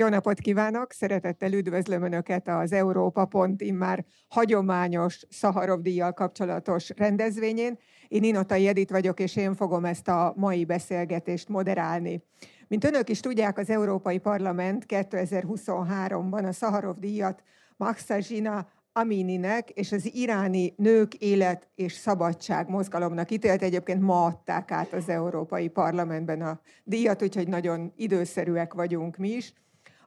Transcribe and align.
Jó 0.00 0.08
napot 0.08 0.38
kívánok! 0.38 0.92
Szeretettel 0.92 1.52
üdvözlöm 1.52 2.02
Önöket 2.02 2.48
az 2.48 2.72
Európa 2.72 3.24
Pont 3.24 3.60
immár 3.60 4.04
hagyományos 4.28 5.26
Szaharov 5.28 5.80
díjjal 5.80 6.12
kapcsolatos 6.12 6.90
rendezvényén. 6.96 7.78
Én 8.08 8.22
Inotai 8.22 8.68
Edit 8.68 8.90
vagyok, 8.90 9.20
és 9.20 9.36
én 9.36 9.54
fogom 9.54 9.84
ezt 9.84 10.08
a 10.08 10.32
mai 10.36 10.64
beszélgetést 10.64 11.48
moderálni. 11.48 12.22
Mint 12.68 12.84
Önök 12.84 13.08
is 13.08 13.20
tudják, 13.20 13.58
az 13.58 13.70
Európai 13.70 14.18
Parlament 14.18 14.84
2023-ban 14.88 16.48
a 16.48 16.52
Szaharov 16.52 16.98
díjat 16.98 17.42
Maxa 17.76 18.20
Zsina 18.20 18.68
Amininek 18.92 19.70
és 19.70 19.92
az 19.92 20.14
iráni 20.14 20.74
nők 20.76 21.14
élet 21.14 21.68
és 21.74 21.92
szabadság 21.92 22.68
mozgalomnak 22.68 23.30
ítélt. 23.30 23.62
Egyébként 23.62 24.00
ma 24.00 24.24
adták 24.24 24.70
át 24.70 24.92
az 24.92 25.08
Európai 25.08 25.68
Parlamentben 25.68 26.42
a 26.42 26.60
díjat, 26.84 27.22
úgyhogy 27.22 27.48
nagyon 27.48 27.92
időszerűek 27.96 28.74
vagyunk 28.74 29.16
mi 29.16 29.28
is. 29.28 29.54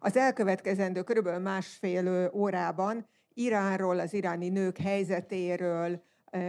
Az 0.05 0.17
elkövetkezendő 0.17 1.01
körülbelül 1.01 1.39
másfél 1.39 2.31
órában 2.33 3.07
Iránról, 3.33 3.99
az 3.99 4.13
iráni 4.13 4.49
nők 4.49 4.77
helyzetéről, 4.77 6.03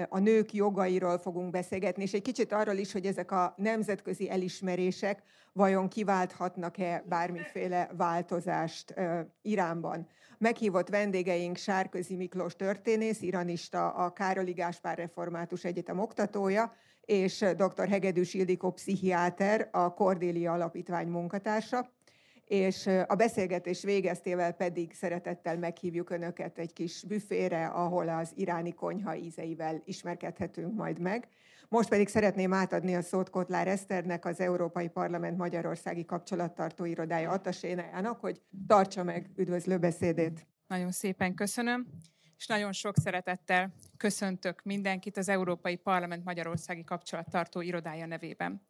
a 0.09 0.19
nők 0.19 0.53
jogairól 0.53 1.19
fogunk 1.19 1.51
beszélgetni, 1.51 2.03
és 2.03 2.13
egy 2.13 2.23
kicsit 2.23 2.53
arról 2.53 2.75
is, 2.75 2.93
hogy 2.93 3.07
ezek 3.07 3.31
a 3.31 3.55
nemzetközi 3.57 4.31
elismerések 4.31 5.23
vajon 5.53 5.89
kiválthatnak-e 5.89 7.05
bármiféle 7.09 7.91
változást 7.97 8.95
Iránban. 9.43 10.09
Meghívott 10.39 10.89
vendégeink 10.89 11.57
Sárközi 11.57 12.17
Miklós 12.17 12.57
történész, 12.57 13.23
iranista, 13.23 13.89
a 13.91 14.13
Károli 14.13 14.53
Gáspár 14.53 14.99
Református 14.99 15.65
Egyetem 15.65 15.99
oktatója, 15.99 16.75
és 17.01 17.45
dr. 17.57 17.89
Hegedűs 17.89 18.35
Ildikó 18.35 18.71
pszichiáter, 18.71 19.69
a 19.73 19.95
Kordélia 19.95 20.53
Alapítvány 20.53 21.09
munkatársa 21.09 21.93
és 22.45 22.87
a 22.87 23.15
beszélgetés 23.15 23.83
végeztével 23.83 24.53
pedig 24.53 24.93
szeretettel 24.93 25.59
meghívjuk 25.59 26.11
Önöket 26.11 26.59
egy 26.59 26.73
kis 26.73 27.05
büfére, 27.05 27.67
ahol 27.67 28.09
az 28.09 28.33
iráni 28.35 28.73
konyha 28.73 29.17
ízeivel 29.17 29.83
ismerkedhetünk 29.85 30.75
majd 30.75 30.99
meg. 30.99 31.29
Most 31.69 31.89
pedig 31.89 32.09
szeretném 32.09 32.53
átadni 32.53 32.95
a 32.95 33.03
szót 33.03 33.31
Kotlár 33.31 33.69
Eszternek, 33.69 34.25
az 34.25 34.41
Európai 34.41 34.89
Parlament 34.89 35.37
Magyarországi 35.37 36.05
Kapcsolattartó 36.05 36.85
Irodája 36.85 37.31
Atasénájának, 37.31 38.21
hogy 38.21 38.41
tartsa 38.67 39.03
meg 39.03 39.31
üdvözlő 39.37 39.79
beszédét. 39.79 40.47
Nagyon 40.67 40.91
szépen 40.91 41.35
köszönöm, 41.35 41.87
és 42.37 42.47
nagyon 42.47 42.73
sok 42.73 42.97
szeretettel 42.97 43.75
köszöntök 43.97 44.63
mindenkit 44.63 45.17
az 45.17 45.29
Európai 45.29 45.77
Parlament 45.77 46.25
Magyarországi 46.25 46.85
Kapcsolattartó 46.85 47.61
Irodája 47.61 48.07
nevében. 48.07 48.63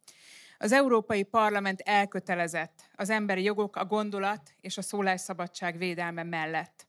Az 0.57 0.71
Európai 0.71 1.23
Parlament 1.23 1.79
elkötelezett 1.79 2.89
az 2.95 3.09
emberi 3.09 3.43
jogok, 3.43 3.75
a 3.75 3.85
gondolat 3.85 4.53
és 4.61 4.77
a 4.77 4.81
szólásszabadság 4.81 5.77
védelme 5.77 6.23
mellett. 6.23 6.87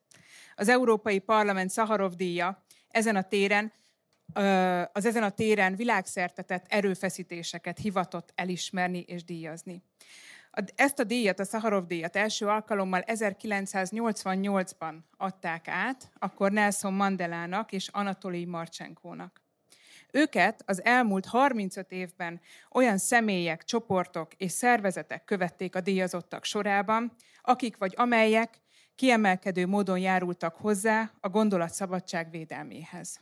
Az 0.54 0.68
Európai 0.68 1.18
Parlament 1.18 1.70
Szaharov 1.70 2.12
díja 2.12 2.64
ezen 2.88 3.16
a 3.16 3.22
téren 3.22 3.72
az 4.92 5.06
ezen 5.06 5.22
a 5.22 5.30
téren 5.30 5.76
világszertetett 5.76 6.66
erőfeszítéseket 6.68 7.78
hivatott 7.78 8.32
elismerni 8.34 8.98
és 8.98 9.24
díjazni. 9.24 9.82
Ezt 10.74 10.98
a 10.98 11.04
díjat, 11.04 11.40
a 11.40 11.44
Szaharov 11.44 11.86
díjat 11.86 12.16
első 12.16 12.46
alkalommal 12.46 13.02
1988-ban 13.06 14.94
adták 15.16 15.68
át, 15.68 16.10
akkor 16.18 16.52
Nelson 16.52 16.92
Mandelának 16.92 17.72
és 17.72 17.88
Anatoli 17.88 18.44
Marcsenkónak. 18.44 19.45
Őket 20.16 20.62
az 20.66 20.84
elmúlt 20.84 21.26
35 21.26 21.92
évben 21.92 22.40
olyan 22.70 22.98
személyek, 22.98 23.64
csoportok 23.64 24.34
és 24.34 24.52
szervezetek 24.52 25.24
követték 25.24 25.74
a 25.74 25.80
díjazottak 25.80 26.44
sorában, 26.44 27.12
akik 27.42 27.76
vagy 27.76 27.94
amelyek 27.96 28.60
kiemelkedő 28.94 29.66
módon 29.66 29.98
járultak 29.98 30.56
hozzá 30.56 31.10
a 31.20 31.28
gondolatszabadság 31.28 32.30
védelméhez. 32.30 33.20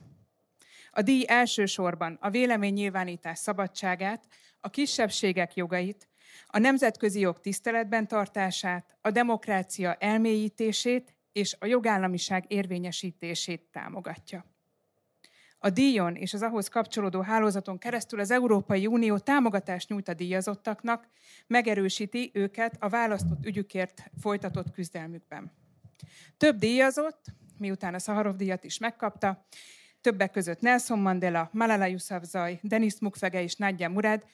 A 0.91 1.03
díj 1.03 1.25
elsősorban 1.29 2.19
a 2.21 2.31
véleménynyilvánítás 2.31 3.39
szabadságát, 3.39 4.25
a 4.61 4.71
kisebbségek 4.71 5.55
jogait, 5.55 6.09
a 6.47 6.59
nemzetközi 6.59 7.21
jog 7.21 7.41
tiszteletben 7.41 8.09
tartását, 8.09 8.97
a 9.01 9.11
demokrácia 9.11 9.95
elmélyítését 9.95 11.17
és 11.33 11.57
a 11.59 11.67
jogállamiság 11.67 12.45
érvényesítését 12.49 13.69
támogatja. 13.73 14.54
A 15.65 15.71
díjon 15.71 16.15
és 16.15 16.35
az 16.35 16.43
ahhoz 16.43 16.69
kapcsolódó 16.69 17.21
hálózaton 17.21 17.79
keresztül 17.79 18.21
az 18.21 18.31
Európai 18.31 18.87
Unió 18.87 19.19
támogatást 19.19 19.89
nyújt 19.89 20.09
a 20.09 20.15
díjazottaknak, 20.15 21.09
megerősíti 21.47 22.31
őket 22.35 22.77
a 22.79 22.89
választott 22.89 23.47
ügyükért 23.47 24.11
folytatott 24.21 24.71
küzdelmükben. 24.71 25.53
Több 26.37 26.59
díjazott, 26.59 27.25
miután 27.59 27.95
a 27.95 27.99
Szaharov 27.99 28.37
díjat 28.37 28.65
is 28.65 28.79
megkapta, 28.79 29.47
többek 30.01 30.31
között 30.31 30.61
Nelson 30.61 30.99
Mandela, 30.99 31.49
Malala 31.53 31.87
Yousafzai, 31.87 32.59
Denis 32.63 32.99
Mukwege 33.01 33.43
és 33.43 33.57
Nadia 33.57 33.89
Murad 33.89 34.25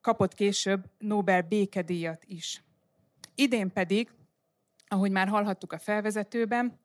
kapott 0.00 0.34
később 0.34 0.84
Nobel 0.98 1.42
békedíjat 1.42 2.24
is. 2.24 2.64
Idén 3.34 3.72
pedig, 3.72 4.10
ahogy 4.88 5.10
már 5.10 5.28
hallhattuk 5.28 5.72
a 5.72 5.78
felvezetőben, 5.78 6.78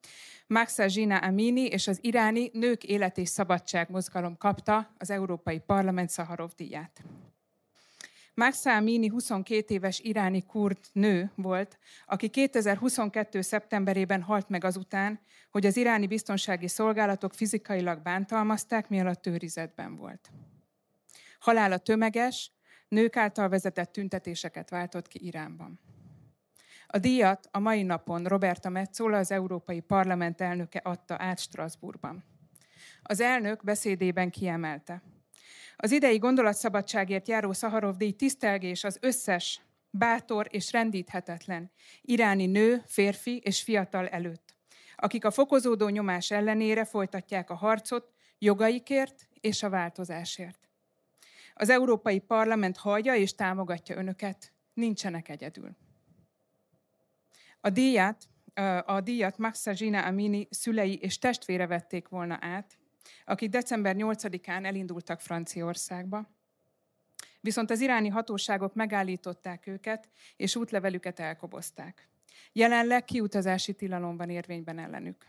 Maxa 0.47 0.87
Zsina 0.87 1.17
Amini 1.17 1.65
és 1.65 1.87
az 1.87 1.99
iráni 2.01 2.49
Nők 2.53 2.83
Élet 2.83 3.17
és 3.17 3.29
Szabadság 3.29 3.89
mozgalom 3.89 4.37
kapta 4.37 4.93
az 4.97 5.09
Európai 5.09 5.59
Parlament 5.59 6.09
Szaharov 6.09 6.51
díját. 6.55 7.03
Maxa 8.33 8.75
Amini 8.75 9.07
22 9.07 9.73
éves 9.73 9.99
iráni 9.99 10.45
kurd 10.45 10.77
nő 10.91 11.31
volt, 11.35 11.79
aki 12.05 12.29
2022. 12.29 13.41
szeptemberében 13.41 14.21
halt 14.21 14.49
meg 14.49 14.63
azután, 14.63 15.19
hogy 15.51 15.65
az 15.65 15.77
iráni 15.77 16.07
biztonsági 16.07 16.67
szolgálatok 16.67 17.33
fizikailag 17.33 18.01
bántalmazták, 18.01 18.89
mielőtt 18.89 19.27
őrizetben 19.27 19.95
volt. 19.95 20.31
Halála 21.39 21.77
tömeges, 21.77 22.51
nők 22.87 23.15
által 23.15 23.49
vezetett 23.49 23.91
tüntetéseket 23.91 24.69
váltott 24.69 25.07
ki 25.07 25.25
Iránban. 25.25 25.79
A 26.93 26.97
díjat 26.97 27.47
a 27.51 27.59
mai 27.59 27.83
napon 27.83 28.23
Roberta 28.23 28.69
Metzola, 28.69 29.17
az 29.17 29.31
Európai 29.31 29.79
Parlament 29.79 30.41
elnöke 30.41 30.79
adta 30.83 31.15
át 31.19 31.39
Strasbourgban. 31.39 32.23
Az 33.01 33.19
elnök 33.19 33.63
beszédében 33.63 34.29
kiemelte. 34.29 35.01
Az 35.75 35.91
idei 35.91 36.17
gondolatszabadságért 36.17 37.27
járó 37.27 37.53
Szaharov 37.53 37.95
díj 37.95 38.11
tisztelgés 38.11 38.83
az 38.83 38.97
összes 39.01 39.61
bátor 39.89 40.47
és 40.49 40.71
rendíthetetlen 40.71 41.71
iráni 42.01 42.45
nő, 42.45 42.83
férfi 42.85 43.37
és 43.37 43.61
fiatal 43.61 44.07
előtt, 44.07 44.55
akik 44.95 45.25
a 45.25 45.31
fokozódó 45.31 45.87
nyomás 45.87 46.31
ellenére 46.31 46.85
folytatják 46.85 47.49
a 47.49 47.55
harcot 47.55 48.13
jogaikért 48.37 49.27
és 49.39 49.63
a 49.63 49.69
változásért. 49.69 50.69
Az 51.53 51.69
Európai 51.69 52.19
Parlament 52.19 52.77
hallja 52.77 53.15
és 53.15 53.35
támogatja 53.35 53.97
önöket, 53.97 54.53
nincsenek 54.73 55.29
egyedül. 55.29 55.75
A 57.63 57.69
díjat, 57.69 58.27
a 58.85 59.01
díjat 59.01 59.37
Maxa 59.37 59.73
Zsina 59.73 60.05
Amini 60.05 60.47
szülei 60.49 60.97
és 60.97 61.17
testvére 61.17 61.67
vették 61.67 62.07
volna 62.07 62.37
át, 62.41 62.77
akik 63.25 63.49
december 63.49 63.95
8-án 63.97 64.65
elindultak 64.65 65.21
Franciaországba. 65.21 66.29
Viszont 67.39 67.71
az 67.71 67.81
iráni 67.81 68.07
hatóságok 68.07 68.73
megállították 68.73 69.67
őket, 69.67 70.09
és 70.35 70.55
útlevelüket 70.55 71.19
elkobozták. 71.19 72.09
Jelenleg 72.51 73.03
kiutazási 73.03 73.73
tilalom 73.73 74.17
van 74.17 74.29
érvényben 74.29 74.79
ellenük. 74.79 75.25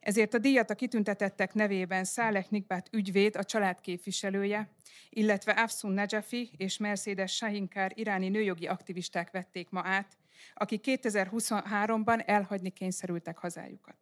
Ezért 0.00 0.34
a 0.34 0.38
díjat 0.38 0.70
a 0.70 0.74
kitüntetettek 0.74 1.54
nevében 1.54 2.04
Szálek 2.04 2.50
Nikbát 2.50 2.88
ügyvéd, 2.92 3.36
a 3.36 3.44
család 3.44 3.80
képviselője, 3.80 4.70
illetve 5.10 5.52
Afsun 5.52 5.92
Najafi 5.92 6.50
és 6.56 6.76
Mercedes 6.76 7.34
Shahinkar 7.34 7.92
iráni 7.94 8.28
nőjogi 8.28 8.66
aktivisták 8.66 9.30
vették 9.30 9.70
ma 9.70 9.80
át, 9.84 10.16
akik 10.54 10.84
2023-ban 10.86 12.22
elhagyni 12.26 12.70
kényszerültek 12.70 13.38
hazájukat. 13.38 13.96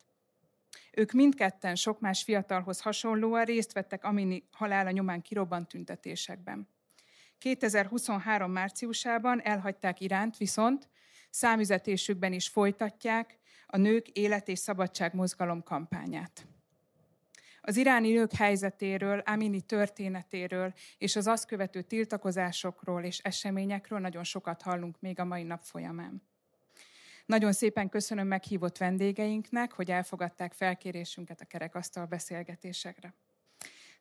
Ők 0.92 1.12
mindketten 1.12 1.74
sok 1.74 2.00
más 2.00 2.22
fiatalhoz 2.22 2.80
hasonlóan 2.80 3.44
részt 3.44 3.72
vettek 3.72 4.04
Amini 4.04 4.48
halála 4.52 4.90
nyomán 4.90 5.22
kirobbant 5.22 5.68
tüntetésekben. 5.68 6.68
2023 7.38 8.52
márciusában 8.52 9.42
elhagyták 9.42 10.00
Iránt, 10.00 10.36
viszont 10.36 10.88
számüzetésükben 11.30 12.32
is 12.32 12.48
folytatják 12.48 13.38
a 13.66 13.76
Nők 13.76 14.08
Élet 14.08 14.48
és 14.48 14.58
Szabadság 14.58 15.14
Mozgalom 15.14 15.62
kampányát. 15.62 16.46
Az 17.60 17.76
iráni 17.76 18.12
nők 18.12 18.32
helyzetéről, 18.32 19.18
Amini 19.18 19.60
történetéről 19.60 20.72
és 20.98 21.16
az 21.16 21.26
azt 21.26 21.46
követő 21.46 21.82
tiltakozásokról 21.82 23.04
és 23.04 23.18
eseményekről 23.18 23.98
nagyon 23.98 24.24
sokat 24.24 24.62
hallunk 24.62 25.00
még 25.00 25.18
a 25.18 25.24
mai 25.24 25.42
nap 25.42 25.60
folyamán. 25.62 26.22
Nagyon 27.30 27.52
szépen 27.52 27.88
köszönöm 27.88 28.26
meghívott 28.26 28.78
vendégeinknek, 28.78 29.72
hogy 29.72 29.90
elfogadták 29.90 30.52
felkérésünket 30.52 31.40
a 31.40 31.44
kerekasztal 31.44 32.06
beszélgetésekre. 32.06 33.14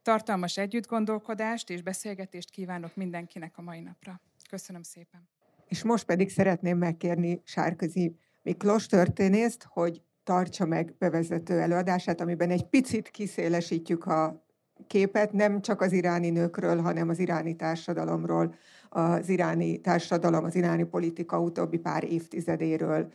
Tartalmas 0.01 0.57
együttgondolkodást 0.57 1.69
és 1.69 1.81
beszélgetést 1.81 2.49
kívánok 2.49 2.95
mindenkinek 2.95 3.57
a 3.57 3.61
mai 3.61 3.79
napra. 3.79 4.21
Köszönöm 4.49 4.83
szépen. 4.83 5.29
És 5.67 5.83
most 5.83 6.05
pedig 6.05 6.29
szeretném 6.29 6.77
megkérni 6.77 7.41
Sárközi 7.43 8.15
Miklós 8.41 8.85
történészt, 8.85 9.63
hogy 9.63 10.01
tartsa 10.23 10.65
meg 10.65 10.95
bevezető 10.97 11.59
előadását, 11.59 12.21
amiben 12.21 12.49
egy 12.49 12.63
picit 12.63 13.09
kiszélesítjük 13.09 14.05
a 14.05 14.45
képet, 14.89 15.31
nem 15.31 15.61
csak 15.61 15.81
az 15.81 15.91
iráni 15.91 16.29
nőkről, 16.29 16.81
hanem 16.81 17.09
az 17.09 17.19
iráni 17.19 17.55
társadalomról, 17.55 18.55
az 18.89 19.29
iráni 19.29 19.81
társadalom, 19.81 20.43
az 20.43 20.55
iráni 20.55 20.83
politika 20.83 21.39
utóbbi 21.39 21.77
pár 21.77 22.03
évtizedéről 22.03 23.13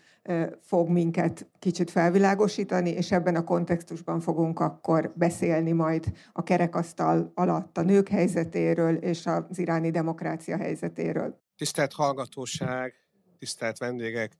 fog 0.61 0.89
minket 0.89 1.47
kicsit 1.59 1.91
felvilágosítani, 1.91 2.91
és 2.91 3.13
ebben 3.13 3.37
a 3.37 3.45
kontextusban 3.45 4.21
fogunk 4.21 4.61
akkor 4.61 5.13
beszélni 5.17 5.73
majd 5.73 6.13
a 6.33 6.43
kerekasztal 6.43 7.33
alatt 7.35 7.79
a 7.79 7.83
nők 7.83 8.09
helyzetéről 8.09 8.95
és 8.97 9.27
az 9.27 9.59
iráni 9.59 9.91
demokrácia 9.91 10.57
helyzetéről. 10.57 11.41
Tisztelt 11.57 11.93
hallgatóság, 11.93 12.95
tisztelt 13.39 13.79
vendégek, 13.79 14.33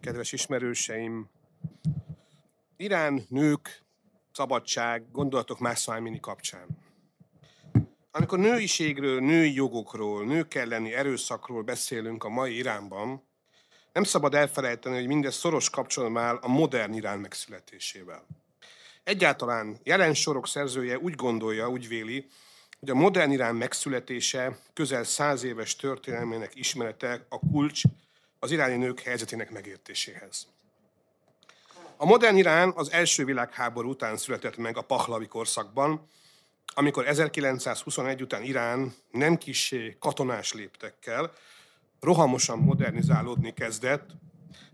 kedves 0.00 0.32
ismerőseim! 0.32 1.28
Irán, 2.76 3.22
nők, 3.28 3.82
szabadság, 4.38 5.10
gondolatok 5.12 5.58
mini 6.00 6.20
kapcsán. 6.20 6.66
Amikor 8.10 8.38
nőiségről, 8.38 9.20
női 9.20 9.54
jogokról, 9.54 10.24
nők 10.24 10.54
elleni 10.54 10.94
erőszakról 10.94 11.62
beszélünk 11.62 12.24
a 12.24 12.28
mai 12.28 12.56
Iránban, 12.56 13.22
nem 13.92 14.02
szabad 14.02 14.34
elfelejteni, 14.34 14.96
hogy 14.96 15.06
mindez 15.06 15.34
szoros 15.34 15.70
kapcsolatban 15.70 16.22
áll 16.22 16.36
a 16.36 16.48
modern 16.48 16.92
Irán 16.92 17.18
megszületésével. 17.18 18.26
Egyáltalán 19.04 19.78
jelen 19.82 20.14
sorok 20.14 20.48
szerzője 20.48 20.98
úgy 20.98 21.14
gondolja, 21.14 21.70
úgy 21.70 21.88
véli, 21.88 22.26
hogy 22.80 22.90
a 22.90 22.94
modern 22.94 23.30
Irán 23.30 23.54
megszületése 23.54 24.58
közel 24.72 25.04
száz 25.04 25.42
éves 25.42 25.76
történelmének 25.76 26.54
ismerete 26.54 27.26
a 27.28 27.38
kulcs 27.38 27.82
az 28.38 28.50
iráni 28.50 28.76
nők 28.76 29.00
helyzetének 29.00 29.50
megértéséhez. 29.50 30.46
A 32.00 32.04
modern 32.04 32.36
Irán 32.36 32.72
az 32.76 32.92
első 32.92 33.24
világháború 33.24 33.90
után 33.90 34.16
született 34.16 34.56
meg 34.56 34.76
a 34.76 34.82
Pahlavi 34.82 35.26
korszakban, 35.26 36.08
amikor 36.74 37.06
1921 37.06 38.22
után 38.22 38.42
Irán 38.42 38.94
nem 39.10 39.36
kissé 39.36 39.96
katonás 40.00 40.52
léptekkel 40.52 41.32
rohamosan 42.00 42.58
modernizálódni 42.58 43.52
kezdett 43.52 44.10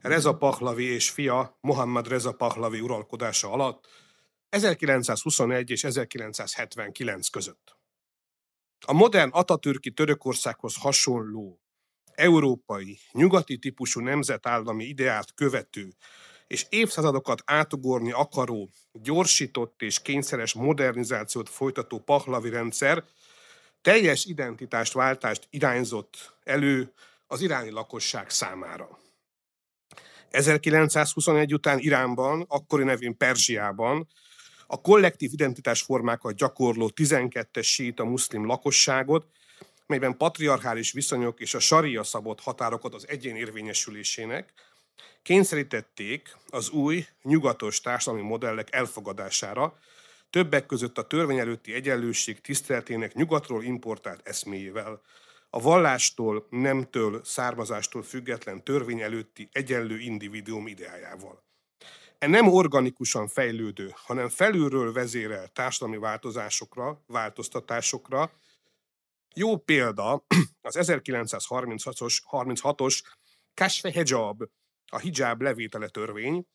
Reza 0.00 0.36
Pahlavi 0.36 0.84
és 0.84 1.10
fia 1.10 1.58
Mohammad 1.60 2.08
Reza 2.08 2.32
Pahlavi 2.32 2.80
uralkodása 2.80 3.50
alatt 3.50 3.86
1921 4.48 5.70
és 5.70 5.84
1979 5.84 7.28
között. 7.28 7.76
A 8.86 8.92
modern 8.92 9.30
Atatürki 9.30 9.90
Törökországhoz 9.90 10.76
hasonló 10.76 11.60
európai, 12.14 12.98
nyugati 13.12 13.58
típusú 13.58 14.00
nemzetállami 14.00 14.84
ideát 14.84 15.34
követő 15.34 15.94
és 16.46 16.66
évszázadokat 16.68 17.42
átugorni 17.44 18.12
akaró, 18.12 18.70
gyorsított 18.92 19.82
és 19.82 20.02
kényszeres 20.02 20.52
modernizációt 20.52 21.48
folytató 21.48 21.98
pahlavi 21.98 22.50
rendszer 22.50 23.04
teljes 23.82 24.24
identitást 24.24 24.92
váltást 24.92 25.46
irányzott 25.50 26.36
elő 26.44 26.92
az 27.26 27.40
iráni 27.40 27.70
lakosság 27.70 28.30
számára. 28.30 28.98
1921 30.30 31.54
után 31.54 31.78
Iránban, 31.78 32.44
akkori 32.48 32.84
nevén 32.84 33.16
Perzsiában 33.16 34.08
a 34.66 34.80
kollektív 34.80 35.32
identitásformákat 35.32 36.34
gyakorló 36.34 36.90
12-es 36.94 38.00
a 38.00 38.04
muszlim 38.04 38.46
lakosságot, 38.46 39.26
melyben 39.86 40.16
patriarchális 40.16 40.92
viszonyok 40.92 41.40
és 41.40 41.54
a 41.54 41.58
saria 41.58 42.02
szabott 42.02 42.40
határokat 42.40 42.94
az 42.94 43.08
egyén 43.08 43.36
érvényesülésének, 43.36 44.52
kényszerítették 45.24 46.36
az 46.50 46.70
új, 46.70 47.06
nyugatos 47.22 47.80
társadalmi 47.80 48.26
modellek 48.26 48.74
elfogadására, 48.74 49.78
többek 50.30 50.66
között 50.66 50.98
a 50.98 51.06
törvény 51.06 51.38
előtti 51.38 51.74
egyenlőség 51.74 52.40
tiszteletének 52.40 53.14
nyugatról 53.14 53.62
importált 53.62 54.28
eszméjével, 54.28 55.02
a 55.50 55.60
vallástól, 55.60 56.46
nemtől, 56.50 57.20
származástól 57.24 58.02
független 58.02 58.64
törvény 58.64 59.00
előtti 59.00 59.48
egyenlő 59.52 59.98
individuum 59.98 60.66
ideájával. 60.66 61.44
E 62.18 62.26
nem 62.26 62.48
organikusan 62.48 63.28
fejlődő, 63.28 63.92
hanem 63.94 64.28
felülről 64.28 64.92
vezérel 64.92 65.48
társadalmi 65.48 65.98
változásokra, 65.98 67.04
változtatásokra. 67.06 68.32
Jó 69.34 69.56
példa 69.56 70.26
az 70.60 70.76
1936-os 70.80 72.18
36-os 72.30 73.02
Kashfe 73.54 73.92
Hejab 73.92 74.42
a 74.94 74.98
hijab 74.98 75.42
levétele 75.42 75.88
törvény, 75.88 76.46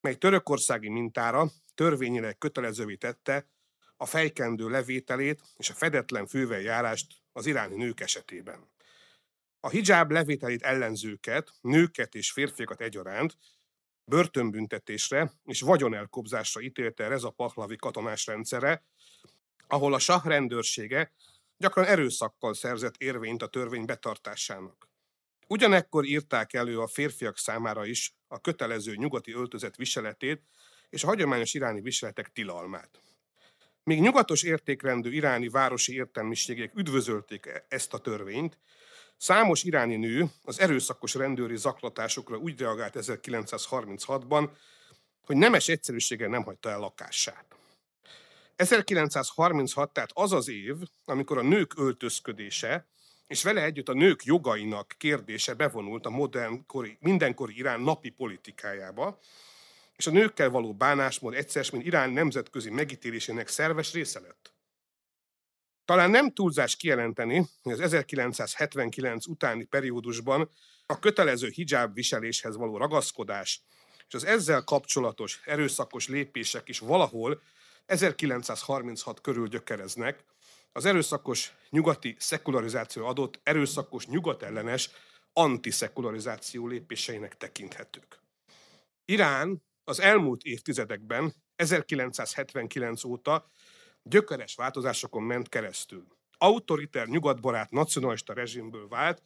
mely 0.00 0.14
törökországi 0.14 0.88
mintára 0.88 1.50
törvényileg 1.74 2.38
kötelezővé 2.38 2.94
tette 2.94 3.50
a 3.96 4.06
fejkendő 4.06 4.68
levételét 4.68 5.42
és 5.56 5.70
a 5.70 5.74
fedetlen 5.74 6.26
főveljárást 6.26 7.06
az 7.32 7.46
iráni 7.46 7.76
nők 7.76 8.00
esetében. 8.00 8.70
A 9.60 9.68
hijab 9.68 10.10
levételét 10.10 10.62
ellenzőket, 10.62 11.52
nőket 11.60 12.14
és 12.14 12.32
férfiakat 12.32 12.80
egyaránt 12.80 13.36
börtönbüntetésre 14.04 15.32
és 15.44 15.60
vagyonelkobzásra 15.60 16.60
ítélte 16.60 17.08
Reza 17.08 17.30
Pahlavi 17.30 17.76
katonás 17.76 18.26
rendszere, 18.26 18.84
ahol 19.66 19.94
a 19.94 19.98
sah 19.98 20.24
rendőrsége 20.24 21.12
gyakran 21.56 21.84
erőszakkal 21.84 22.54
szerzett 22.54 22.96
érvényt 22.96 23.42
a 23.42 23.46
törvény 23.46 23.84
betartásának. 23.84 24.91
Ugyanekkor 25.46 26.04
írták 26.04 26.52
elő 26.52 26.80
a 26.80 26.86
férfiak 26.86 27.38
számára 27.38 27.86
is 27.86 28.14
a 28.28 28.40
kötelező 28.40 28.94
nyugati 28.94 29.32
öltözet 29.32 29.76
viseletét 29.76 30.42
és 30.90 31.04
a 31.04 31.06
hagyományos 31.06 31.54
iráni 31.54 31.80
viseletek 31.80 32.32
tilalmát. 32.32 33.00
Míg 33.84 34.00
nyugatos 34.00 34.42
értékrendű 34.42 35.10
iráni 35.10 35.48
városi 35.48 35.94
értelmiségek 35.94 36.72
üdvözölték 36.74 37.46
e- 37.46 37.66
ezt 37.68 37.94
a 37.94 37.98
törvényt, 37.98 38.58
számos 39.16 39.62
iráni 39.62 39.96
nő 39.96 40.26
az 40.44 40.60
erőszakos 40.60 41.14
rendőri 41.14 41.56
zaklatásokra 41.56 42.36
úgy 42.36 42.60
reagált 42.60 42.94
1936-ban, 42.98 44.50
hogy 45.26 45.36
nemes 45.36 45.68
egyszerűséggel 45.68 46.28
nem 46.28 46.42
hagyta 46.42 46.70
el 46.70 46.78
lakását. 46.78 47.44
1936 48.56 49.92
tehát 49.92 50.10
az 50.14 50.32
az 50.32 50.48
év, 50.48 50.76
amikor 51.04 51.38
a 51.38 51.42
nők 51.42 51.78
öltözködése 51.78 52.86
és 53.32 53.42
vele 53.42 53.62
együtt 53.62 53.88
a 53.88 53.92
nők 53.92 54.24
jogainak 54.24 54.94
kérdése 54.98 55.54
bevonult 55.54 56.06
a 56.06 56.10
modernkori, 56.10 56.96
mindenkori 57.00 57.56
Irán 57.56 57.80
napi 57.80 58.10
politikájába, 58.10 59.18
és 59.96 60.06
a 60.06 60.10
nőkkel 60.10 60.50
való 60.50 60.74
bánásmód 60.74 61.34
egyszer, 61.34 61.66
mint 61.72 61.84
Irán 61.84 62.10
nemzetközi 62.10 62.70
megítélésének 62.70 63.48
szerves 63.48 63.92
része 63.92 64.20
lett. 64.20 64.54
Talán 65.84 66.10
nem 66.10 66.32
túlzás 66.32 66.76
kijelenteni, 66.76 67.46
hogy 67.62 67.72
az 67.72 67.80
1979 67.80 69.26
utáni 69.26 69.64
periódusban 69.64 70.50
a 70.86 70.98
kötelező 70.98 71.48
hijab 71.48 71.94
viseléshez 71.94 72.56
való 72.56 72.76
ragaszkodás 72.76 73.62
és 74.08 74.14
az 74.14 74.24
ezzel 74.24 74.64
kapcsolatos 74.64 75.40
erőszakos 75.44 76.08
lépések 76.08 76.68
is 76.68 76.78
valahol 76.78 77.42
1936 77.86 79.20
körül 79.20 79.48
gyökereznek, 79.48 80.24
az 80.72 80.84
erőszakos 80.84 81.54
nyugati 81.70 82.16
szekularizáció 82.18 83.06
adott 83.06 83.40
erőszakos 83.42 84.06
nyugatellenes 84.06 84.90
antiszekularizáció 85.32 86.66
lépéseinek 86.66 87.36
tekinthetők. 87.36 88.20
Irán 89.04 89.62
az 89.84 90.00
elmúlt 90.00 90.42
évtizedekben, 90.42 91.34
1979 91.56 93.04
óta 93.04 93.50
gyökeres 94.02 94.54
változásokon 94.54 95.22
ment 95.22 95.48
keresztül. 95.48 96.06
Autoriter, 96.38 97.06
nyugatbarát, 97.06 97.70
nacionalista 97.70 98.32
rezsimből 98.32 98.88
vált, 98.88 99.22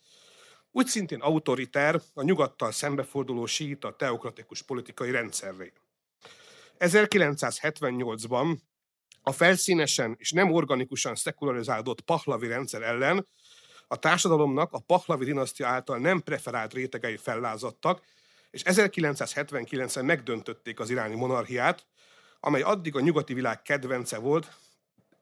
úgy 0.71 0.87
szintén 0.87 1.21
autoriter, 1.21 2.01
a 2.15 2.23
nyugattal 2.23 2.73
szembeforduló 2.73 3.47
síita 3.47 3.97
teokratikus 3.97 4.63
politikai 4.63 5.11
rendszerré. 5.11 5.73
1978-ban 6.79 8.59
a 9.29 9.33
felszínesen 9.33 10.15
és 10.19 10.31
nem 10.31 10.53
organikusan 10.53 11.15
szekularizálódott 11.15 12.01
pahlavi 12.01 12.47
rendszer 12.47 12.83
ellen 12.83 13.29
a 13.89 13.97
társadalomnak 13.97 14.73
a 14.73 14.79
pahlavi 14.79 15.25
dinasztia 15.25 15.67
által 15.67 15.99
nem 15.99 16.21
preferált 16.21 16.73
rétegei 16.73 17.17
fellázadtak, 17.17 18.03
és 18.51 18.63
1979-ben 18.65 20.05
megdöntötték 20.05 20.81
az 20.81 20.91
iráni 20.91 21.15
monarchiát, 21.15 21.87
amely 22.41 22.63
addig 22.63 22.97
a 22.97 23.01
nyugati 23.01 23.35
világ 23.35 23.63
kedvence 23.63 24.19
volt, 24.19 24.57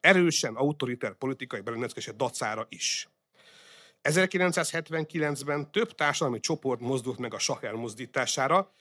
erősen 0.00 0.54
autoriter 0.54 1.14
politikai 1.14 1.60
berendezkedése 1.60 2.12
dacára 2.12 2.66
is. 2.68 3.08
1979-ben 4.02 5.70
több 5.70 5.94
társadalmi 5.94 6.40
csoport 6.40 6.80
mozdult 6.80 7.18
meg 7.18 7.34
a 7.34 7.38
sah 7.38 7.64
elmozdítására, 7.64 8.72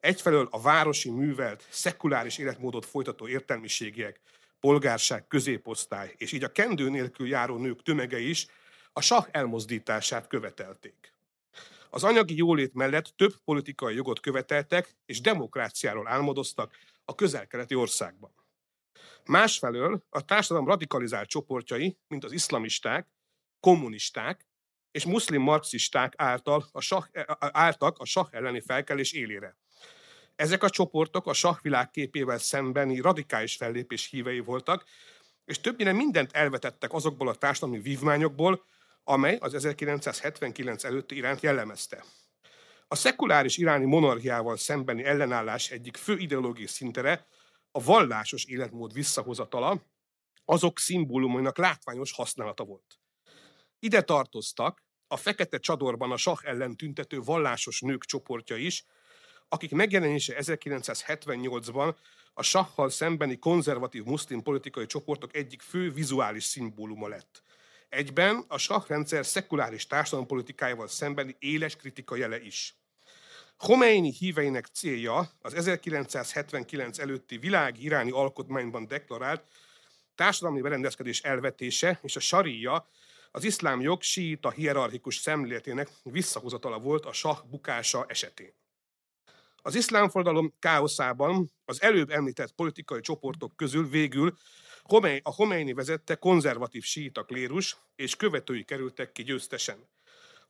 egyfelől 0.00 0.48
a 0.50 0.60
városi 0.60 1.10
művelt, 1.10 1.66
szekuláris 1.68 2.38
életmódot 2.38 2.86
folytató 2.86 3.28
értelmiségiek, 3.28 4.20
polgárság, 4.60 5.26
középosztály, 5.26 6.14
és 6.16 6.32
így 6.32 6.44
a 6.44 6.52
kendő 6.52 6.88
nélkül 6.88 7.28
járó 7.28 7.56
nők 7.56 7.82
tömege 7.82 8.18
is 8.18 8.46
a 8.92 9.00
sah 9.00 9.26
elmozdítását 9.30 10.26
követelték. 10.26 11.14
Az 11.90 12.04
anyagi 12.04 12.36
jólét 12.36 12.74
mellett 12.74 13.12
több 13.16 13.34
politikai 13.44 13.94
jogot 13.94 14.20
követeltek, 14.20 14.96
és 15.06 15.20
demokráciáról 15.20 16.08
álmodoztak 16.08 16.76
a 17.04 17.14
közel-keleti 17.14 17.74
országban. 17.74 18.32
Másfelől 19.24 20.04
a 20.10 20.24
társadalom 20.24 20.68
radikalizált 20.68 21.28
csoportjai, 21.28 21.98
mint 22.08 22.24
az 22.24 22.32
iszlamisták, 22.32 23.08
kommunisták 23.60 24.46
és 24.90 25.04
muszlim 25.04 25.42
marxisták 25.42 26.12
által 26.16 26.68
a 26.72 26.80
sah, 26.80 27.04
álltak 27.38 27.98
a 27.98 28.04
sah 28.04 28.28
elleni 28.30 28.60
felkelés 28.60 29.12
élére. 29.12 29.56
Ezek 30.38 30.62
a 30.62 30.70
csoportok 30.70 31.26
a 31.26 31.32
sah 31.32 31.56
világképével 31.62 32.38
szembeni 32.38 33.00
radikális 33.00 33.56
fellépés 33.56 34.08
hívei 34.10 34.40
voltak, 34.40 34.84
és 35.44 35.60
többnyire 35.60 35.92
mindent 35.92 36.32
elvetettek 36.32 36.92
azokból 36.92 37.28
a 37.28 37.34
társadalmi 37.34 37.80
vívmányokból, 37.80 38.64
amely 39.04 39.36
az 39.40 39.54
1979 39.54 40.84
előtti 40.84 41.16
iránt 41.16 41.40
jellemezte. 41.40 42.04
A 42.88 42.94
szekuláris 42.94 43.56
iráni 43.56 43.84
monarchiával 43.84 44.56
szembeni 44.56 45.04
ellenállás 45.04 45.70
egyik 45.70 45.96
fő 45.96 46.16
ideológiai 46.16 46.66
szintere 46.66 47.26
a 47.70 47.82
vallásos 47.82 48.44
életmód 48.44 48.92
visszahozatala, 48.92 49.82
azok 50.44 50.78
szimbólumainak 50.78 51.58
látványos 51.58 52.12
használata 52.12 52.64
volt. 52.64 52.98
Ide 53.78 54.02
tartoztak 54.02 54.82
a 55.06 55.16
fekete 55.16 55.58
csadorban 55.58 56.12
a 56.12 56.16
sah 56.16 56.38
ellen 56.42 56.76
tüntető 56.76 57.20
vallásos 57.20 57.80
nők 57.80 58.04
csoportja 58.04 58.56
is, 58.56 58.84
akik 59.48 59.70
megjelenése 59.70 60.36
1978-ban 60.38 61.94
a 62.34 62.42
sahhal 62.42 62.90
szembeni 62.90 63.38
konzervatív 63.38 64.04
muszlim 64.04 64.42
politikai 64.42 64.86
csoportok 64.86 65.36
egyik 65.36 65.62
fő 65.62 65.92
vizuális 65.92 66.44
szimbóluma 66.44 67.08
lett. 67.08 67.42
Egyben 67.88 68.44
a 68.48 68.58
sahrendszer 68.58 69.26
szekuláris 69.26 69.86
társadalompolitikájával 69.86 70.88
szembeni 70.88 71.36
éles 71.38 71.76
kritika 71.76 72.16
jele 72.16 72.40
is. 72.40 72.74
Khomeini 73.56 74.12
híveinek 74.12 74.66
célja 74.66 75.30
az 75.40 75.54
1979 75.54 76.98
előtti 76.98 77.38
világi 77.38 77.82
iráni 77.82 78.10
alkotmányban 78.10 78.86
deklarált 78.86 79.42
társadalmi 80.14 80.60
berendezkedés 80.60 81.22
elvetése 81.22 81.98
és 82.02 82.16
a 82.16 82.20
saria 82.20 82.88
az 83.30 83.44
iszlám 83.44 83.80
jog 83.80 84.02
síita 84.02 84.50
hierarchikus 84.50 85.16
szemléletének 85.16 85.88
visszahozatala 86.02 86.78
volt 86.78 87.04
a 87.04 87.12
sah 87.12 87.38
bukása 87.50 88.04
esetén. 88.08 88.57
Az 89.68 89.74
iszlám 89.74 90.08
forradalom 90.08 90.54
káoszában 90.58 91.52
az 91.64 91.82
előbb 91.82 92.10
említett 92.10 92.52
politikai 92.52 93.00
csoportok 93.00 93.56
közül 93.56 93.88
végül 93.88 94.36
a 95.22 95.32
Khomeini 95.32 95.72
vezette 95.72 96.14
konzervatív 96.14 96.82
síita 96.82 97.24
klérus 97.24 97.76
és 97.96 98.16
követői 98.16 98.64
kerültek 98.64 99.12
ki 99.12 99.22
győztesen, 99.22 99.88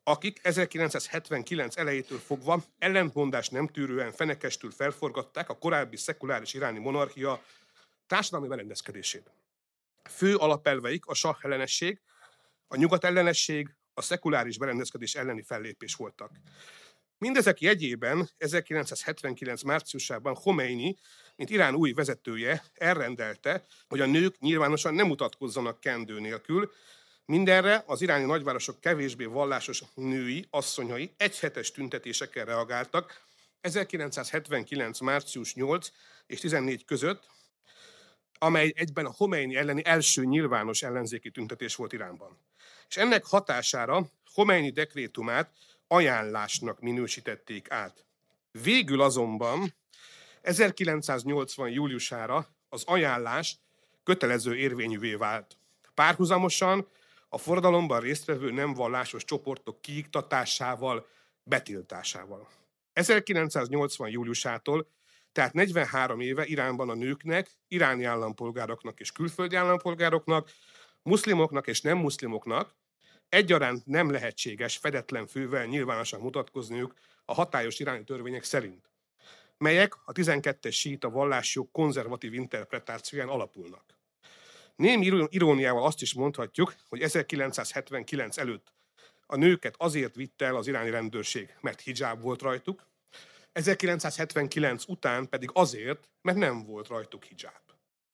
akik 0.02 0.38
1979 0.42 1.76
elejétől 1.76 2.18
fogva 2.18 2.64
ellentmondás 2.78 3.48
nem 3.48 3.68
tűrően 3.68 4.12
fenekestül 4.12 4.70
felforgatták 4.70 5.48
a 5.48 5.58
korábbi 5.58 5.96
szekuláris 5.96 6.54
iráni 6.54 6.78
monarchia 6.78 7.42
társadalmi 8.06 8.48
berendezkedését. 8.48 9.30
Fő 10.10 10.36
alapelveik 10.36 11.06
a 11.06 11.14
sah 11.14 11.36
ellenesség, 11.40 12.00
a 12.68 12.76
nyugat 12.76 13.04
ellenesség, 13.04 13.76
a 13.94 14.02
szekuláris 14.02 14.58
berendezkedés 14.58 15.14
elleni 15.14 15.42
fellépés 15.42 15.94
voltak. 15.94 16.30
Mindezek 17.18 17.60
jegyében 17.60 18.30
1979. 18.38 19.62
márciusában 19.62 20.34
Khomeini, 20.34 20.96
mint 21.36 21.50
Irán 21.50 21.74
új 21.74 21.92
vezetője, 21.92 22.64
elrendelte, 22.74 23.64
hogy 23.88 24.00
a 24.00 24.06
nők 24.06 24.38
nyilvánosan 24.38 24.94
nem 24.94 25.06
mutatkozzanak 25.06 25.80
kendő 25.80 26.20
nélkül, 26.20 26.72
Mindenre 27.32 27.82
az 27.86 28.02
iráni 28.02 28.24
nagyvárosok 28.24 28.80
kevésbé 28.80 29.24
vallásos 29.24 29.82
női, 29.94 30.46
asszonyai 30.50 31.12
egyhetes 31.16 31.70
tüntetésekkel 31.70 32.44
reagáltak 32.44 33.20
1979. 33.60 35.00
március 35.00 35.54
8 35.54 35.88
és 36.26 36.40
14 36.40 36.84
között, 36.84 37.26
amely 38.38 38.72
egyben 38.76 39.06
a 39.06 39.10
Khomeini 39.10 39.56
elleni 39.56 39.84
első 39.84 40.24
nyilvános 40.24 40.82
ellenzéki 40.82 41.30
tüntetés 41.30 41.74
volt 41.74 41.92
Iránban. 41.92 42.38
És 42.88 42.96
ennek 42.96 43.24
hatására 43.24 44.10
Khomeini 44.32 44.70
dekrétumát 44.70 45.52
ajánlásnak 45.88 46.80
minősítették 46.80 47.70
át. 47.70 48.06
Végül 48.62 49.00
azonban 49.00 49.74
1980. 50.42 51.70
júliusára 51.70 52.46
az 52.68 52.84
ajánlás 52.86 53.60
kötelező 54.02 54.56
érvényűvé 54.56 55.14
vált. 55.14 55.58
Párhuzamosan 55.94 56.88
a 57.28 57.38
forradalomban 57.38 58.00
résztvevő 58.00 58.50
nem 58.50 58.74
vallásos 58.74 59.24
csoportok 59.24 59.80
kiiktatásával, 59.80 61.06
betiltásával. 61.42 62.48
1980. 62.92 64.10
júliusától, 64.10 64.88
tehát 65.32 65.52
43 65.52 66.20
éve 66.20 66.46
Iránban 66.46 66.88
a 66.88 66.94
nőknek, 66.94 67.50
iráni 67.68 68.04
állampolgároknak 68.04 69.00
és 69.00 69.12
külföldi 69.12 69.56
állampolgároknak, 69.56 70.50
muszlimoknak 71.02 71.66
és 71.66 71.80
nem 71.80 71.98
muszlimoknak 71.98 72.76
egyaránt 73.28 73.86
nem 73.86 74.10
lehetséges 74.10 74.76
fedetlen 74.76 75.26
fővel 75.26 75.66
nyilvánosan 75.66 76.20
mutatkozniuk 76.20 76.94
a 77.24 77.34
hatályos 77.34 77.78
iráni 77.78 78.04
törvények 78.04 78.44
szerint, 78.44 78.90
melyek 79.58 79.94
a 80.04 80.12
12-es 80.12 80.72
síta 80.72 81.10
vallásjog 81.10 81.70
konzervatív 81.70 82.34
interpretációján 82.34 83.28
alapulnak. 83.28 83.84
Némi 84.76 85.26
iróniával 85.28 85.84
azt 85.84 86.02
is 86.02 86.14
mondhatjuk, 86.14 86.74
hogy 86.88 87.02
1979 87.02 88.38
előtt 88.38 88.72
a 89.26 89.36
nőket 89.36 89.74
azért 89.78 90.14
vitte 90.14 90.44
el 90.44 90.56
az 90.56 90.66
iráni 90.66 90.90
rendőrség, 90.90 91.54
mert 91.60 91.80
hijab 91.80 92.20
volt 92.20 92.42
rajtuk, 92.42 92.86
1979 93.52 94.84
után 94.86 95.28
pedig 95.28 95.50
azért, 95.52 96.08
mert 96.22 96.38
nem 96.38 96.64
volt 96.64 96.88
rajtuk 96.88 97.24
hijab. 97.24 97.62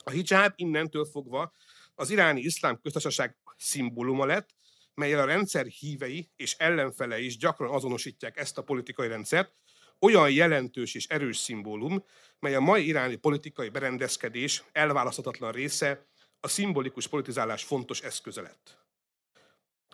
A 0.04 0.11
hijab 0.11 0.52
innentől 0.56 1.04
fogva 1.04 1.52
az 1.94 2.11
iráni 2.11 2.40
iszlám 2.40 2.80
köztársaság 2.80 3.37
szimbóluma 3.56 4.25
lett, 4.25 4.49
melyel 4.94 5.20
a 5.20 5.24
rendszer 5.24 5.66
hívei 5.66 6.30
és 6.36 6.54
ellenfele 6.58 7.20
is 7.20 7.36
gyakran 7.36 7.74
azonosítják 7.74 8.36
ezt 8.36 8.58
a 8.58 8.62
politikai 8.62 9.08
rendszert, 9.08 9.52
olyan 10.00 10.30
jelentős 10.30 10.94
és 10.94 11.06
erős 11.06 11.36
szimbólum, 11.36 12.04
mely 12.38 12.54
a 12.54 12.60
mai 12.60 12.86
iráni 12.86 13.16
politikai 13.16 13.68
berendezkedés 13.68 14.64
elválaszthatatlan 14.72 15.52
része, 15.52 16.06
a 16.40 16.48
szimbolikus 16.48 17.06
politizálás 17.06 17.64
fontos 17.64 18.00
eszköze 18.00 18.40
lett. 18.40 18.78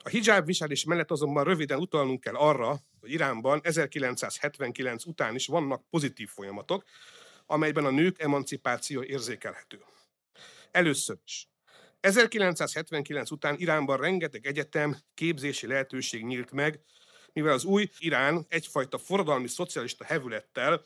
A 0.02 0.08
hijab 0.08 0.46
viselés 0.46 0.84
mellett 0.84 1.10
azonban 1.10 1.44
röviden 1.44 1.78
utalnunk 1.78 2.20
kell 2.20 2.34
arra, 2.34 2.78
hogy 3.00 3.10
Iránban 3.10 3.60
1979 3.62 5.04
után 5.04 5.34
is 5.34 5.46
vannak 5.46 5.88
pozitív 5.90 6.28
folyamatok, 6.28 6.84
amelyben 7.46 7.84
a 7.84 7.90
nők 7.90 8.20
emancipáció 8.20 9.02
érzékelhető. 9.02 9.84
Először 10.70 11.18
is. 11.24 11.49
1979 12.00 13.30
után 13.30 13.56
Iránban 13.58 13.96
rengeteg 13.96 14.46
egyetem, 14.46 14.96
képzési 15.14 15.66
lehetőség 15.66 16.24
nyílt 16.24 16.52
meg, 16.52 16.80
mivel 17.32 17.52
az 17.52 17.64
új 17.64 17.90
Irán 17.98 18.46
egyfajta 18.48 18.98
forradalmi 18.98 19.48
szocialista 19.48 20.04
hevülettel 20.04 20.82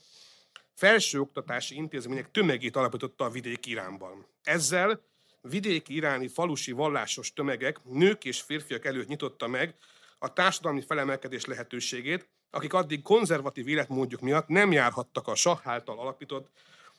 felsőoktatási 0.75 1.75
intézmények 1.75 2.31
tömegét 2.31 2.77
alapította 2.77 3.25
a 3.25 3.31
vidéki 3.31 3.71
Iránban. 3.71 4.27
Ezzel 4.43 5.01
vidéki 5.41 5.95
iráni 5.95 6.29
falusi 6.29 6.73
vallásos 6.73 7.33
tömegek, 7.33 7.85
nők 7.85 8.25
és 8.25 8.41
férfiak 8.41 8.85
előtt 8.85 9.09
nyitotta 9.09 9.47
meg 9.47 9.75
a 10.19 10.33
társadalmi 10.33 10.83
felemelkedés 10.83 11.45
lehetőségét, 11.45 12.29
akik 12.51 12.73
addig 12.73 13.03
konzervatív 13.03 13.69
életmódjuk 13.69 14.21
miatt 14.21 14.49
nem 14.49 14.73
járhattak 14.73 15.29
a 15.29 15.35
Sah 15.35 15.67
által 15.67 15.99
alapított 15.99 16.51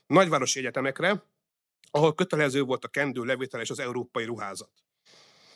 nagyvárosi 0.08 0.60
egyetemekre, 0.60 1.24
ahol 1.92 2.16
kötelező 2.16 2.62
volt 2.62 2.84
a 2.84 2.88
kendő 2.88 3.24
levétel 3.24 3.62
és 3.62 3.70
az 3.70 3.80
európai 3.80 4.26
ruházat. 4.26 4.72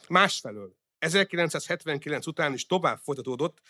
Másfelől 0.07 0.75
1979 0.99 2.27
után 2.27 2.53
is 2.53 2.65
tovább 2.65 2.99
folytatódott 3.03 3.61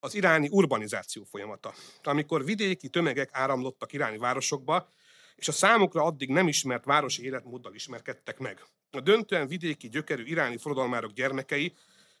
az 0.00 0.14
iráni 0.14 0.48
urbanizáció 0.50 1.24
folyamata, 1.24 1.74
amikor 2.02 2.44
vidéki 2.44 2.88
tömegek 2.88 3.28
áramlottak 3.32 3.92
iráni 3.92 4.18
városokba, 4.18 4.88
és 5.36 5.48
a 5.48 5.52
számukra 5.52 6.02
addig 6.02 6.28
nem 6.28 6.48
ismert 6.48 6.84
városi 6.84 7.24
életmóddal 7.24 7.74
ismerkedtek 7.74 8.38
meg. 8.38 8.64
A 8.90 9.00
döntően 9.00 9.46
vidéki 9.46 9.88
gyökerű 9.88 10.24
iráni 10.24 10.56
forradalmárok 10.56 11.12
gyermekei 11.12 11.74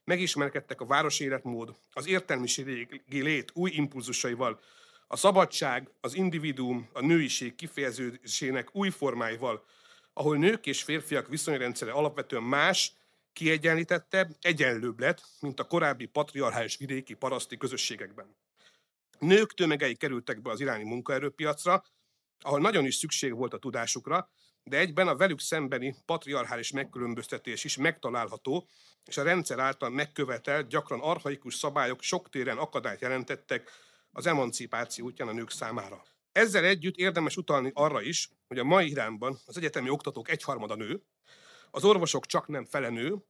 megismerkedtek 0.04 0.80
a 0.80 0.86
városi 0.86 1.24
életmód, 1.24 1.76
az 1.92 2.06
értelmiségi 2.06 3.22
lét 3.22 3.50
új 3.54 3.70
impulzusaival, 3.70 4.60
a 5.06 5.16
szabadság, 5.16 5.90
az 6.00 6.14
individuum, 6.14 6.88
a 6.92 7.00
nőiség 7.00 7.54
kifejezésének 7.54 8.68
új 8.72 8.90
formáival, 8.90 9.64
ahol 10.12 10.36
nők 10.36 10.66
és 10.66 10.82
férfiak 10.82 11.28
viszonyrendszere 11.28 11.92
alapvetően 11.92 12.42
más, 12.42 12.92
kiegyenlítettebb, 13.32 14.36
egyenlőbb 14.40 15.00
lett, 15.00 15.22
mint 15.40 15.60
a 15.60 15.64
korábbi 15.64 16.06
patriarchális 16.06 16.76
vidéki 16.76 17.14
paraszti 17.14 17.56
közösségekben. 17.56 18.36
Nők 19.18 19.54
tömegei 19.54 19.96
kerültek 19.96 20.42
be 20.42 20.50
az 20.50 20.60
iráni 20.60 20.84
munkaerőpiacra, 20.84 21.84
ahol 22.40 22.60
nagyon 22.60 22.86
is 22.86 22.94
szükség 22.94 23.34
volt 23.34 23.54
a 23.54 23.58
tudásukra, 23.58 24.30
de 24.64 24.78
egyben 24.78 25.08
a 25.08 25.16
velük 25.16 25.40
szembeni 25.40 25.96
patriarchális 26.06 26.70
megkülönböztetés 26.70 27.64
is 27.64 27.76
megtalálható, 27.76 28.68
és 29.04 29.16
a 29.16 29.22
rendszer 29.22 29.58
által 29.58 29.90
megkövetelt, 29.90 30.68
gyakran 30.68 31.00
arhaikus 31.00 31.54
szabályok 31.54 32.02
sok 32.02 32.30
téren 32.30 32.58
akadályt 32.58 33.00
jelentettek 33.00 33.70
az 34.12 34.26
emancipáció 34.26 35.04
útján 35.04 35.28
a 35.28 35.32
nők 35.32 35.50
számára. 35.50 36.02
Ezzel 36.32 36.64
együtt 36.64 36.96
érdemes 36.96 37.36
utalni 37.36 37.70
arra 37.74 38.02
is, 38.02 38.30
hogy 38.48 38.58
a 38.58 38.64
mai 38.64 38.90
Iránban 38.90 39.38
az 39.46 39.56
egyetemi 39.56 39.88
oktatók 39.88 40.30
egyharmada 40.30 40.74
nő, 40.74 41.02
az 41.70 41.84
orvosok 41.84 42.26
csak 42.26 42.48
nem 42.48 42.64
fele 42.64 42.88
nő, 42.88 43.24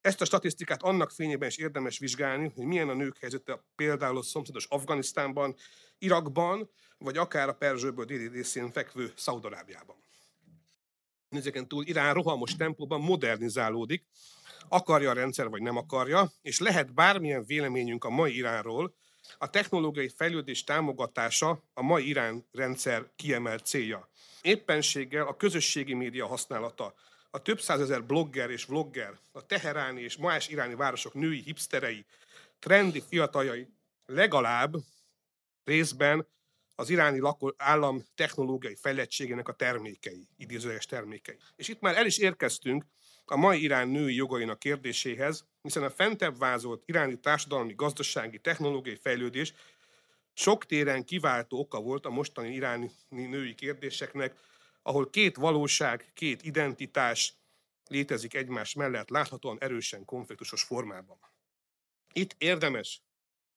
ezt 0.00 0.20
a 0.20 0.24
statisztikát 0.24 0.82
annak 0.82 1.10
fényében 1.10 1.48
is 1.48 1.56
érdemes 1.56 1.98
vizsgálni, 1.98 2.52
hogy 2.54 2.64
milyen 2.64 2.88
a 2.88 2.94
nők 2.94 3.18
helyzete 3.18 3.64
például 3.74 4.16
a 4.16 4.22
szomszédos 4.22 4.66
Afganisztánban, 4.66 5.56
Irakban, 5.98 6.70
vagy 6.98 7.16
akár 7.16 7.48
a 7.48 7.54
Perzsőből 7.54 8.04
déli 8.04 8.28
részén 8.28 8.72
fekvő 8.72 9.12
Szaudarábiában. 9.16 9.96
Ezeken 11.28 11.68
túl 11.68 11.84
Irán 11.84 12.14
rohamos 12.14 12.56
tempóban 12.56 13.00
modernizálódik, 13.00 14.06
akarja 14.68 15.10
a 15.10 15.12
rendszer, 15.12 15.48
vagy 15.48 15.62
nem 15.62 15.76
akarja, 15.76 16.32
és 16.42 16.58
lehet 16.58 16.94
bármilyen 16.94 17.44
véleményünk 17.44 18.04
a 18.04 18.10
mai 18.10 18.36
Iránról, 18.36 18.94
a 19.38 19.50
technológiai 19.50 20.08
fejlődés 20.08 20.64
támogatása 20.64 21.62
a 21.74 21.82
mai 21.82 22.08
Irán 22.08 22.46
rendszer 22.52 23.10
kiemelt 23.16 23.66
célja. 23.66 24.08
Éppenséggel 24.42 25.26
a 25.26 25.36
közösségi 25.36 25.94
média 25.94 26.26
használata, 26.26 26.94
a 27.30 27.42
több 27.42 27.60
százezer 27.60 28.04
blogger 28.04 28.50
és 28.50 28.64
vlogger, 28.64 29.18
a 29.32 29.46
teheráni 29.46 30.00
és 30.00 30.16
más 30.16 30.48
iráni 30.48 30.74
városok 30.74 31.14
női 31.14 31.42
hipsterei, 31.42 32.06
trendi 32.58 33.02
fiataljai 33.08 33.68
legalább 34.06 34.74
részben 35.64 36.26
az 36.74 36.90
iráni 36.90 37.18
lakó 37.18 37.54
állam 37.56 38.02
technológiai 38.14 38.74
fejlettségének 38.74 39.48
a 39.48 39.52
termékei, 39.52 40.28
idézőjeles 40.36 40.86
termékei. 40.86 41.36
És 41.56 41.68
itt 41.68 41.80
már 41.80 41.96
el 41.96 42.06
is 42.06 42.18
érkeztünk 42.18 42.84
a 43.24 43.36
mai 43.36 43.62
Irán 43.62 43.88
női 43.88 44.14
jogainak 44.14 44.58
kérdéséhez, 44.58 45.44
hiszen 45.62 45.82
a 45.82 45.90
fentebb 45.90 46.38
vázolt 46.38 46.82
iráni 46.86 47.20
társadalmi, 47.20 47.74
gazdasági, 47.74 48.38
technológiai 48.38 48.96
fejlődés 48.96 49.54
sok 50.32 50.66
téren 50.66 51.04
kiváltó 51.04 51.58
oka 51.58 51.80
volt 51.80 52.06
a 52.06 52.10
mostani 52.10 52.54
iráni 52.54 52.90
női 53.08 53.54
kérdéseknek, 53.54 54.38
ahol 54.82 55.10
két 55.10 55.36
valóság, 55.36 56.10
két 56.14 56.42
identitás 56.42 57.34
létezik 57.88 58.34
egymás 58.34 58.74
mellett 58.74 59.08
láthatóan 59.08 59.58
erősen 59.60 60.04
konfliktusos 60.04 60.62
formában. 60.62 61.18
Itt 62.12 62.34
érdemes 62.38 63.02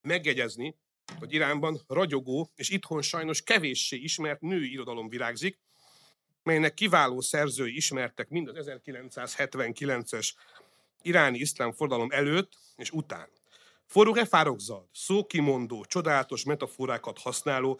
megjegyezni, 0.01 0.75
hogy 1.19 1.33
Iránban 1.33 1.81
ragyogó 1.87 2.51
és 2.55 2.69
itthon 2.69 3.01
sajnos 3.01 3.41
kevéssé 3.41 3.97
ismert 3.97 4.41
női 4.41 4.71
irodalom 4.71 5.09
virágzik, 5.09 5.59
melynek 6.43 6.73
kiváló 6.73 7.21
szerzői 7.21 7.75
ismertek 7.75 8.29
mind 8.29 8.47
az 8.47 8.69
1979-es 8.69 10.33
iráni 11.03 11.37
iszlám 11.37 11.71
fordalom 11.71 12.11
előtt 12.11 12.53
és 12.75 12.91
után. 12.91 13.27
Forughe 13.85 14.25
Farogzad, 14.25 14.85
szókimondó, 14.93 15.85
csodálatos 15.85 16.43
metaforákat 16.43 17.19
használó, 17.19 17.79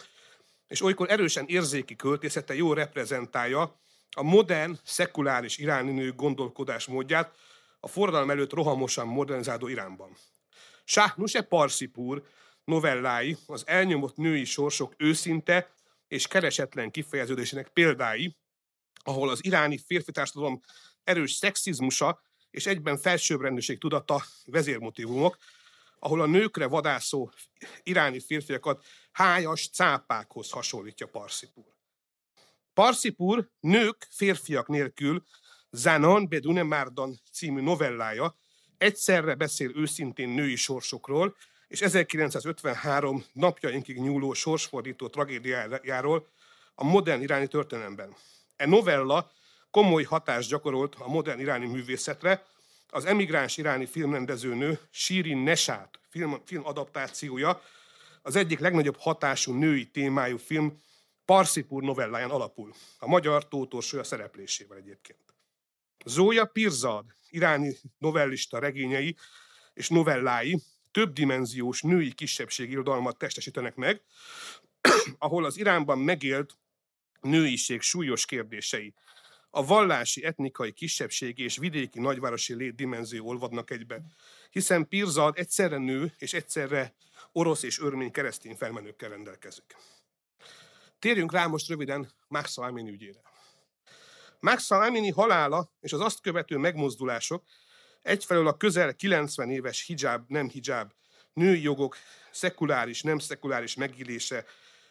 és 0.67 0.81
olykor 0.81 1.09
erősen 1.09 1.45
érzéki 1.47 1.95
költészete 1.95 2.55
jól 2.55 2.75
reprezentálja 2.75 3.79
a 4.15 4.23
modern, 4.23 4.79
szekuláris 4.83 5.57
iráni 5.57 5.91
nő 5.91 6.13
gondolkodás 6.13 6.85
módját 6.85 7.35
a 7.79 7.87
forradalom 7.87 8.29
előtt 8.29 8.53
rohamosan 8.53 9.07
modernizáló 9.07 9.67
Iránban. 9.67 10.17
Sáhnuse 10.83 11.41
Parsipur 11.41 12.23
novellái 12.65 13.37
az 13.47 13.63
elnyomott 13.67 14.15
női 14.15 14.45
sorsok 14.45 14.93
őszinte 14.97 15.71
és 16.07 16.27
keresetlen 16.27 16.91
kifejeződésének 16.91 17.67
példái, 17.67 18.35
ahol 19.03 19.29
az 19.29 19.45
iráni 19.45 19.77
férfi 19.77 20.11
társadalom 20.11 20.61
erős 21.03 21.31
szexizmusa 21.31 22.21
és 22.53 22.65
egyben 22.65 22.97
felsőbbrendűség 22.97 23.77
tudata 23.77 24.23
vezérmotívumok, 24.45 25.37
ahol 25.99 26.21
a 26.21 26.25
nőkre 26.25 26.65
vadászó 26.65 27.29
iráni 27.83 28.19
férfiakat 28.19 28.85
hájas 29.11 29.69
cápákhoz 29.69 30.49
hasonlítja 30.49 31.07
Parszipur. 31.07 31.63
Parszipur 32.73 33.49
nők 33.59 34.07
férfiak 34.09 34.67
nélkül 34.67 35.23
Zanon 35.69 36.27
Bedune 36.27 36.63
Márdan 36.63 37.19
című 37.31 37.61
novellája 37.61 38.35
egyszerre 38.77 39.35
beszél 39.35 39.71
őszintén 39.75 40.29
női 40.29 40.55
sorsokról, 40.55 41.35
és 41.67 41.81
1953 41.81 43.25
napjainkig 43.31 43.99
nyúló 43.99 44.33
sorsfordító 44.33 45.07
tragédiájáról 45.07 46.27
a 46.75 46.83
modern 46.83 47.21
iráni 47.21 47.47
történelemben. 47.47 48.15
E 48.55 48.65
novella 48.65 49.31
komoly 49.73 50.03
hatást 50.03 50.49
gyakorolt 50.49 50.95
a 50.95 51.07
modern 51.07 51.39
iráni 51.39 51.65
művészetre, 51.65 52.45
az 52.89 53.05
emigráns 53.05 53.57
iráni 53.57 53.85
filmrendezőnő 53.85 54.79
Shirin 54.91 55.37
Nesát 55.37 55.99
film, 56.09 56.41
film 56.45 56.65
adaptációja 56.65 57.61
az 58.21 58.35
egyik 58.35 58.59
legnagyobb 58.59 58.97
hatású 58.97 59.53
női 59.53 59.85
témájú 59.85 60.37
film 60.37 60.81
Parsipur 61.25 61.83
novelláján 61.83 62.29
alapul, 62.29 62.73
a 62.97 63.07
magyar 63.07 63.47
Tótor 63.47 63.83
szereplésével 63.83 64.77
egyébként. 64.77 65.19
Zója 66.05 66.45
Pirzad, 66.45 67.05
iráni 67.29 67.75
novellista 67.97 68.59
regényei 68.59 69.15
és 69.73 69.89
novellái 69.89 70.61
többdimenziós 70.91 71.81
női 71.81 72.13
kisebbségi 72.13 72.71
irodalmat 72.71 73.17
testesítenek 73.17 73.75
meg, 73.75 74.01
ahol 75.17 75.45
az 75.45 75.57
Iránban 75.57 75.99
megélt 75.99 76.57
nőiség 77.21 77.81
súlyos 77.81 78.25
kérdései, 78.25 78.93
a 79.55 79.65
vallási, 79.65 80.23
etnikai, 80.23 80.71
kisebbségi 80.71 81.43
és 81.43 81.57
vidéki 81.57 81.99
nagyvárosi 81.99 82.53
létdimenzió 82.53 83.27
olvadnak 83.27 83.71
egybe, 83.71 84.01
hiszen 84.49 84.87
Pirzad 84.87 85.37
egyszerre 85.37 85.77
nő 85.77 86.13
és 86.17 86.33
egyszerre 86.33 86.93
orosz 87.31 87.63
és 87.63 87.79
örmény 87.79 88.11
keresztény 88.11 88.55
felmenőkkel 88.55 89.09
rendelkezik. 89.09 89.75
Térjünk 90.99 91.31
rá 91.31 91.45
most 91.45 91.67
röviden 91.67 92.11
Max 92.27 92.57
Amini 92.57 92.89
ügyére. 92.89 93.21
Max 94.39 94.71
Amini 94.71 95.09
halála 95.09 95.71
és 95.79 95.93
az 95.93 96.01
azt 96.01 96.21
követő 96.21 96.57
megmozdulások 96.57 97.43
egyfelől 98.01 98.47
a 98.47 98.57
közel 98.57 98.95
90 98.95 99.49
éves 99.49 99.85
hijab, 99.85 100.23
nem 100.27 100.49
hijab, 100.49 100.91
női 101.33 101.61
jogok, 101.61 101.97
szekuláris, 102.31 103.01
nem 103.01 103.19
szekuláris 103.19 103.75
megélése 103.75 104.45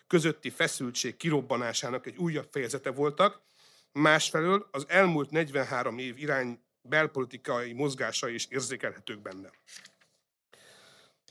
közötti 0.06 0.50
feszültség 0.50 1.16
kirobbanásának 1.16 2.06
egy 2.06 2.16
újabb 2.16 2.48
fejezete 2.50 2.90
voltak, 2.90 3.50
másfelől 3.92 4.68
az 4.70 4.84
elmúlt 4.88 5.30
43 5.30 5.98
év 5.98 6.18
irány 6.18 6.60
belpolitikai 6.82 7.72
mozgásai 7.72 8.34
is 8.34 8.46
érzékelhetők 8.46 9.22
benne. 9.22 9.50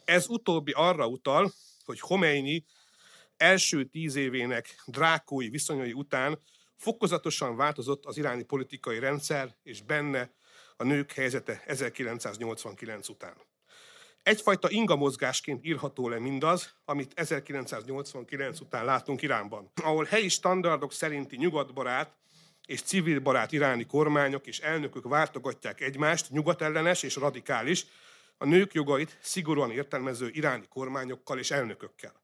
Ez 0.06 0.28
utóbbi 0.28 0.71
arra 0.71 1.08
utal, 1.08 1.52
hogy 1.86 2.00
Khomeini 2.00 2.65
első 3.38 3.86
tíz 3.86 4.15
évének 4.15 4.76
drákói 4.86 5.50
viszonyai 5.50 5.93
után 5.93 6.39
fokozatosan 6.78 7.56
változott 7.56 8.06
az 8.06 8.17
iráni 8.17 8.43
politikai 8.43 9.00
rendszer, 9.00 9.56
és 9.63 9.82
benne 9.82 10.32
a 10.78 10.84
nők 10.84 11.12
helyzete 11.12 11.63
1989 11.65 13.10
után. 13.10 13.36
Egyfajta 14.24 14.69
inga 14.69 14.95
mozgásként 14.95 15.65
írható 15.65 16.10
le 16.10 16.19
mindaz, 16.19 16.74
amit 16.86 17.12
1989 17.15 18.60
után 18.60 18.86
látunk 18.86 19.21
Iránban, 19.21 19.71
ahol 19.84 20.06
helyi 20.06 20.30
standardok 20.30 20.93
szerinti 20.93 21.36
nyugatbarát 21.38 22.17
és 22.72 22.82
civilbarát 22.82 23.52
iráni 23.52 23.86
kormányok 23.86 24.48
és 24.48 24.60
elnökök 24.60 25.04
váltogatják 25.04 25.82
egymást, 25.82 26.30
nyugatellenes 26.30 27.04
és 27.04 27.16
radikális, 27.16 27.86
a 28.38 28.46
nők 28.46 28.74
jogait 28.74 29.18
szigorúan 29.22 29.72
értelmező 29.72 30.30
iráni 30.30 30.66
kormányokkal 30.70 31.40
és 31.40 31.52
elnökökkel. 31.52 32.22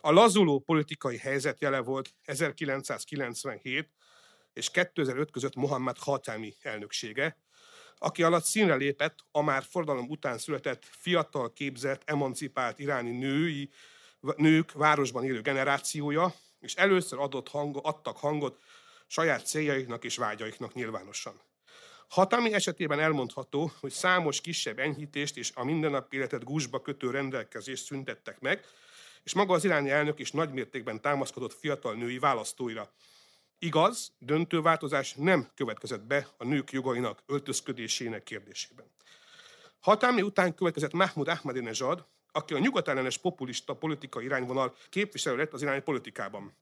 A 0.00 0.10
lazuló 0.10 0.58
politikai 0.58 1.18
helyzet 1.18 1.60
jele 1.60 1.80
volt 1.80 2.14
1997 2.22 3.90
és 4.52 4.70
2005 4.70 5.30
között 5.30 5.54
Mohammad 5.54 5.98
Khatami 5.98 6.54
elnöksége, 6.60 7.38
aki 7.98 8.22
alatt 8.22 8.44
színre 8.44 8.74
lépett 8.74 9.18
a 9.30 9.42
már 9.42 9.62
fordalom 9.62 10.08
után 10.08 10.38
született, 10.38 10.84
fiatal 10.90 11.52
képzett, 11.52 12.02
emancipált 12.04 12.78
iráni 12.78 13.10
női, 13.10 13.70
nők 14.36 14.72
városban 14.72 15.24
élő 15.24 15.40
generációja, 15.40 16.34
és 16.60 16.74
először 16.74 17.18
adott 17.18 17.48
hango, 17.48 17.80
adtak 17.82 18.16
hangot 18.16 18.58
saját 19.06 19.46
céljaiknak 19.46 20.04
és 20.04 20.16
vágyaiknak 20.16 20.74
nyilvánosan. 20.74 21.40
Hatami 22.08 22.52
esetében 22.52 23.00
elmondható, 23.00 23.72
hogy 23.80 23.92
számos 23.92 24.40
kisebb 24.40 24.78
enyhítést 24.78 25.36
és 25.36 25.50
a 25.54 25.64
mindennapi 25.64 26.16
életet 26.16 26.44
gúzsba 26.44 26.80
kötő 26.80 27.10
rendelkezést 27.10 27.84
szüntettek 27.84 28.40
meg, 28.40 28.64
és 29.22 29.34
maga 29.34 29.54
az 29.54 29.64
iráni 29.64 29.90
elnök 29.90 30.18
is 30.18 30.30
nagymértékben 30.30 31.00
támaszkodott 31.00 31.52
fiatal 31.52 31.94
női 31.94 32.18
választóira. 32.18 32.92
Igaz, 33.58 34.12
döntő 34.18 34.60
változás 34.60 35.14
nem 35.14 35.50
következett 35.54 36.02
be 36.02 36.28
a 36.36 36.44
nők 36.44 36.72
jogainak 36.72 37.22
öltözködésének 37.26 38.22
kérdésében. 38.22 38.86
Hatámi 39.80 40.22
után 40.22 40.54
következett 40.54 40.92
Mahmoud 40.92 41.28
Ahmadinejad, 41.28 42.06
aki 42.32 42.54
a 42.54 42.58
nyugatellenes 42.58 43.18
populista 43.18 43.74
politikai 43.74 44.24
irányvonal 44.24 44.76
képviselő 44.88 45.36
lett 45.36 45.52
az 45.52 45.62
iráni 45.62 45.80
politikában. 45.80 46.56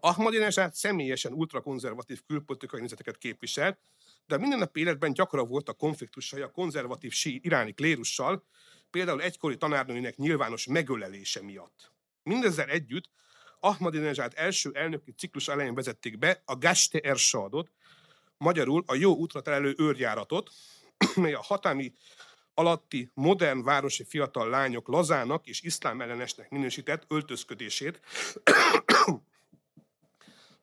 Ahmadinejad 0.00 0.74
személyesen 0.74 1.32
ultrakonzervatív 1.32 2.22
külpolitikai 2.26 2.80
nézeteket 2.80 3.18
képviselt, 3.18 3.78
de 4.26 4.36
minden 4.36 4.58
nap 4.58 4.76
életben 4.76 5.12
gyakran 5.12 5.48
volt 5.48 5.68
a 5.68 5.72
konfliktusai 5.72 6.40
a 6.40 6.50
konzervatív 6.50 7.12
sí 7.12 7.40
iráni 7.42 7.72
klérussal, 7.72 8.44
például 8.90 9.22
egykori 9.22 9.56
tanárnőinek 9.56 10.16
nyilvános 10.16 10.66
megölelése 10.66 11.42
miatt. 11.42 11.92
Mindezzel 12.22 12.68
együtt 12.68 13.10
Ahmadinejad 13.60 14.32
első 14.36 14.70
elnöki 14.74 15.12
ciklus 15.12 15.48
elején 15.48 15.74
vezették 15.74 16.18
be 16.18 16.42
a 16.44 16.56
Gaste 16.56 17.00
Ersadot, 17.00 17.70
magyarul 18.36 18.82
a 18.86 18.94
jó 18.94 19.14
útra 19.16 19.40
telelő 19.40 19.74
őrjáratot, 19.78 20.50
mely 21.14 21.32
a 21.32 21.42
hatalmi 21.42 21.92
alatti 22.54 23.10
modern 23.14 23.62
városi 23.62 24.04
fiatal 24.04 24.48
lányok 24.48 24.88
lazának 24.88 25.46
és 25.46 25.62
iszlám 25.62 26.00
ellenesnek 26.00 26.50
minősített 26.50 27.04
öltözködését 27.08 28.00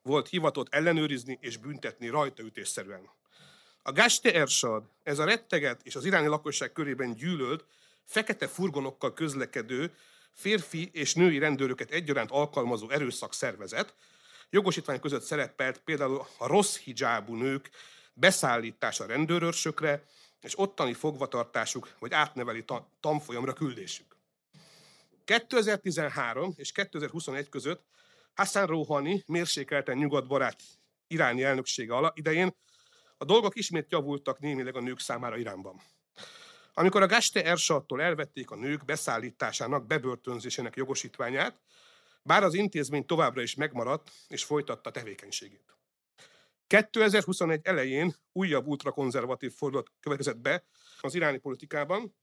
volt 0.04 0.28
hivatott 0.28 0.74
ellenőrizni 0.74 1.38
és 1.42 1.58
büntetni 1.58 2.08
rajtaütésszerűen. 2.08 3.10
A 3.84 3.92
Gaste 3.92 4.34
Ersad, 4.34 4.84
ez 5.04 5.20
a 5.20 5.26
retteget 5.26 5.82
és 5.84 5.96
az 5.96 6.06
iráni 6.06 6.28
lakosság 6.28 6.72
körében 6.72 7.14
gyűlölt, 7.14 7.66
fekete 8.06 8.48
furgonokkal 8.48 9.14
közlekedő, 9.14 9.94
férfi 10.32 10.90
és 10.94 11.14
női 11.14 11.38
rendőröket 11.38 11.92
egyaránt 11.92 12.32
alkalmazó 12.32 12.90
erőszak 12.90 13.34
szervezet, 13.34 13.96
jogosítvány 14.50 15.00
között 15.00 15.24
szerepelt 15.24 15.80
például 15.80 16.26
a 16.38 16.48
rossz 16.48 16.78
hijábú 16.78 17.36
nők 17.36 17.70
beszállítása 18.14 19.06
rendőrőrsökre, 19.06 20.04
és 20.42 20.60
ottani 20.60 20.94
fogvatartásuk 20.94 21.90
vagy 22.00 22.14
átneveli 22.14 22.66
tanfolyamra 23.00 23.54
küldésük. 23.54 24.16
2013 25.26 26.54
és 26.58 26.72
2021 26.72 27.50
között 27.50 27.84
Hassan 28.42 28.66
Rouhani 28.66 29.24
mérsékelten 29.28 29.98
nyugatbarát 29.98 30.62
iráni 31.08 31.44
elnöksége 31.44 31.96
alatt 31.96 32.18
idején 32.18 32.56
a 33.18 33.26
dolgok 33.26 33.56
ismét 33.56 33.92
javultak 33.92 34.40
némileg 34.40 34.76
a 34.76 34.80
nők 34.82 35.00
számára 35.00 35.38
Iránban. 35.38 35.82
Amikor 36.74 37.02
a 37.02 37.08
Gaste 37.08 37.44
Ersattól 37.44 38.02
elvették 38.02 38.52
a 38.52 38.56
nők 38.56 38.86
beszállításának, 38.86 39.86
bebörtönzésének 39.86 40.76
jogosítványát, 40.76 41.60
bár 42.24 42.44
az 42.44 42.54
intézmény 42.54 43.06
továbbra 43.06 43.42
is 43.42 43.56
megmaradt 43.56 44.12
és 44.28 44.44
folytatta 44.44 44.92
tevékenységét. 44.92 45.76
2021 46.68 47.60
elején 47.64 48.16
újabb 48.32 48.68
ultrakonzervatív 48.68 49.54
fordulat 49.54 49.92
következett 50.00 50.38
be 50.38 50.64
az 51.02 51.16
iráni 51.16 51.38
politikában. 51.38 52.16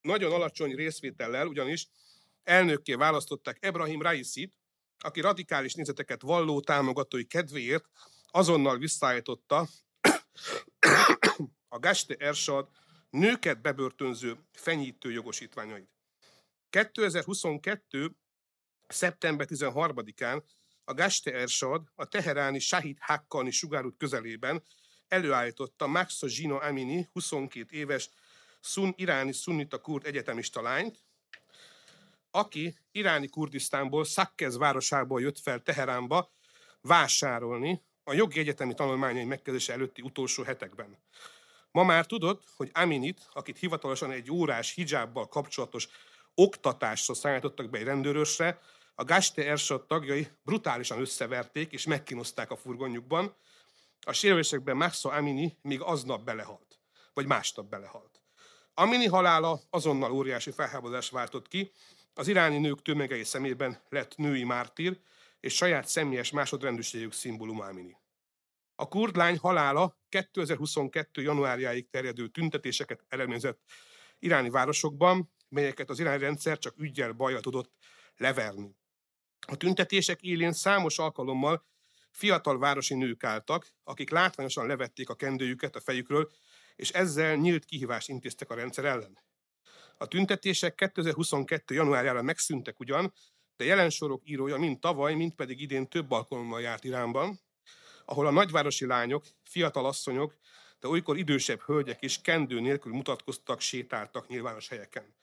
Nagyon 0.00 0.32
alacsony 0.32 0.74
részvétellel 0.74 1.46
ugyanis 1.46 1.88
elnökké 2.44 2.94
választották 2.94 3.56
Ebrahim 3.60 4.02
Raisit, 4.02 4.54
aki 4.98 5.20
radikális 5.20 5.74
nézeteket 5.74 6.22
valló 6.22 6.60
támogatói 6.60 7.24
kedvéért 7.24 7.84
azonnal 8.30 8.78
visszaállította 8.78 9.68
a 11.68 11.78
Gaste 11.78 12.14
Ersad 12.18 12.68
nőket 13.10 13.60
bebörtönző 13.60 14.38
fenyítő 14.52 15.10
jogosítványait. 15.10 15.90
2022. 16.70 18.16
szeptember 18.86 19.46
13-án 19.50 20.42
a 20.84 20.94
Gaste 20.94 21.32
Ersad 21.32 21.82
a 21.94 22.04
teheráni 22.04 22.58
Shahid 22.58 22.96
Hakkani 23.00 23.50
sugárút 23.50 23.96
közelében 23.96 24.62
előállította 25.08 25.86
Maxo 25.86 26.26
Gino 26.26 26.56
Amini, 26.56 27.08
22 27.12 27.76
éves 27.76 28.10
szun, 28.60 28.94
iráni 28.96 29.32
szunnita 29.32 29.78
kurd 29.78 30.06
egyetemista 30.06 30.62
lányt, 30.62 31.05
aki 32.36 32.78
iráni 32.92 33.28
Kurdisztánból, 33.28 34.04
Szakkez 34.04 34.56
városából 34.56 35.20
jött 35.20 35.38
fel 35.38 35.62
Teheránba 35.62 36.30
vásárolni 36.80 37.82
a 38.04 38.12
jogi 38.12 38.38
egyetemi 38.38 38.74
tanulmányai 38.74 39.24
megkezdése 39.24 39.72
előtti 39.72 40.02
utolsó 40.02 40.42
hetekben. 40.42 40.98
Ma 41.70 41.84
már 41.84 42.06
tudod, 42.06 42.42
hogy 42.56 42.70
Aminit, 42.74 43.28
akit 43.32 43.58
hivatalosan 43.58 44.10
egy 44.10 44.30
órás 44.30 44.74
hijábbal 44.74 45.28
kapcsolatos 45.28 45.88
oktatásra 46.34 47.14
szállítottak 47.14 47.70
be 47.70 47.78
egy 47.78 47.84
rendőrösre, 47.84 48.60
a 48.94 49.04
Gaste 49.04 49.42
Ersat 49.42 49.88
tagjai 49.88 50.28
brutálisan 50.42 51.00
összeverték 51.00 51.72
és 51.72 51.86
megkínozták 51.86 52.50
a 52.50 52.56
furgonjukban. 52.56 53.34
A 54.00 54.12
sérülésekben 54.12 54.76
Maxo 54.76 55.08
Amini 55.08 55.56
még 55.62 55.80
aznap 55.80 56.24
belehalt, 56.24 56.80
vagy 57.14 57.26
másnap 57.26 57.66
belehalt. 57.66 58.22
Amini 58.74 59.06
halála 59.06 59.60
azonnal 59.70 60.12
óriási 60.12 60.50
felháborodást 60.50 61.10
váltott 61.10 61.48
ki, 61.48 61.72
az 62.18 62.28
iráni 62.28 62.58
nők 62.58 62.82
tömegei 62.82 63.24
szemében 63.24 63.82
lett 63.88 64.16
női 64.16 64.44
mártír, 64.44 65.00
és 65.40 65.54
saját 65.54 65.88
személyes 65.88 66.30
másodrendűségük 66.30 67.12
szimbólum 67.12 67.60
Amini. 67.60 67.96
A 68.74 68.88
kurd 68.88 69.16
lány 69.16 69.38
halála 69.38 69.98
2022. 70.08 71.22
januárjáig 71.22 71.90
terjedő 71.90 72.28
tüntetéseket 72.28 73.04
eredményezett 73.08 73.60
iráni 74.18 74.50
városokban, 74.50 75.32
melyeket 75.48 75.90
az 75.90 75.98
iráni 75.98 76.18
rendszer 76.18 76.58
csak 76.58 76.74
ügyel 76.78 77.12
bajjal 77.12 77.40
tudott 77.40 77.72
leverni. 78.16 78.76
A 79.46 79.56
tüntetések 79.56 80.22
élén 80.22 80.52
számos 80.52 80.98
alkalommal 80.98 81.66
fiatal 82.10 82.58
városi 82.58 82.94
nők 82.94 83.24
álltak, 83.24 83.66
akik 83.84 84.10
látványosan 84.10 84.66
levették 84.66 85.08
a 85.08 85.14
kendőjüket 85.14 85.76
a 85.76 85.80
fejükről, 85.80 86.30
és 86.76 86.90
ezzel 86.90 87.34
nyílt 87.34 87.64
kihívást 87.64 88.08
intéztek 88.08 88.50
a 88.50 88.54
rendszer 88.54 88.84
ellen. 88.84 89.18
A 89.98 90.06
tüntetések 90.06 90.74
2022. 90.74 91.74
januárjára 91.74 92.22
megszűntek 92.22 92.80
ugyan, 92.80 93.12
de 93.56 93.64
jelen 93.64 93.90
sorok 93.90 94.28
írója 94.28 94.56
mind 94.56 94.78
tavaly, 94.78 95.14
mind 95.14 95.34
pedig 95.34 95.60
idén 95.60 95.88
több 95.88 96.10
alkalommal 96.10 96.60
járt 96.60 96.84
Iránban, 96.84 97.40
ahol 98.04 98.26
a 98.26 98.30
nagyvárosi 98.30 98.86
lányok, 98.86 99.24
fiatal 99.42 99.86
asszonyok, 99.86 100.36
de 100.78 100.88
olykor 100.88 101.16
idősebb 101.16 101.60
hölgyek 101.60 102.02
is 102.02 102.20
kendő 102.20 102.60
nélkül 102.60 102.92
mutatkoztak, 102.92 103.60
sétáltak 103.60 104.28
nyilvános 104.28 104.68
helyeken. 104.68 105.16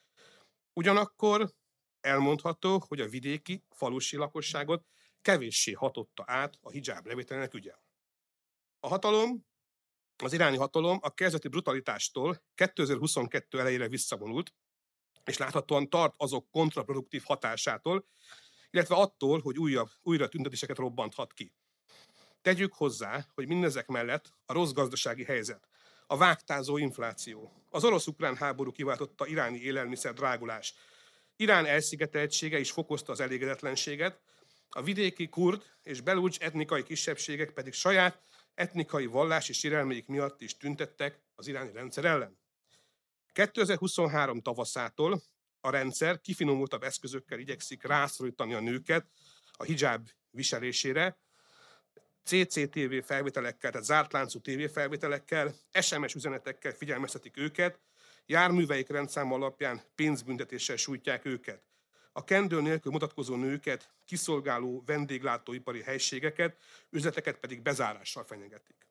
Ugyanakkor 0.73 1.53
elmondható, 2.01 2.83
hogy 2.87 3.01
a 3.01 3.07
vidéki, 3.07 3.63
falusi 3.69 4.17
lakosságot 4.17 4.85
kevéssé 5.21 5.71
hatotta 5.71 6.23
át 6.27 6.57
a 6.61 6.69
hijab 6.69 7.05
levételének 7.05 7.53
ügye. 7.53 7.73
A 8.79 8.87
hatalom, 8.87 9.45
az 10.23 10.33
iráni 10.33 10.57
hatalom 10.57 10.97
a 11.01 11.13
kezdeti 11.13 11.47
brutalitástól 11.47 12.43
2022 12.55 13.59
elejére 13.59 13.87
visszavonult, 13.87 14.53
és 15.25 15.37
láthatóan 15.37 15.89
tart 15.89 16.13
azok 16.17 16.49
kontraproduktív 16.51 17.21
hatásától, 17.25 18.05
illetve 18.69 18.95
attól, 18.95 19.39
hogy 19.41 19.57
újabb, 19.57 19.89
újra 20.01 20.27
tüntetéseket 20.27 20.77
robbanthat 20.77 21.33
ki. 21.33 21.53
Tegyük 22.41 22.73
hozzá, 22.73 23.25
hogy 23.33 23.47
mindezek 23.47 23.87
mellett 23.87 24.33
a 24.45 24.53
rossz 24.53 24.71
gazdasági 24.71 25.23
helyzet, 25.23 25.67
a 26.07 26.17
vágtázó 26.17 26.77
infláció, 26.77 27.51
az 27.69 27.83
orosz-ukrán 27.83 28.35
háború 28.35 28.71
kiváltotta 28.71 29.27
iráni 29.27 29.59
élelmiszer 29.59 30.13
drágulás, 30.13 30.73
Irán 31.35 31.65
elszigeteltsége 31.65 32.59
is 32.59 32.71
fokozta 32.71 33.11
az 33.11 33.19
elégedetlenséget, 33.19 34.21
a 34.69 34.81
vidéki 34.81 35.29
kurd 35.29 35.63
és 35.83 36.01
belúcs 36.01 36.39
etnikai 36.39 36.83
kisebbségek 36.83 37.51
pedig 37.51 37.73
saját 37.73 38.21
etnikai 38.53 39.05
vallás 39.05 39.49
és 39.49 39.57
sérelmeik 39.57 40.07
miatt 40.07 40.41
is 40.41 40.57
tüntettek 40.57 41.21
az 41.35 41.47
iráni 41.47 41.71
rendszer 41.71 42.05
ellen. 42.05 42.37
2023 43.33 44.41
tavaszától 44.41 45.21
a 45.61 45.69
rendszer 45.69 46.21
kifinomultabb 46.21 46.83
eszközökkel 46.83 47.39
igyekszik 47.39 47.83
rászorítani 47.83 48.53
a 48.53 48.59
nőket 48.59 49.07
a 49.51 49.63
hijab 49.63 50.09
viselésére, 50.29 51.17
CCTV 52.23 52.93
felvételekkel, 53.05 53.71
tehát 53.71 53.85
zárt 53.85 54.11
láncú 54.11 54.39
TV 54.39 54.71
felvételekkel, 54.73 55.53
SMS 55.81 56.15
üzenetekkel 56.15 56.71
figyelmeztetik 56.71 57.37
őket, 57.37 57.79
járműveik 58.25 58.89
rendszám 58.89 59.33
alapján 59.33 59.81
pénzbüntetéssel 59.95 60.75
sújtják 60.75 61.25
őket. 61.25 61.63
A 62.11 62.23
kendő 62.23 62.61
nélkül 62.61 62.91
mutatkozó 62.91 63.35
nőket, 63.35 63.89
kiszolgáló 64.05 64.83
vendéglátóipari 64.85 65.81
helységeket, 65.81 66.57
üzleteket 66.89 67.37
pedig 67.37 67.61
bezárással 67.61 68.23
fenyegetik. 68.23 68.87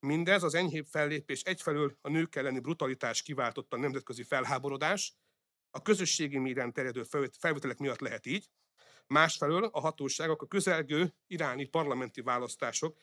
Mindez 0.00 0.42
az 0.42 0.54
enyhébb 0.54 0.86
fellépés 0.86 1.42
egyfelől 1.42 1.96
a 2.00 2.08
nők 2.08 2.34
elleni 2.34 2.60
brutalitás 2.60 3.22
kiváltotta 3.22 3.76
a 3.76 3.80
nemzetközi 3.80 4.22
felháborodás, 4.22 5.16
a 5.70 5.82
közösségi 5.82 6.38
médián 6.38 6.72
terjedő 6.72 7.02
felvételek 7.38 7.78
miatt 7.78 8.00
lehet 8.00 8.26
így, 8.26 8.50
másfelől 9.06 9.64
a 9.64 9.80
hatóságok 9.80 10.42
a 10.42 10.46
közelgő 10.46 11.14
iráni 11.26 11.64
parlamenti 11.64 12.20
választások 12.20 12.98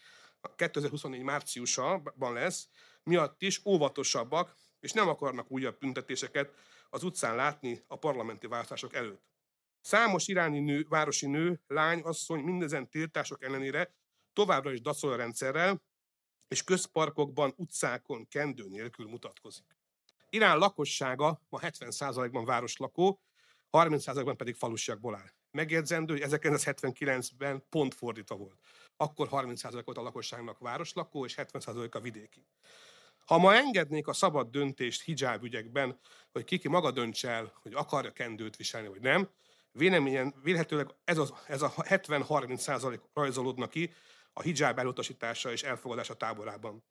2024 0.56 1.22
márciusában 1.22 2.34
lesz, 2.34 2.70
miatt 3.04 3.42
is 3.42 3.66
óvatosabbak, 3.66 4.56
és 4.80 4.92
nem 4.92 5.08
akarnak 5.08 5.52
újabb 5.52 5.80
büntetéseket 5.80 6.54
az 6.90 7.04
utcán 7.04 7.36
látni 7.36 7.84
a 7.88 7.98
parlamenti 7.98 8.48
választások 8.48 8.94
előtt. 8.94 9.24
Számos 9.82 10.28
iráni 10.28 10.60
nő, 10.60 10.86
városi 10.90 11.28
nő, 11.28 11.62
lány, 11.68 12.02
asszony 12.02 12.40
mindezen 12.40 12.90
tiltások 12.90 13.44
ellenére 13.44 13.96
továbbra 14.34 14.72
is 14.72 14.82
dacol 14.82 15.12
a 15.12 15.16
rendszerrel, 15.16 15.82
és 16.48 16.64
közparkokban, 16.64 17.54
utcákon 17.58 18.28
kendő 18.28 18.68
nélkül 18.68 19.08
mutatkozik. 19.08 19.66
Irán 20.30 20.58
lakossága 20.58 21.42
ma 21.50 21.60
70%-ban 21.62 22.46
városlakó, 22.46 23.20
30%-ban 23.72 24.38
pedig 24.38 24.56
falusiakból 24.56 25.16
áll. 25.16 25.32
Megjegyzendő, 25.52 26.14
hogy 26.14 26.40
1979-ben 26.42 27.64
pont 27.70 27.94
fordítva 27.94 28.36
volt. 28.36 28.60
Akkor 28.98 29.28
30% 29.32 29.82
volt 29.86 29.98
a 29.98 30.02
lakosságnak 30.02 30.60
városlakó, 30.60 31.26
és 31.26 31.36
70% 31.38 31.92
a 31.92 32.00
vidéki. 32.00 32.46
Ha 33.26 33.38
ma 33.38 33.56
engednék 33.56 34.08
a 34.08 34.14
szabad 34.14 34.50
döntést 34.50 35.04
hijab 35.04 35.44
ügyekben, 35.44 36.00
hogy 36.32 36.44
kiki 36.44 36.68
maga 36.68 36.92
dönts 36.92 37.26
el, 37.26 37.54
hogy 37.62 37.74
akarja 37.74 38.12
kendőt 38.12 38.56
viselni, 38.56 38.88
vagy 38.88 39.02
nem, 39.02 39.30
véleményen 39.72 40.34
vélhetőleg 40.44 40.88
ez 41.04 41.18
a, 41.18 41.40
ez 41.48 41.62
a 41.62 41.74
70-30 41.76 42.58
százalék 42.58 43.02
rajzolódna 43.14 43.68
ki 43.68 43.94
a 44.38 44.42
hijab 44.42 44.80
elutasítása 44.80 45.52
és 45.52 45.64
elfogadása 45.64 46.14
táborában. 46.14 46.84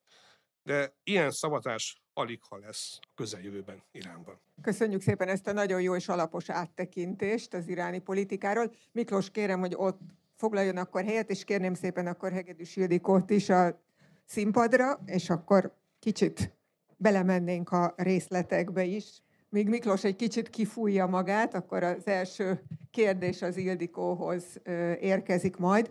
De 0.62 0.96
ilyen 1.02 1.30
szavazás 1.30 2.02
alig 2.12 2.40
ha 2.48 2.56
lesz 2.56 2.98
a 3.00 3.08
közeljövőben 3.14 3.82
Iránban. 3.92 4.40
Köszönjük 4.62 5.02
szépen 5.02 5.28
ezt 5.28 5.46
a 5.46 5.52
nagyon 5.52 5.80
jó 5.80 5.94
és 5.96 6.08
alapos 6.08 6.50
áttekintést 6.50 7.54
az 7.54 7.68
iráni 7.68 7.98
politikáról. 7.98 8.72
Miklós, 8.92 9.30
kérem, 9.30 9.60
hogy 9.60 9.74
ott 9.76 10.00
foglaljon 10.36 10.76
akkor 10.76 11.04
helyet, 11.04 11.30
és 11.30 11.44
kérném 11.44 11.74
szépen 11.74 12.06
akkor 12.06 12.32
Hegedűs 12.32 12.76
Ildikót 12.76 13.30
is 13.30 13.48
a 13.48 13.82
színpadra, 14.24 15.02
és 15.06 15.30
akkor 15.30 15.74
kicsit 15.98 16.56
belemennénk 16.96 17.70
a 17.70 17.94
részletekbe 17.96 18.84
is. 18.84 19.22
Míg 19.48 19.68
Miklós 19.68 20.04
egy 20.04 20.16
kicsit 20.16 20.50
kifújja 20.50 21.06
magát, 21.06 21.54
akkor 21.54 21.82
az 21.82 22.06
első 22.06 22.62
kérdés 22.90 23.42
az 23.42 23.56
Ildikóhoz 23.56 24.60
érkezik 25.00 25.56
majd. 25.56 25.90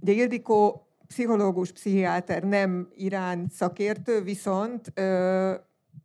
Ugye 0.00 0.12
Ildikó 0.12 0.86
pszichológus, 1.12 1.72
pszichiáter, 1.72 2.42
nem 2.42 2.88
Irán 2.96 3.46
szakértő, 3.50 4.22
viszont 4.22 4.92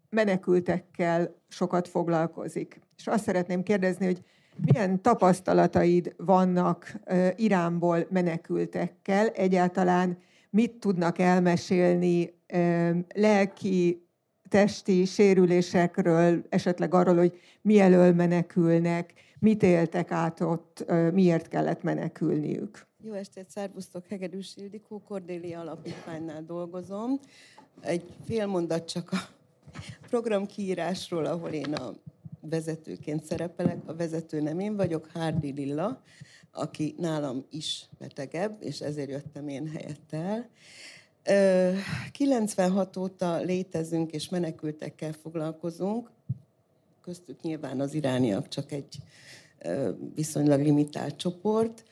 menekültekkel 0.10 1.36
sokat 1.48 1.88
foglalkozik. 1.88 2.80
És 2.98 3.08
azt 3.08 3.24
szeretném 3.24 3.64
kérdezni, 3.64 4.06
hogy 4.06 4.22
milyen 4.66 5.02
tapasztalataid 5.02 6.14
vannak 6.18 7.00
Iránból 7.36 8.08
menekültekkel? 8.10 9.28
Egyáltalán 9.28 10.18
mit 10.50 10.72
tudnak 10.72 11.20
elmesélni 11.20 12.34
lelki, 13.14 14.08
testi 14.50 15.06
sérülésekről, 15.06 16.46
esetleg 16.50 16.94
arról, 16.94 17.16
hogy 17.16 17.40
mi 17.62 17.80
elől 17.80 18.14
menekülnek, 18.14 19.14
mit 19.40 19.64
éltek 19.64 20.12
át 20.12 20.42
ott, 20.42 20.86
miért 21.14 21.48
kellett 21.48 21.84
menekülniük? 21.84 22.87
Jó 23.04 23.14
estét, 23.14 23.50
szervusztok, 23.50 24.08
Hegedűs 24.08 24.56
Ildikó, 24.56 25.02
Kordélia 25.08 25.60
Alapítványnál 25.60 26.44
dolgozom. 26.44 27.20
Egy 27.82 28.04
fél 28.26 28.46
mondat 28.46 28.90
csak 28.90 29.12
a 29.12 29.18
program 30.10 30.46
kiírásról, 30.46 31.26
ahol 31.26 31.50
én 31.50 31.74
a 31.74 31.94
vezetőként 32.40 33.24
szerepelek. 33.24 33.78
A 33.86 33.96
vezető 33.96 34.42
nem 34.42 34.60
én 34.60 34.76
vagyok, 34.76 35.10
Hardy 35.14 35.52
Lilla, 35.52 36.02
aki 36.52 36.96
nálam 36.98 37.46
is 37.50 37.90
betegebb, 38.00 38.58
és 38.60 38.82
ezért 38.82 39.10
jöttem 39.10 39.48
én 39.48 39.68
helyettel. 39.68 40.50
96 42.12 42.98
óta 42.98 43.38
létezünk 43.38 44.12
és 44.12 44.30
menekültekkel 44.30 45.14
foglalkozunk, 45.14 46.12
köztük 47.02 47.42
nyilván 47.42 47.80
az 47.80 47.94
irániak 47.94 48.48
csak 48.48 48.72
egy 48.72 48.98
viszonylag 50.16 50.62
limitált 50.62 51.16
csoport. 51.16 51.84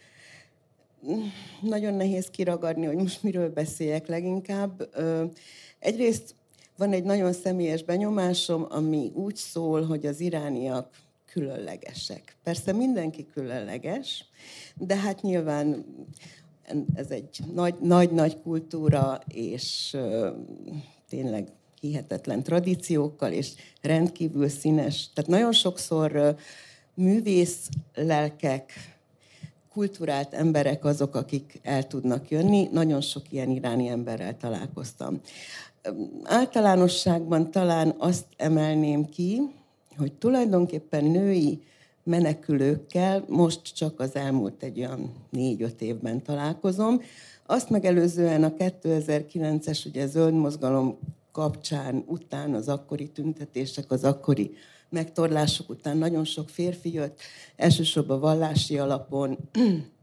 Nagyon 1.61 1.93
nehéz 1.93 2.29
kiragadni, 2.29 2.85
hogy 2.85 2.95
most 2.95 3.23
miről 3.23 3.49
beszéljek 3.49 4.07
leginkább. 4.07 4.89
Egyrészt 5.79 6.35
van 6.77 6.91
egy 6.91 7.03
nagyon 7.03 7.33
személyes 7.33 7.83
benyomásom, 7.83 8.65
ami 8.69 9.11
úgy 9.13 9.35
szól, 9.35 9.85
hogy 9.85 10.05
az 10.05 10.19
irániak 10.19 10.89
különlegesek. 11.25 12.35
Persze 12.43 12.71
mindenki 12.71 13.25
különleges, 13.33 14.25
de 14.75 14.95
hát 14.95 15.21
nyilván 15.21 15.85
ez 16.93 17.09
egy 17.09 17.39
nagy-nagy 17.79 18.41
kultúra, 18.41 19.21
és 19.27 19.97
tényleg 21.09 21.47
hihetetlen 21.79 22.43
tradíciókkal, 22.43 23.31
és 23.31 23.51
rendkívül 23.81 24.47
színes. 24.47 25.09
Tehát 25.13 25.29
nagyon 25.29 25.51
sokszor 25.51 26.35
művész 26.93 27.69
lelkek, 27.93 28.71
kulturált 29.75 30.33
emberek 30.33 30.85
azok, 30.85 31.15
akik 31.15 31.59
el 31.63 31.87
tudnak 31.87 32.29
jönni. 32.29 32.69
Nagyon 32.71 33.01
sok 33.01 33.31
ilyen 33.31 33.49
iráni 33.49 33.87
emberrel 33.87 34.37
találkoztam. 34.37 35.21
Általánosságban 36.23 37.51
talán 37.51 37.95
azt 37.97 38.25
emelném 38.37 39.09
ki, 39.09 39.41
hogy 39.97 40.13
tulajdonképpen 40.13 41.05
női 41.05 41.63
menekülőkkel 42.03 43.25
most 43.27 43.75
csak 43.75 43.99
az 43.99 44.15
elmúlt 44.15 44.63
egy 44.63 44.79
olyan 44.79 45.13
négy-öt 45.29 45.81
évben 45.81 46.23
találkozom. 46.23 47.01
Azt 47.45 47.69
megelőzően 47.69 48.43
a 48.43 48.53
2009-es 48.53 49.87
ugye 49.87 50.07
zöld 50.07 50.33
mozgalom 50.33 50.97
kapcsán, 51.31 52.03
után 52.07 52.53
az 52.53 52.67
akkori 52.67 53.07
tüntetések, 53.07 53.91
az 53.91 54.03
akkori 54.03 54.55
megtorlások 54.89 55.69
után 55.69 55.97
nagyon 55.97 56.25
sok 56.25 56.49
férfi 56.49 56.93
jött, 56.93 57.19
elsősorban 57.55 58.19
vallási 58.19 58.77
alapon 58.77 59.37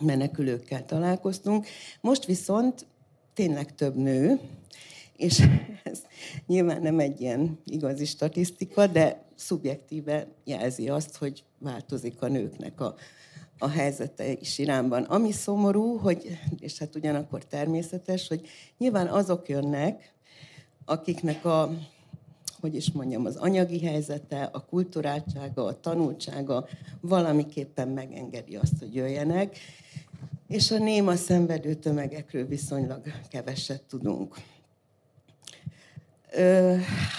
menekülőkkel 0.00 0.84
találkoztunk. 0.84 1.66
Most 2.00 2.24
viszont 2.24 2.86
tényleg 3.34 3.74
több 3.74 3.96
nő, 3.96 4.40
és 5.16 5.42
ez 5.82 6.02
nyilván 6.46 6.82
nem 6.82 6.98
egy 6.98 7.20
ilyen 7.20 7.58
igazi 7.64 8.04
statisztika, 8.04 8.86
de 8.86 9.24
szubjektíve 9.34 10.26
jelzi 10.44 10.88
azt, 10.88 11.16
hogy 11.16 11.44
változik 11.58 12.22
a 12.22 12.28
nőknek 12.28 12.80
a, 12.80 12.94
a 13.58 13.68
helyzete 13.68 14.32
is 14.32 14.58
Iránban. 14.58 15.02
Ami 15.02 15.32
szomorú, 15.32 15.96
hogy, 15.96 16.38
és 16.58 16.78
hát 16.78 16.96
ugyanakkor 16.96 17.44
természetes, 17.44 18.28
hogy 18.28 18.48
nyilván 18.78 19.06
azok 19.06 19.48
jönnek, 19.48 20.12
akiknek 20.84 21.44
a, 21.44 21.74
hogy 22.62 22.74
is 22.74 22.92
mondjam, 22.92 23.24
az 23.26 23.36
anyagi 23.36 23.80
helyzete, 23.80 24.42
a 24.52 24.64
kulturáltsága, 24.64 25.64
a 25.64 25.80
tanultsága 25.80 26.66
valamiképpen 27.00 27.88
megengedi 27.88 28.56
azt, 28.56 28.78
hogy 28.78 28.94
jöjjenek, 28.94 29.56
és 30.48 30.70
a 30.70 30.78
néma 30.78 31.16
szenvedő 31.16 31.74
tömegekről 31.74 32.46
viszonylag 32.46 33.00
keveset 33.28 33.82
tudunk. 33.82 34.36
Ö, 36.30 36.74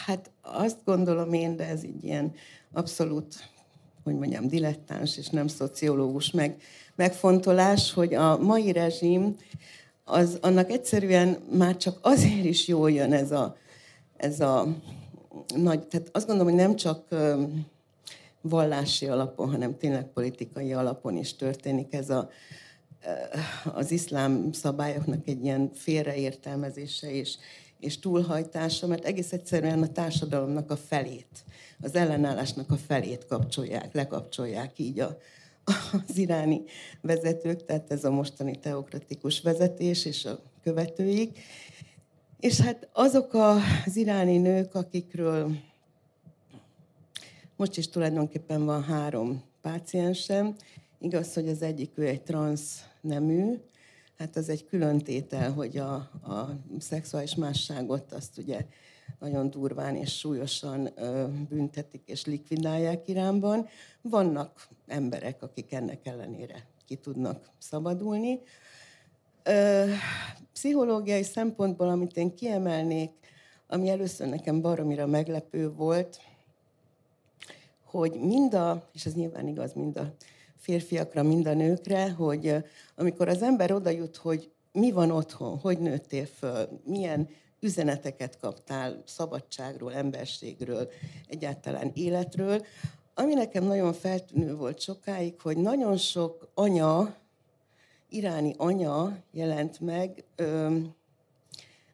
hát 0.06 0.32
azt 0.42 0.78
gondolom 0.86 1.34
én, 1.34 1.56
de 1.56 1.68
ez 1.68 1.84
így 1.84 2.04
ilyen 2.04 2.34
abszolút, 2.72 3.50
hogy 4.04 4.16
mondjam, 4.16 4.48
dilettáns 4.48 5.18
és 5.18 5.28
nem 5.28 5.48
szociológus 5.48 6.32
meg, 6.32 6.62
megfontolás, 6.96 7.94
hogy 7.94 8.14
a 8.14 8.38
mai 8.38 8.72
rezsim, 8.72 9.36
az, 10.04 10.38
annak 10.42 10.72
egyszerűen 10.72 11.38
már 11.52 11.78
csak 11.78 11.98
azért 12.02 12.46
is 12.46 12.68
jól 12.68 12.92
jön 12.92 13.14
ez 13.14 13.32
a, 13.32 13.58
ez 14.18 14.40
a 14.40 14.68
nagy, 15.56 15.88
tehát 15.88 16.10
azt 16.12 16.28
gondolom, 16.28 16.52
hogy 16.54 16.62
nem 16.62 16.76
csak 16.76 17.08
vallási 18.41 19.08
alapon, 19.08 19.50
hanem 19.50 19.78
tényleg 19.78 20.06
politikai 20.06 20.74
alapon 20.74 21.17
is 21.17 21.36
történik 21.36 21.93
ez 21.93 22.10
a, 22.10 22.30
az 23.74 23.91
iszlám 23.91 24.52
szabályoknak 24.52 25.28
egy 25.28 25.43
ilyen 25.43 25.72
félreértelmezése 25.74 27.12
és, 27.12 27.36
és 27.80 28.00
túlhajtása, 28.00 28.88
mert 28.88 29.06
egész 29.06 29.32
egyszerűen 29.32 29.82
a 29.82 29.91
társadalomnak 29.91 30.72
a 30.72 30.78
felét, 30.78 31.43
az 31.82 31.96
ellenállásnak 31.96 32.72
a 32.72 32.78
felét 32.78 33.26
kapcsolják, 33.26 33.93
lekapcsolják 33.93 34.80
így 34.80 35.00
a, 35.00 35.17
az 36.08 36.17
iráni 36.17 36.62
vezetők, 37.02 37.65
tehát 37.65 37.91
ez 37.91 38.04
a 38.04 38.12
mostani 38.12 38.60
teokratikus 38.60 39.41
vezetés 39.41 40.06
és 40.06 40.26
a 40.26 40.39
követőik. 40.63 41.39
És 42.44 42.60
hát 42.60 42.90
azok 42.94 43.34
az 43.34 43.96
iráni 43.96 44.38
nők, 44.38 44.76
akikről 44.76 45.52
most 47.56 47.78
is 47.78 47.90
tulajdonképpen 47.90 48.66
van 48.66 48.84
három 48.84 49.44
páciensem, 49.62 50.56
igaz, 51.00 51.34
hogy 51.34 51.50
az 51.50 51.62
egyik 51.62 51.98
ő 51.98 52.08
egy 52.08 52.22
transz 52.22 52.84
nemű, 53.02 53.60
hát 54.18 54.36
az 54.36 54.50
egy 54.50 54.66
külön 54.66 54.98
tétel, 54.98 55.52
hogy 55.52 55.78
a, 55.78 55.94
a 55.94 56.58
szexuális 56.80 57.36
másságot 57.36 58.14
azt 58.14 58.38
ugye 58.38 58.66
nagyon 59.20 59.50
durván 59.50 59.96
és 59.96 60.18
súlyosan 60.18 60.90
ö, 60.96 61.28
büntetik 61.50 62.02
és 62.06 62.26
likvidálják 62.26 63.08
Iránban. 63.08 63.68
Vannak 64.02 64.68
emberek, 64.88 65.42
akik 65.42 65.74
ennek 65.74 66.06
ellenére 66.08 66.68
ki 66.86 66.96
tudnak 66.96 67.50
szabadulni. 67.58 68.40
Pszichológiai 70.54 71.24
szempontból, 71.24 71.90
amit 71.90 72.18
én 72.18 72.36
kiemelnék, 72.36 73.12
ami 73.68 73.90
először 73.90 74.28
nekem 74.28 74.62
baromira 74.62 75.06
meglepő 75.06 75.72
volt, 75.72 76.20
hogy 77.86 78.12
mind 78.20 78.54
a, 78.54 78.90
és 78.94 79.06
ez 79.06 79.14
nyilván 79.14 79.48
igaz 79.48 79.74
mind 79.74 79.98
a 79.98 80.14
férfiakra, 80.58 81.24
mind 81.24 81.48
a 81.48 81.54
nőkre, 81.54 82.12
hogy 82.12 82.56
amikor 82.96 83.28
az 83.28 83.42
ember 83.42 83.72
oda 83.72 83.90
jut, 83.90 84.16
hogy 84.16 84.52
mi 84.72 84.92
van 84.92 85.12
otthon, 85.12 85.58
hogy 85.58 85.80
nőttél 85.80 86.26
föl, 86.26 86.82
milyen 86.86 87.30
üzeneteket 87.60 88.38
kaptál 88.40 89.04
szabadságról, 89.06 89.94
emberségről, 89.94 90.90
egyáltalán 91.28 91.92
életről, 91.94 92.66
ami 93.14 93.34
nekem 93.34 93.64
nagyon 93.64 93.94
feltűnő 93.94 94.56
volt 94.56 94.80
sokáig, 94.80 95.42
hogy 95.42 95.58
nagyon 95.58 95.98
sok 95.98 96.52
anya, 96.54 97.16
iráni 98.13 98.54
anya 98.58 99.23
jelent 99.32 99.80
meg, 99.80 100.23
ö, 100.36 100.78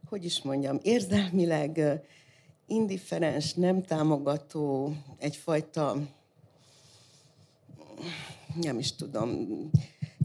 hogy 0.10 0.26
is 0.26 0.42
mondjam, 0.42 0.80
érzelmileg 0.82 2.02
indifferens, 2.68 3.54
nem 3.54 3.84
támogató, 3.84 4.94
egyfajta, 5.18 5.98
nem 8.62 8.80
is 8.80 8.96
tudom, 8.96 9.48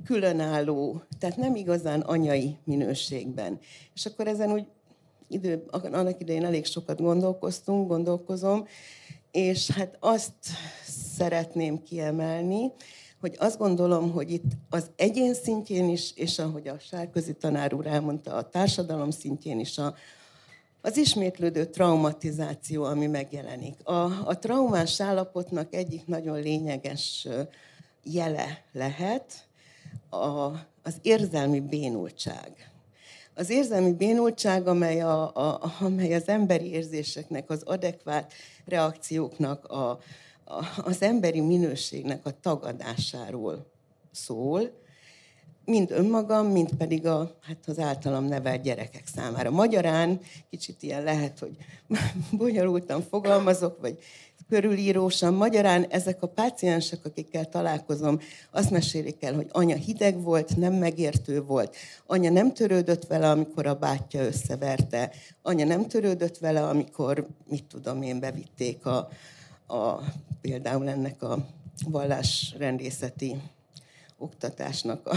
különálló, 0.04 1.02
tehát 1.18 1.36
nem 1.36 1.56
igazán 1.56 2.00
anyai 2.00 2.56
minőségben. 2.64 3.58
És 3.94 4.06
akkor 4.06 4.26
ezen 4.26 4.52
úgy 4.52 4.66
idő, 5.28 5.64
annak 5.70 6.20
idején 6.20 6.44
elég 6.44 6.64
sokat 6.64 7.00
gondolkoztunk, 7.00 7.88
gondolkozom, 7.88 8.66
és 9.30 9.70
hát 9.70 9.96
azt 10.00 10.34
szeretném 11.16 11.82
kiemelni, 11.82 12.72
hogy 13.24 13.36
azt 13.38 13.58
gondolom, 13.58 14.12
hogy 14.12 14.30
itt 14.30 14.52
az 14.70 14.90
egyén 14.96 15.34
szintjén 15.34 15.88
is, 15.88 16.12
és 16.14 16.38
ahogy 16.38 16.68
a 16.68 16.78
Sárközi 16.78 17.34
tanár 17.34 17.74
úr 17.74 17.86
elmondta, 17.86 18.34
a 18.34 18.48
társadalom 18.48 19.10
szintjén 19.10 19.60
is 19.60 19.78
a, 19.78 19.94
az 20.80 20.96
ismétlődő 20.96 21.64
traumatizáció, 21.64 22.84
ami 22.84 23.06
megjelenik. 23.06 23.74
A, 23.84 24.28
a 24.28 24.38
traumás 24.38 25.00
állapotnak 25.00 25.74
egyik 25.74 26.06
nagyon 26.06 26.40
lényeges 26.40 27.28
jele 28.02 28.64
lehet 28.72 29.46
a, 30.10 30.44
az 30.82 30.94
érzelmi 31.02 31.60
bénultság. 31.60 32.70
Az 33.34 33.50
érzelmi 33.50 33.92
bénultság, 33.92 34.66
amely, 34.66 35.00
a, 35.00 35.34
a, 35.34 35.72
amely 35.80 36.14
az 36.14 36.28
emberi 36.28 36.70
érzéseknek, 36.70 37.50
az 37.50 37.62
adekvát 37.62 38.32
reakcióknak, 38.64 39.64
a, 39.64 39.98
az 40.84 41.02
emberi 41.02 41.40
minőségnek 41.40 42.26
a 42.26 42.40
tagadásáról 42.40 43.66
szól, 44.12 44.82
mind 45.64 45.90
önmagam, 45.90 46.46
mind 46.46 46.74
pedig 46.74 47.06
a, 47.06 47.36
hát 47.40 47.58
az 47.66 47.78
általam 47.78 48.24
nevelt 48.24 48.62
gyerekek 48.62 49.06
számára. 49.14 49.50
Magyarán 49.50 50.20
kicsit 50.50 50.82
ilyen 50.82 51.02
lehet, 51.02 51.38
hogy 51.38 51.56
bonyolultan 52.38 53.02
fogalmazok, 53.02 53.80
vagy 53.80 53.98
körülírósan. 54.48 55.34
Magyarán 55.34 55.86
ezek 55.88 56.22
a 56.22 56.28
páciensek, 56.28 57.04
akikkel 57.04 57.48
találkozom, 57.48 58.20
azt 58.50 58.70
mesélik 58.70 59.22
el, 59.22 59.34
hogy 59.34 59.46
anya 59.50 59.76
hideg 59.76 60.22
volt, 60.22 60.56
nem 60.56 60.72
megértő 60.72 61.42
volt. 61.42 61.76
Anya 62.06 62.30
nem 62.30 62.52
törődött 62.52 63.06
vele, 63.06 63.30
amikor 63.30 63.66
a 63.66 63.74
bátyja 63.74 64.22
összeverte. 64.22 65.10
Anya 65.42 65.64
nem 65.64 65.86
törődött 65.86 66.38
vele, 66.38 66.62
amikor, 66.66 67.26
mit 67.48 67.64
tudom 67.64 68.02
én, 68.02 68.20
bevitték 68.20 68.86
a, 68.86 69.08
a, 69.66 70.00
például 70.40 70.88
ennek 70.88 71.22
a 71.22 71.46
vallásrendészeti 71.86 73.36
oktatásnak 74.18 75.06
a 75.06 75.16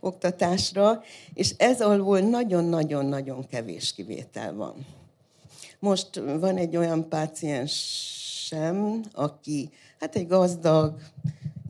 oktatásra, 0.00 1.02
és 1.34 1.54
ez 1.56 1.80
alól 1.80 2.20
nagyon-nagyon-nagyon 2.20 3.46
kevés 3.46 3.94
kivétel 3.94 4.54
van. 4.54 4.86
Most 5.78 6.14
van 6.14 6.56
egy 6.56 6.76
olyan 6.76 7.08
páciensem, 7.08 9.04
aki 9.12 9.70
hát 10.00 10.16
egy 10.16 10.26
gazdag, 10.26 11.00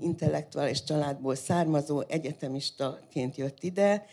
intellektuális 0.00 0.84
családból 0.84 1.34
származó 1.34 2.00
egyetemistaként 2.08 3.36
jött 3.36 3.62
ide, 3.62 4.06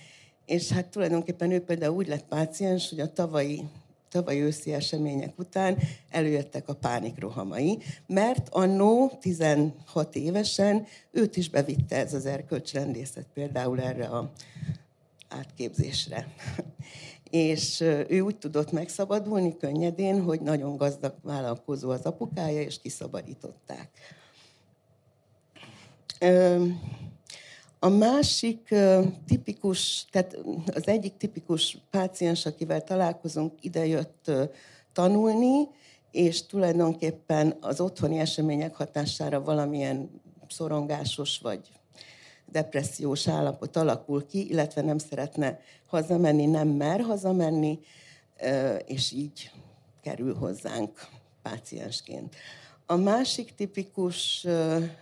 és 0.45 0.69
hát 0.69 0.85
tulajdonképpen 0.85 1.51
ő 1.51 1.61
például 1.61 1.95
úgy 1.95 2.07
lett 2.07 2.25
páciens, 2.25 2.89
hogy 2.89 2.99
a 2.99 3.13
tavalyi 3.13 3.63
tavaly 4.09 4.41
őszi 4.41 4.73
események 4.73 5.39
után 5.39 5.77
előjöttek 6.09 6.69
a 6.69 6.75
pánikrohamai, 6.75 7.77
mert 8.07 8.49
annó 8.49 9.11
16 9.21 10.15
évesen 10.15 10.85
őt 11.11 11.37
is 11.37 11.49
bevitte 11.49 11.95
ez 11.95 12.13
az 12.13 12.25
erkölcsrendészet 12.25 13.27
például 13.33 13.81
erre 13.81 14.05
a 14.05 14.31
átképzésre. 15.29 16.27
És 17.29 17.81
ő 18.07 18.19
úgy 18.21 18.37
tudott 18.37 18.71
megszabadulni 18.71 19.57
könnyedén, 19.57 20.21
hogy 20.21 20.41
nagyon 20.41 20.77
gazdag 20.77 21.13
vállalkozó 21.21 21.89
az 21.89 22.01
apukája, 22.01 22.61
és 22.61 22.79
kiszabadították. 22.79 23.89
A 27.81 27.89
másik 27.89 28.75
tipikus, 29.27 30.05
tehát 30.11 30.37
az 30.73 30.87
egyik 30.87 31.17
tipikus 31.17 31.77
páciens, 31.89 32.45
akivel 32.45 32.83
találkozunk, 32.83 33.53
idejött 33.61 34.31
tanulni, 34.93 35.67
és 36.11 36.45
tulajdonképpen 36.45 37.57
az 37.61 37.81
otthoni 37.81 38.19
események 38.19 38.75
hatására 38.75 39.41
valamilyen 39.41 40.21
szorongásos 40.47 41.39
vagy 41.39 41.59
depressziós 42.51 43.27
állapot 43.27 43.75
alakul 43.75 44.25
ki, 44.25 44.49
illetve 44.49 44.81
nem 44.81 44.97
szeretne 44.97 45.59
hazamenni, 45.85 46.45
nem 46.45 46.67
mer 46.67 47.01
hazamenni, 47.01 47.79
és 48.85 49.11
így 49.11 49.51
kerül 50.01 50.35
hozzánk 50.35 51.07
páciensként. 51.41 52.35
A 52.85 52.95
másik 52.95 53.55
tipikus 53.55 54.47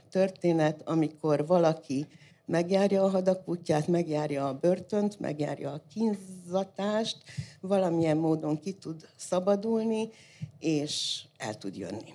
történet, 0.09 0.81
amikor 0.85 1.45
valaki 1.45 2.07
megjárja 2.47 3.03
a 3.03 3.09
hadakútját, 3.09 3.87
megjárja 3.87 4.47
a 4.47 4.53
börtönt, 4.53 5.19
megjárja 5.19 5.71
a 5.71 5.81
kínzatást, 5.93 7.17
valamilyen 7.61 8.17
módon 8.17 8.59
ki 8.59 8.71
tud 8.71 9.07
szabadulni, 9.15 10.09
és 10.59 11.23
el 11.37 11.57
tud 11.57 11.75
jönni. 11.75 12.13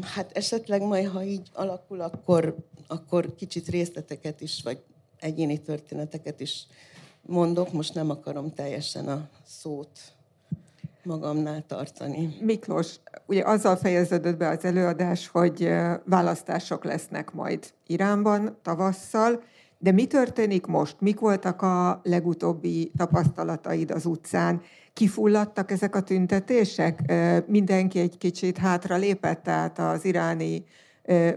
Hát 0.00 0.36
esetleg 0.36 0.82
majd, 0.82 1.06
ha 1.08 1.22
így 1.22 1.48
alakul, 1.52 2.00
akkor, 2.00 2.56
akkor 2.86 3.34
kicsit 3.34 3.68
részleteket 3.68 4.40
is, 4.40 4.62
vagy 4.62 4.82
egyéni 5.18 5.62
történeteket 5.62 6.40
is 6.40 6.66
mondok. 7.22 7.72
Most 7.72 7.94
nem 7.94 8.10
akarom 8.10 8.54
teljesen 8.54 9.08
a 9.08 9.28
szót 9.46 9.98
magamnál 11.04 11.64
tartani. 11.66 12.36
Miklós, 12.40 12.96
ugye 13.26 13.42
azzal 13.44 13.76
fejeződött 13.76 14.36
be 14.36 14.48
az 14.48 14.64
előadás, 14.64 15.28
hogy 15.28 15.68
választások 16.04 16.84
lesznek 16.84 17.32
majd 17.32 17.72
Iránban 17.86 18.58
tavasszal, 18.62 19.42
de 19.78 19.92
mi 19.92 20.06
történik 20.06 20.66
most? 20.66 20.96
Mik 21.00 21.20
voltak 21.20 21.62
a 21.62 22.00
legutóbbi 22.02 22.92
tapasztalataid 22.96 23.90
az 23.90 24.06
utcán? 24.06 24.62
Kifulladtak 24.92 25.70
ezek 25.70 25.96
a 25.96 26.02
tüntetések? 26.02 27.12
Mindenki 27.46 27.98
egy 27.98 28.18
kicsit 28.18 28.58
hátra 28.58 28.96
lépett, 28.96 29.42
tehát 29.42 29.78
az 29.78 30.04
iráni 30.04 30.64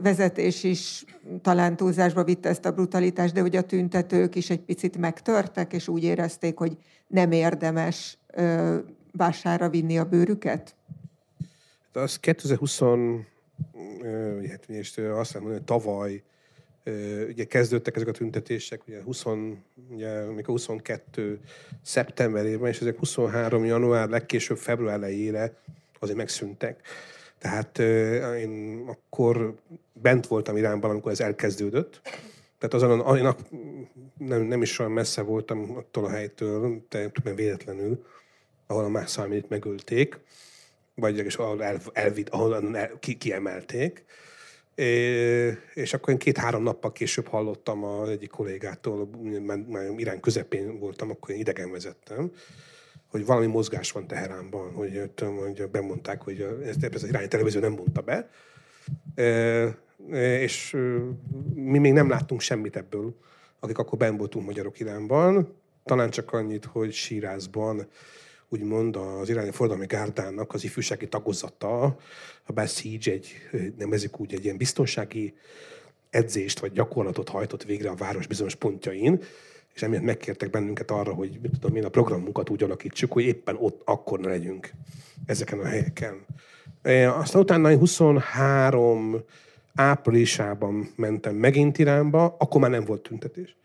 vezetés 0.01 0.63
is 0.63 1.05
talán 1.41 1.75
túlzásba 1.75 2.23
vitte 2.23 2.49
ezt 2.49 2.65
a 2.65 2.71
brutalitást, 2.71 3.33
de 3.33 3.41
hogy 3.41 3.55
a 3.55 3.61
tüntetők 3.61 4.35
is 4.35 4.49
egy 4.49 4.61
picit 4.61 4.97
megtörtek, 4.97 5.73
és 5.73 5.87
úgy 5.87 6.03
érezték, 6.03 6.57
hogy 6.57 6.77
nem 7.07 7.31
érdemes 7.31 8.17
vására 9.17 9.69
vinni 9.69 9.97
a 9.97 10.05
bőrüket? 10.05 10.75
De 11.91 11.99
az 11.99 12.19
2020, 12.19 12.79
hát 14.49 14.67
azt 14.97 15.33
mondani, 15.33 15.53
hogy 15.53 15.63
tavaly 15.63 16.23
ugye 17.27 17.43
kezdődtek 17.43 17.95
ezek 17.95 18.07
a 18.07 18.11
tüntetések, 18.11 18.81
ugye 18.87 19.01
20, 19.01 19.25
ugye, 19.89 20.09
amikor 20.09 20.45
22 20.45 21.39
szeptemberében, 21.81 22.69
és 22.69 22.81
ezek 22.81 22.97
23 22.97 23.65
január, 23.65 24.09
legkésőbb 24.09 24.57
február 24.57 24.95
elejére 24.95 25.53
azért 25.99 26.17
megszűntek. 26.17 26.81
Tehát 27.37 27.79
én 28.39 28.83
akkor 28.87 29.55
bent 29.93 30.27
voltam 30.27 30.57
Iránban, 30.57 30.89
amikor 30.89 31.11
ez 31.11 31.19
elkezdődött. 31.19 32.01
Tehát 32.57 32.73
azon, 32.73 33.17
én 33.17 33.33
nem, 34.17 34.41
nem 34.41 34.61
is 34.61 34.79
olyan 34.79 34.91
messze 34.91 35.21
voltam 35.21 35.77
attól 35.77 36.05
a 36.05 36.09
helytől, 36.09 36.85
teljesen 36.89 37.35
véletlenül, 37.35 38.05
ahol 38.67 38.83
a 38.83 38.89
Mászalmit 38.89 39.49
megölték, 39.49 40.19
vagy 40.95 41.17
és 41.17 41.35
ahol, 41.35 41.63
el, 41.63 41.81
elvid, 41.93 42.27
ahol 42.31 42.75
el, 42.75 42.99
ki, 42.99 43.17
kiemelték. 43.17 44.05
É, 44.75 45.57
és 45.73 45.93
akkor 45.93 46.13
én 46.13 46.19
két-három 46.19 46.63
nappal 46.63 46.91
később 46.91 47.27
hallottam 47.27 47.83
az 47.83 48.09
egyik 48.09 48.29
kollégától, 48.29 49.09
már 49.67 49.89
Irán 49.97 50.19
közepén 50.19 50.79
voltam, 50.79 51.09
akkor 51.09 51.29
én 51.29 51.39
idegen 51.39 51.71
vezettem, 51.71 52.31
hogy 53.07 53.25
valami 53.25 53.45
mozgás 53.45 53.91
van 53.91 54.07
Teheránban, 54.07 54.73
hogy, 54.73 55.11
hogy 55.39 55.69
bemondták, 55.69 56.21
hogy 56.21 56.47
ez 56.65 56.75
az 56.93 57.03
irány 57.03 57.27
televízió 57.27 57.61
nem 57.61 57.71
mondta 57.71 58.01
be. 58.01 58.29
É, 59.15 60.41
és 60.41 60.71
mi 61.53 61.77
még 61.77 61.93
nem 61.93 62.09
láttunk 62.09 62.41
semmit 62.41 62.75
ebből, 62.75 63.15
akik 63.59 63.77
akkor 63.77 63.97
ben 63.97 64.17
voltunk 64.17 64.45
magyarok 64.45 64.79
Iránban. 64.79 65.55
Talán 65.83 66.09
csak 66.09 66.33
annyit, 66.33 66.65
hogy 66.65 66.93
Sírázban 66.93 67.87
úgymond 68.55 68.95
az 68.95 69.29
iráni 69.29 69.51
forradalmi 69.51 69.85
gárdának 69.85 70.53
az 70.53 70.63
ifjúsági 70.63 71.07
tagozata, 71.07 71.83
a 72.43 72.51
Besiege 72.53 73.11
egy, 73.11 73.27
nevezik 73.77 74.19
úgy, 74.19 74.33
egy 74.33 74.43
ilyen 74.43 74.57
biztonsági 74.57 75.33
edzést 76.09 76.59
vagy 76.59 76.71
gyakorlatot 76.71 77.29
hajtott 77.29 77.63
végre 77.63 77.89
a 77.89 77.95
város 77.95 78.27
bizonyos 78.27 78.55
pontjain, 78.55 79.23
és 79.73 79.81
emiatt 79.83 80.03
megkértek 80.03 80.49
bennünket 80.49 80.91
arra, 80.91 81.13
hogy 81.13 81.39
mit 81.41 81.51
tudom 81.59 81.75
én, 81.75 81.85
a 81.85 81.89
programunkat 81.89 82.49
úgy 82.49 82.63
alakítsuk, 82.63 83.11
hogy 83.11 83.23
éppen 83.23 83.55
ott 83.59 83.81
akkor 83.85 84.19
ne 84.19 84.27
legyünk 84.27 84.71
ezeken 85.25 85.59
a 85.59 85.65
helyeken. 85.65 86.25
Aztán 87.19 87.41
utána 87.41 87.77
23 87.77 89.23
áprilisában 89.75 90.89
mentem 90.95 91.35
megint 91.35 91.77
Iránba, 91.77 92.35
akkor 92.39 92.61
már 92.61 92.69
nem 92.69 92.85
volt 92.85 93.01
tüntetés. 93.01 93.55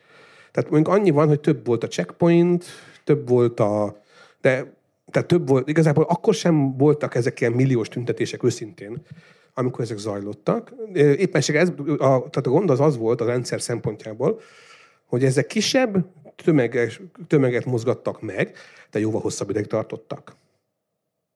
Tehát 0.53 0.70
mondjuk 0.70 0.95
annyi 0.95 1.11
van, 1.11 1.28
hogy 1.28 1.41
több 1.41 1.66
volt 1.66 1.84
a 1.84 1.88
checkpoint, 1.88 2.64
több 3.05 3.28
volt 3.28 3.61
a... 3.61 4.03
De 4.41 4.72
tehát 5.11 5.28
több 5.28 5.48
volt, 5.48 5.68
igazából 5.68 6.04
akkor 6.08 6.34
sem 6.34 6.76
voltak 6.76 7.14
ezek 7.14 7.40
ilyen 7.40 7.52
milliós 7.52 7.88
tüntetések 7.88 8.42
őszintén, 8.42 9.02
amikor 9.54 9.80
ezek 9.80 9.98
zajlottak. 9.98 10.72
Éppenség 10.94 11.56
ez, 11.56 11.68
a, 11.68 11.96
tehát 11.96 12.46
a 12.46 12.50
gond 12.50 12.70
az 12.70 12.80
az 12.80 12.96
volt 12.96 13.20
a 13.20 13.24
rendszer 13.24 13.61
szempontjából, 13.61 14.40
hogy 15.04 15.24
ezek 15.24 15.46
kisebb 15.46 16.06
tömeges, 16.36 17.00
tömeget 17.26 17.64
mozgattak 17.64 18.20
meg, 18.20 18.56
de 18.90 18.98
jóval 18.98 19.20
hosszabb 19.20 19.50
ideig 19.50 19.66
tartottak. 19.66 20.36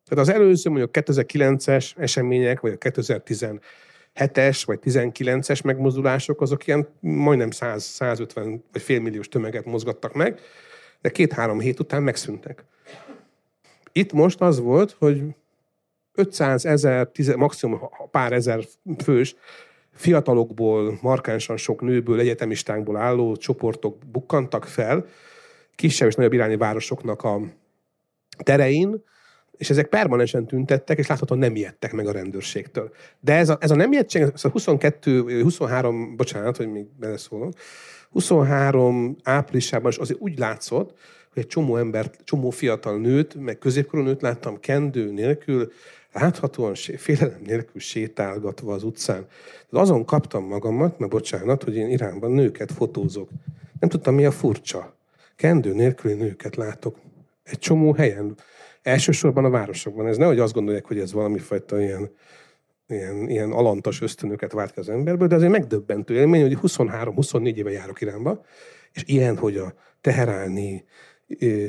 Tehát 0.08 0.28
az 0.28 0.34
előző 0.34 0.70
mondjuk 0.70 0.90
2009-es 0.92 1.90
események, 1.96 2.60
vagy 2.60 2.72
a 2.72 2.76
2017-es, 2.76 4.62
vagy 4.64 4.78
19-es 4.84 5.64
megmozdulások, 5.64 6.40
azok 6.40 6.66
ilyen 6.66 6.88
majdnem 7.00 7.50
100, 7.50 7.84
150 7.84 8.64
vagy 8.72 8.82
félmilliós 8.82 9.28
tömeget 9.28 9.64
mozgattak 9.64 10.12
meg, 10.14 10.40
de 11.00 11.10
két-három 11.10 11.60
hét 11.60 11.80
után 11.80 12.02
megszűntek. 12.02 12.64
Itt 13.96 14.12
most 14.12 14.40
az 14.40 14.60
volt, 14.60 14.96
hogy 14.98 15.22
500 16.14 16.64
ezer, 16.64 17.10
maximum 17.36 17.80
pár 18.10 18.32
ezer 18.32 18.64
fős 19.04 19.36
fiatalokból, 19.92 20.98
markánsan 21.02 21.56
sok 21.56 21.80
nőből, 21.80 22.20
egyetemistánkból 22.20 22.96
álló 22.96 23.36
csoportok 23.36 23.98
bukkantak 24.06 24.64
fel, 24.64 25.06
kisebb 25.74 26.08
és 26.08 26.14
nagyobb 26.14 26.32
irányi 26.32 26.56
városoknak 26.56 27.22
a 27.22 27.40
terein, 28.42 29.02
és 29.56 29.70
ezek 29.70 29.86
permanensen 29.86 30.46
tüntettek, 30.46 30.98
és 30.98 31.06
láthatóan 31.06 31.40
nem 31.40 31.56
ijedtek 31.56 31.92
meg 31.92 32.06
a 32.06 32.12
rendőrségtől. 32.12 32.92
De 33.20 33.34
ez 33.34 33.48
a, 33.48 33.58
ez 33.60 33.70
a 33.70 33.74
nem 33.74 33.92
ijedtség, 33.92 34.22
ez 34.22 34.44
a 34.44 34.48
22, 34.48 35.42
23, 35.42 36.16
bocsánat, 36.16 36.56
hogy 36.56 36.68
még 36.68 36.86
beleszólok, 36.98 37.52
23 38.10 39.16
áprilisában 39.22 39.90
is 39.90 39.96
azért 39.96 40.20
úgy 40.20 40.38
látszott, 40.38 40.98
hogy 41.34 41.42
egy 41.42 41.48
csomó 41.48 41.76
embert, 41.76 42.18
csomó 42.24 42.50
fiatal 42.50 42.98
nőt, 42.98 43.34
meg 43.34 43.58
középkorú 43.58 44.02
nőt 44.02 44.22
láttam 44.22 44.60
kendő 44.60 45.12
nélkül, 45.12 45.72
láthatóan 46.12 46.74
félelem 46.74 47.40
nélkül 47.46 47.80
sétálgatva 47.80 48.72
az 48.72 48.82
utcán. 48.82 49.26
De 49.70 49.78
azon 49.78 50.04
kaptam 50.04 50.44
magamat, 50.44 50.98
mert 50.98 51.10
bocsánat, 51.10 51.62
hogy 51.62 51.76
én 51.76 51.88
Iránban 51.88 52.30
nőket 52.30 52.72
fotózok. 52.72 53.28
Nem 53.80 53.88
tudtam, 53.88 54.14
mi 54.14 54.24
a 54.24 54.30
furcsa. 54.30 54.96
Kendő 55.36 55.74
nélküli 55.74 56.14
nőket 56.14 56.56
látok. 56.56 56.96
Egy 57.42 57.58
csomó 57.58 57.92
helyen. 57.92 58.36
Elsősorban 58.82 59.44
a 59.44 59.50
városokban. 59.50 60.06
Ez 60.06 60.16
nehogy 60.16 60.38
azt 60.38 60.52
gondolják, 60.52 60.86
hogy 60.86 60.98
ez 60.98 61.12
valami 61.12 61.38
fajta 61.38 61.80
ilyen, 61.80 62.10
ilyen, 62.88 63.28
ilyen 63.28 63.52
alantas 63.52 64.00
ösztönöket 64.00 64.52
vált 64.52 64.72
ki 64.72 64.80
az 64.80 64.88
emberből, 64.88 65.28
de 65.28 65.34
azért 65.34 65.50
megdöbbentő 65.50 66.14
élmény, 66.14 66.42
hogy 66.42 66.58
23-24 66.62 67.54
éve 67.54 67.70
járok 67.70 68.00
Iránba, 68.00 68.44
és 68.92 69.02
ilyen, 69.06 69.36
hogy 69.36 69.56
a 69.56 69.74
teheráni 70.00 70.84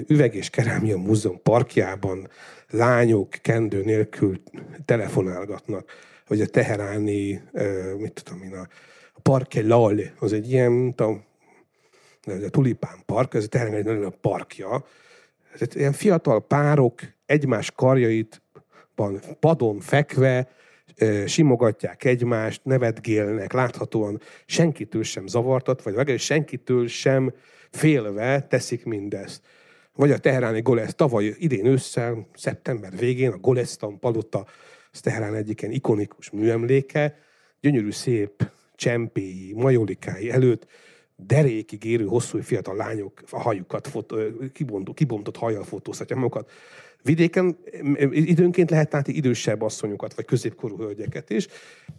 üveg 0.07 0.35
és 0.35 0.49
kerámia 0.49 0.97
múzeum 0.97 1.41
parkjában 1.41 2.29
lányok 2.69 3.29
kendő 3.29 3.83
nélkül 3.83 4.41
telefonálgatnak, 4.85 5.91
vagy 6.27 6.41
a 6.41 6.45
teheráni, 6.45 7.41
mit 7.97 8.23
tudom 8.23 8.43
én, 8.43 8.53
a 9.13 9.19
Parke 9.21 9.61
Lal, 9.61 9.99
az 10.19 10.33
egy 10.33 10.51
ilyen, 10.51 10.71
mint 10.71 11.01
a, 11.01 11.09
a 12.25 12.49
Tulipán 12.49 12.97
Park, 13.05 13.33
ez 13.33 13.43
a 13.43 13.47
teheráni 13.47 14.03
a 14.03 14.09
parkja. 14.21 14.85
Ez 15.59 15.75
ilyen 15.75 15.93
fiatal 15.93 16.47
párok 16.47 17.01
egymás 17.25 17.71
karjait 17.71 18.41
padon 19.39 19.79
fekve, 19.79 20.49
simogatják 21.25 22.03
egymást, 22.03 22.61
nevetgélnek, 22.63 23.53
láthatóan 23.53 24.21
senkitől 24.45 25.03
sem 25.03 25.27
zavartat, 25.27 25.81
vagy 25.81 25.93
legalábbis 25.93 26.25
senkitől 26.25 26.87
sem 26.87 27.33
félve 27.75 28.47
teszik 28.47 28.85
mindezt. 28.85 29.43
Vagy 29.95 30.11
a 30.11 30.17
teheráni 30.17 30.61
Golesz 30.61 30.93
tavaly 30.93 31.33
idén 31.37 31.65
ősszel, 31.65 32.27
szeptember 32.33 32.97
végén 32.97 33.31
a 33.31 33.37
Golesztan 33.37 33.99
palota, 33.99 34.45
az 34.91 34.99
Teherán 34.99 35.35
egyik 35.35 35.61
ilyen 35.61 35.73
ikonikus 35.73 36.29
műemléke, 36.29 37.17
gyönyörű 37.59 37.91
szép 37.91 38.51
csempéi, 38.75 39.53
majolikái 39.53 40.31
előtt 40.31 40.67
derékig 41.15 41.83
érő, 41.83 42.05
hosszú 42.05 42.41
fiatal 42.41 42.75
lányok 42.75 43.21
a 43.29 43.39
hajukat, 43.39 43.87
fotó, 43.87 44.17
kibontott, 44.53 44.95
kibontott 44.95 45.37
hajjal 45.37 45.63
fotózhatják 45.63 46.19
magukat. 46.19 46.51
Vidéken 47.05 47.57
időnként 48.11 48.69
lehet 48.69 48.93
látni 48.93 49.13
idősebb 49.13 49.61
asszonyokat, 49.61 50.13
vagy 50.13 50.25
középkorú 50.25 50.77
hölgyeket 50.77 51.29
is, 51.29 51.47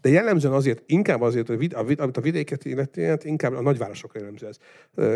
de 0.00 0.08
jellemzően 0.08 0.54
azért, 0.54 0.82
inkább 0.86 1.20
azért, 1.20 1.46
hogy 1.46 1.74
a, 1.74 1.78
amit 1.78 2.16
a 2.16 2.20
vidéket 2.20 2.64
illeti, 2.64 3.02
hát 3.02 3.24
inkább 3.24 3.52
a 3.52 3.60
nagyvárosokra 3.60 4.18
jellemző 4.18 4.46
ez. 4.46 4.58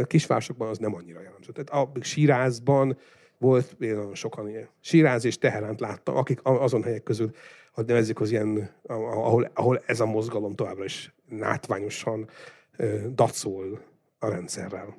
Kisvárosokban 0.06 0.68
az 0.68 0.78
nem 0.78 0.94
annyira 0.94 1.20
jellemző. 1.22 1.52
Tehát 1.52 1.70
a 1.70 1.92
Sírázban 2.00 2.98
volt 3.38 3.74
például 3.74 4.14
sokan 4.14 4.48
ilyen. 4.48 4.68
Síráz 4.80 5.24
és 5.24 5.38
Teheránt 5.38 5.80
láttam, 5.80 6.16
akik 6.16 6.40
azon 6.42 6.82
helyek 6.82 7.02
közül, 7.02 7.30
hogy 7.72 7.84
nevezzük 7.84 8.20
az 8.20 8.30
ilyen, 8.30 8.70
ahol, 8.86 9.50
ahol 9.54 9.82
ez 9.86 10.00
a 10.00 10.06
mozgalom 10.06 10.54
továbbra 10.54 10.84
is 10.84 11.14
látványosan 11.30 12.28
dacol 13.14 13.80
a 14.18 14.28
rendszerrel 14.28 14.96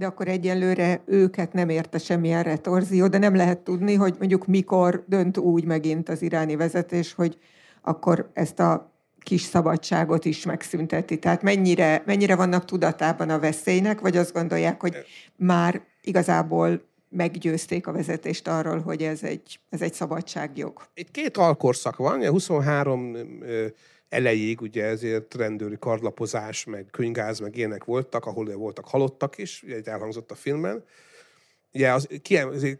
de 0.00 0.06
akkor 0.06 0.28
egyenlőre 0.28 1.02
őket 1.06 1.52
nem 1.52 1.68
érte 1.68 1.98
semmilyen 1.98 2.42
retorzió, 2.42 3.06
de 3.06 3.18
nem 3.18 3.34
lehet 3.34 3.58
tudni, 3.58 3.94
hogy 3.94 4.14
mondjuk 4.18 4.46
mikor 4.46 5.04
dönt 5.06 5.36
úgy 5.36 5.64
megint 5.64 6.08
az 6.08 6.22
iráni 6.22 6.56
vezetés, 6.56 7.14
hogy 7.14 7.38
akkor 7.82 8.30
ezt 8.32 8.60
a 8.60 8.92
kis 9.18 9.42
szabadságot 9.42 10.24
is 10.24 10.44
megszünteti. 10.44 11.18
Tehát 11.18 11.42
mennyire, 11.42 12.02
mennyire 12.06 12.36
vannak 12.36 12.64
tudatában 12.64 13.30
a 13.30 13.38
veszélynek, 13.38 14.00
vagy 14.00 14.16
azt 14.16 14.32
gondolják, 14.32 14.80
hogy 14.80 14.96
már 15.36 15.82
igazából 16.02 16.82
meggyőzték 17.08 17.86
a 17.86 17.92
vezetést 17.92 18.48
arról, 18.48 18.80
hogy 18.80 19.02
ez 19.02 19.22
egy, 19.22 19.60
ez 19.70 19.80
egy 19.80 19.94
szabadságjog. 19.94 20.82
Itt 20.94 21.10
két 21.10 21.36
alkorszak 21.36 21.96
van, 21.96 22.26
23 22.26 23.16
elejéig 24.10 24.60
ugye 24.60 24.84
ezért 24.84 25.34
rendőri 25.34 25.76
karlapozás, 25.78 26.64
meg 26.64 26.86
könygáz, 26.90 27.38
meg 27.38 27.56
ilyenek 27.56 27.84
voltak, 27.84 28.26
ahol 28.26 28.54
voltak 28.54 28.88
halottak 28.88 29.38
is, 29.38 29.62
ugye 29.62 29.80
elhangzott 29.84 30.30
a 30.30 30.34
filmben. 30.34 30.84
Ugye 31.72 31.92
az, 31.92 32.08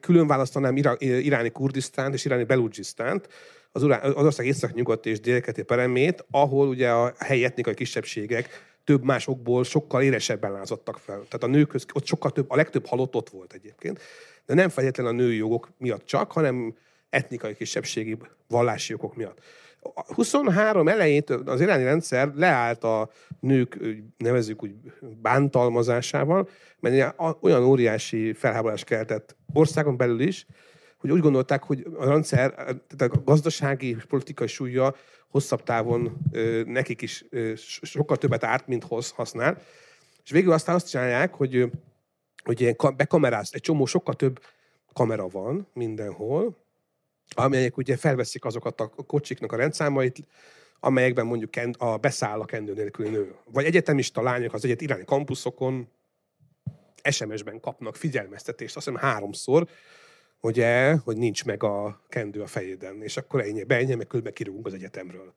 külön 0.00 0.26
választanám 0.26 0.76
iráni 0.98 1.50
Kurdisztánt 1.50 2.14
és 2.14 2.24
iráni 2.24 2.44
Belugisztánt, 2.44 3.28
az, 3.72 3.82
az 4.02 4.24
ország 4.24 4.46
észak-nyugat 4.46 5.06
és 5.06 5.20
délkeleti 5.20 5.62
peremét, 5.62 6.24
ahol 6.30 6.68
ugye 6.68 6.90
a 6.90 7.14
helyi 7.18 7.44
etnikai 7.44 7.74
kisebbségek 7.74 8.48
több 8.84 9.04
másokból 9.04 9.64
sokkal 9.64 10.02
éresebben 10.02 10.52
lázadtak 10.52 10.98
fel. 10.98 11.16
Tehát 11.16 11.42
a 11.42 11.46
nők 11.46 11.74
ott 11.92 12.06
sokkal 12.06 12.30
több, 12.30 12.50
a 12.50 12.56
legtöbb 12.56 12.86
halott 12.86 13.14
ott 13.14 13.28
volt 13.28 13.52
egyébként. 13.52 14.00
De 14.46 14.54
nem 14.54 14.68
feltétlenül 14.68 15.12
a 15.12 15.14
női 15.14 15.36
jogok 15.36 15.68
miatt 15.78 16.04
csak, 16.04 16.32
hanem 16.32 16.76
etnikai 17.10 17.54
kisebbségi 17.54 18.16
vallási 18.48 18.92
jogok 18.92 19.16
miatt. 19.16 19.38
23 20.14 20.88
elején 20.88 21.22
az 21.44 21.60
iráni 21.60 21.84
rendszer 21.84 22.32
leállt 22.34 22.84
a 22.84 23.10
nők, 23.40 23.78
nevezzük 24.16 24.62
úgy, 24.62 24.74
bántalmazásával, 25.00 26.48
mert 26.80 27.14
olyan 27.40 27.64
óriási 27.64 28.32
felháborodást 28.32 28.84
keltett 28.84 29.36
országon 29.52 29.96
belül 29.96 30.20
is, 30.20 30.46
hogy 30.98 31.10
úgy 31.10 31.20
gondolták, 31.20 31.62
hogy 31.62 31.86
a 31.98 32.04
rendszer, 32.04 32.54
tehát 32.96 33.14
a 33.14 33.22
gazdasági 33.24 33.88
és 33.88 34.04
politikai 34.04 34.46
súlya 34.46 34.94
hosszabb 35.28 35.62
távon 35.62 36.18
nekik 36.66 37.02
is 37.02 37.24
sokkal 37.82 38.16
többet 38.16 38.44
árt, 38.44 38.66
mint 38.66 38.84
hoz, 38.84 39.10
használ. 39.10 39.58
És 40.24 40.30
végül 40.30 40.52
aztán 40.52 40.74
azt 40.74 40.90
csinálják, 40.90 41.34
hogy, 41.34 41.70
hogy 42.44 42.60
ilyen 42.60 42.76
bekameráz, 42.96 43.50
egy 43.52 43.60
csomó, 43.60 43.84
sokkal 43.84 44.14
több 44.14 44.40
kamera 44.92 45.28
van 45.28 45.68
mindenhol, 45.72 46.56
amelyek 47.34 47.76
ugye 47.76 47.96
felveszik 47.96 48.44
azokat 48.44 48.80
a 48.80 48.88
kocsiknak 48.88 49.52
a 49.52 49.56
rendszámait, 49.56 50.26
amelyekben 50.80 51.26
mondjuk 51.26 51.50
a 51.78 51.96
beszáll 51.96 52.40
a 52.40 52.44
kendő 52.44 52.74
nélküli 52.74 53.08
nő. 53.08 53.34
Vagy 53.44 53.64
egyetemista 53.64 54.22
lányok 54.22 54.52
az 54.54 54.64
egyet 54.64 54.80
iráni 54.80 55.04
kampuszokon 55.04 55.88
SMS-ben 57.10 57.60
kapnak 57.60 57.96
figyelmeztetést, 57.96 58.76
azt 58.76 58.86
hiszem 58.88 59.00
háromszor, 59.00 59.68
ugye, 60.40 60.94
hogy 60.94 61.16
nincs 61.16 61.44
meg 61.44 61.62
a 61.62 62.00
kendő 62.08 62.42
a 62.42 62.46
fejéden, 62.46 63.02
és 63.02 63.16
akkor 63.16 63.40
ennyi, 63.40 63.64
beennyi, 63.64 63.94
meg 63.94 64.06
különben 64.06 64.32
kirúgunk 64.32 64.66
az 64.66 64.74
egyetemről. 64.74 65.34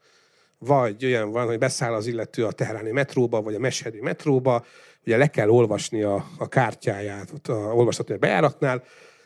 Vagy 0.57 1.05
olyan 1.05 1.31
van, 1.31 1.45
hogy 1.45 1.57
beszáll 1.57 1.93
az 1.93 2.07
illető 2.07 2.45
a 2.45 2.51
teheráni 2.51 2.91
metróba, 2.91 3.41
vagy 3.41 3.55
a 3.55 3.59
meshedi 3.59 4.01
metróba, 4.01 4.65
ugye 5.05 5.17
le 5.17 5.27
kell 5.27 5.49
olvasni 5.49 6.01
a, 6.01 6.25
a 6.37 6.47
kártyáját, 6.47 7.31
ott 7.31 7.47
a, 7.47 7.53
olvashatni 7.53 8.13
a 8.13 8.17
bejáratnál, 8.17 8.83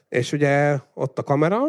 és 0.10 0.32
ugye 0.32 0.78
ott 0.94 1.20
a 1.20 1.24
kamera, 1.24 1.62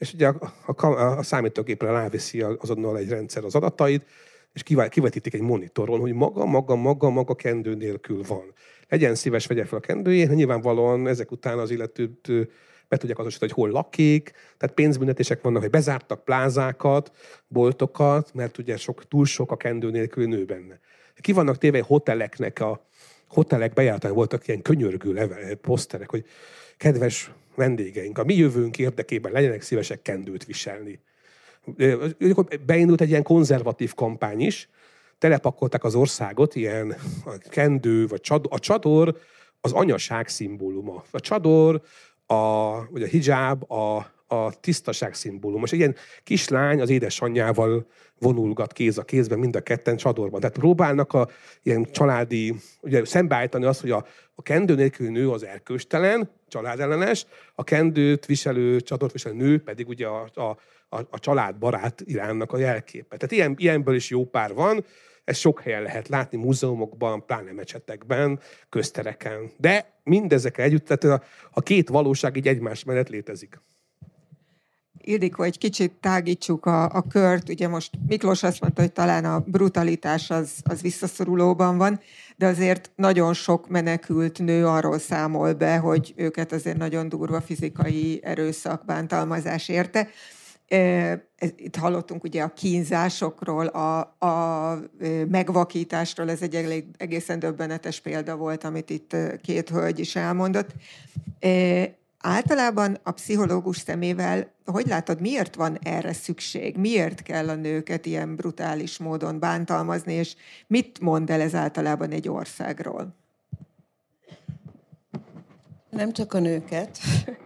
és 0.00 0.12
ugye 0.12 0.26
a, 0.26 0.86
a, 0.86 1.18
a 1.18 1.22
számítógépre 1.22 1.90
ráviszi 1.90 2.40
azonnal 2.40 2.98
egy 2.98 3.08
rendszer 3.08 3.44
az 3.44 3.54
adatait, 3.54 4.04
és 4.52 4.62
kivetítik 4.88 5.34
egy 5.34 5.40
monitoron, 5.40 6.00
hogy 6.00 6.12
maga, 6.12 6.44
maga, 6.44 6.76
maga, 6.76 7.10
maga 7.10 7.34
kendő 7.34 7.74
nélkül 7.74 8.22
van. 8.26 8.52
Legyen 8.88 9.14
szíves, 9.14 9.46
vegye 9.46 9.64
fel 9.64 9.78
a 9.78 9.80
kendőjét, 9.80 10.34
nyilvánvalóan 10.34 11.06
ezek 11.06 11.30
után 11.30 11.58
az 11.58 11.70
illetőt 11.70 12.28
be 12.88 12.96
tudják 12.96 13.18
azonosítani, 13.18 13.52
hogy 13.52 13.62
hol 13.62 13.70
lakik, 13.72 14.32
tehát 14.56 14.74
pénzbüntetések 14.74 15.42
vannak, 15.42 15.60
hogy 15.60 15.70
bezártak 15.70 16.24
plázákat, 16.24 17.10
boltokat, 17.48 18.34
mert 18.34 18.58
ugye 18.58 18.76
sok, 18.76 19.08
túl 19.08 19.24
sok 19.24 19.50
a 19.50 19.56
kendő 19.56 19.90
nélkül 19.90 20.26
nő 20.26 20.44
benne. 20.44 20.80
Ki 21.14 21.32
vannak 21.32 21.58
téve 21.58 21.80
hoteleknek 21.80 22.60
a 22.60 22.86
hotelek 23.28 23.72
bejártán 23.72 24.12
voltak 24.12 24.48
ilyen 24.48 24.62
könyörgő 24.62 25.12
leve, 25.12 25.54
poszterek, 25.54 26.10
hogy 26.10 26.24
kedves 26.76 27.32
vendégeink, 27.54 28.18
a 28.18 28.24
mi 28.24 28.34
jövőnk 28.34 28.78
érdekében 28.78 29.32
legyenek 29.32 29.62
szívesek 29.62 30.02
kendőt 30.02 30.44
viselni. 30.44 31.00
Beindult 32.66 33.00
egy 33.00 33.08
ilyen 33.08 33.22
konzervatív 33.22 33.94
kampány 33.94 34.40
is, 34.40 34.68
telepakolták 35.18 35.84
az 35.84 35.94
országot, 35.94 36.54
ilyen 36.54 36.94
a 37.24 37.38
kendő, 37.48 38.06
vagy 38.06 38.20
a 38.48 38.58
csador 38.58 39.16
az 39.60 39.72
anyaság 39.72 40.28
szimbóluma. 40.28 41.04
A 41.10 41.20
csador, 41.20 41.82
a, 42.26 42.70
vagy 42.90 43.02
a 43.02 43.06
hijab, 43.06 43.72
a, 43.72 44.06
a 44.32 44.60
tisztaság 44.60 45.14
szimbóluma. 45.14 45.64
És 45.64 45.72
egy 45.72 45.78
ilyen 45.78 45.96
kislány 46.22 46.80
az 46.80 46.90
édesanyjával 46.90 47.86
vonulgat 48.18 48.72
kéz 48.72 48.98
a 48.98 49.02
kézben, 49.02 49.38
mind 49.38 49.56
a 49.56 49.60
ketten 49.60 49.96
csadorban. 49.96 50.40
Tehát 50.40 50.58
próbálnak 50.58 51.12
a 51.12 51.28
ilyen 51.62 51.86
családi, 51.92 52.54
ugye 52.80 53.04
szembeállítani 53.04 53.64
azt, 53.64 53.80
hogy 53.80 53.90
a, 53.90 54.06
a 54.34 54.42
kendő 54.42 54.74
nélkül 54.74 55.10
nő 55.10 55.30
az 55.30 55.44
erkőstelen, 55.44 56.30
családellenes, 56.48 57.26
a 57.54 57.64
kendőt 57.64 58.26
viselő, 58.26 58.80
csadort 58.80 59.12
viselő 59.12 59.34
nő 59.34 59.62
pedig 59.62 59.88
ugye 59.88 60.06
a, 60.06 60.28
a, 60.34 60.42
a, 60.88 61.00
a 61.10 61.18
családbarát 61.18 62.02
iránnak 62.04 62.52
a 62.52 62.58
jelképe. 62.58 63.16
Tehát 63.16 63.32
ilyen, 63.32 63.54
ilyenből 63.58 63.94
is 63.94 64.10
jó 64.10 64.24
pár 64.24 64.54
van, 64.54 64.84
ez 65.24 65.36
sok 65.36 65.60
helyen 65.60 65.82
lehet 65.82 66.08
látni, 66.08 66.38
múzeumokban, 66.38 67.26
pláne 67.26 67.52
mecsetekben, 67.52 68.40
köztereken. 68.68 69.50
De 69.56 70.00
mindezekkel 70.02 70.64
együtt, 70.64 70.86
tehát 70.86 71.20
a, 71.20 71.24
a 71.50 71.60
két 71.60 71.88
valóság 71.88 72.36
így 72.36 72.48
egymás 72.48 72.84
mellett 72.84 73.08
létezik. 73.08 73.60
Ildikó, 75.02 75.42
egy 75.42 75.58
kicsit 75.58 75.92
tágítsuk 76.00 76.66
a, 76.66 76.84
a 76.84 77.02
kört. 77.08 77.48
Ugye 77.48 77.68
most 77.68 77.90
Miklós 78.06 78.42
azt 78.42 78.60
mondta, 78.60 78.80
hogy 78.80 78.92
talán 78.92 79.24
a 79.24 79.38
brutalitás 79.38 80.30
az, 80.30 80.50
az 80.62 80.80
visszaszorulóban 80.80 81.78
van, 81.78 82.00
de 82.36 82.46
azért 82.46 82.90
nagyon 82.96 83.34
sok 83.34 83.68
menekült 83.68 84.38
nő 84.38 84.66
arról 84.66 84.98
számol 84.98 85.52
be, 85.52 85.76
hogy 85.76 86.12
őket 86.16 86.52
azért 86.52 86.76
nagyon 86.76 87.08
durva 87.08 87.40
fizikai 87.40 88.20
erőszak, 88.22 88.84
bántalmazás 88.84 89.68
érte. 89.68 90.08
Itt 91.56 91.76
hallottunk 91.76 92.24
ugye 92.24 92.42
a 92.42 92.52
kínzásokról, 92.52 93.66
a, 93.66 93.98
a 94.26 94.78
megvakításról, 95.28 96.30
ez 96.30 96.42
egy 96.42 96.84
egészen 96.96 97.38
döbbenetes 97.38 98.00
példa 98.00 98.36
volt, 98.36 98.64
amit 98.64 98.90
itt 98.90 99.16
két 99.42 99.68
hölgy 99.68 99.98
is 99.98 100.16
elmondott. 100.16 100.70
Általában 102.22 102.98
a 103.02 103.10
pszichológus 103.10 103.76
szemével, 103.76 104.52
hogy 104.64 104.86
látod, 104.86 105.20
miért 105.20 105.54
van 105.54 105.78
erre 105.82 106.12
szükség? 106.12 106.76
Miért 106.76 107.22
kell 107.22 107.48
a 107.48 107.54
nőket 107.54 108.06
ilyen 108.06 108.36
brutális 108.36 108.98
módon 108.98 109.38
bántalmazni, 109.38 110.12
és 110.12 110.34
mit 110.66 111.00
mond 111.00 111.30
el 111.30 111.40
ez 111.40 111.54
általában 111.54 112.10
egy 112.10 112.28
országról? 112.28 113.14
Nem 115.90 116.12
csak 116.12 116.32
a 116.32 116.38
nőket. 116.38 116.98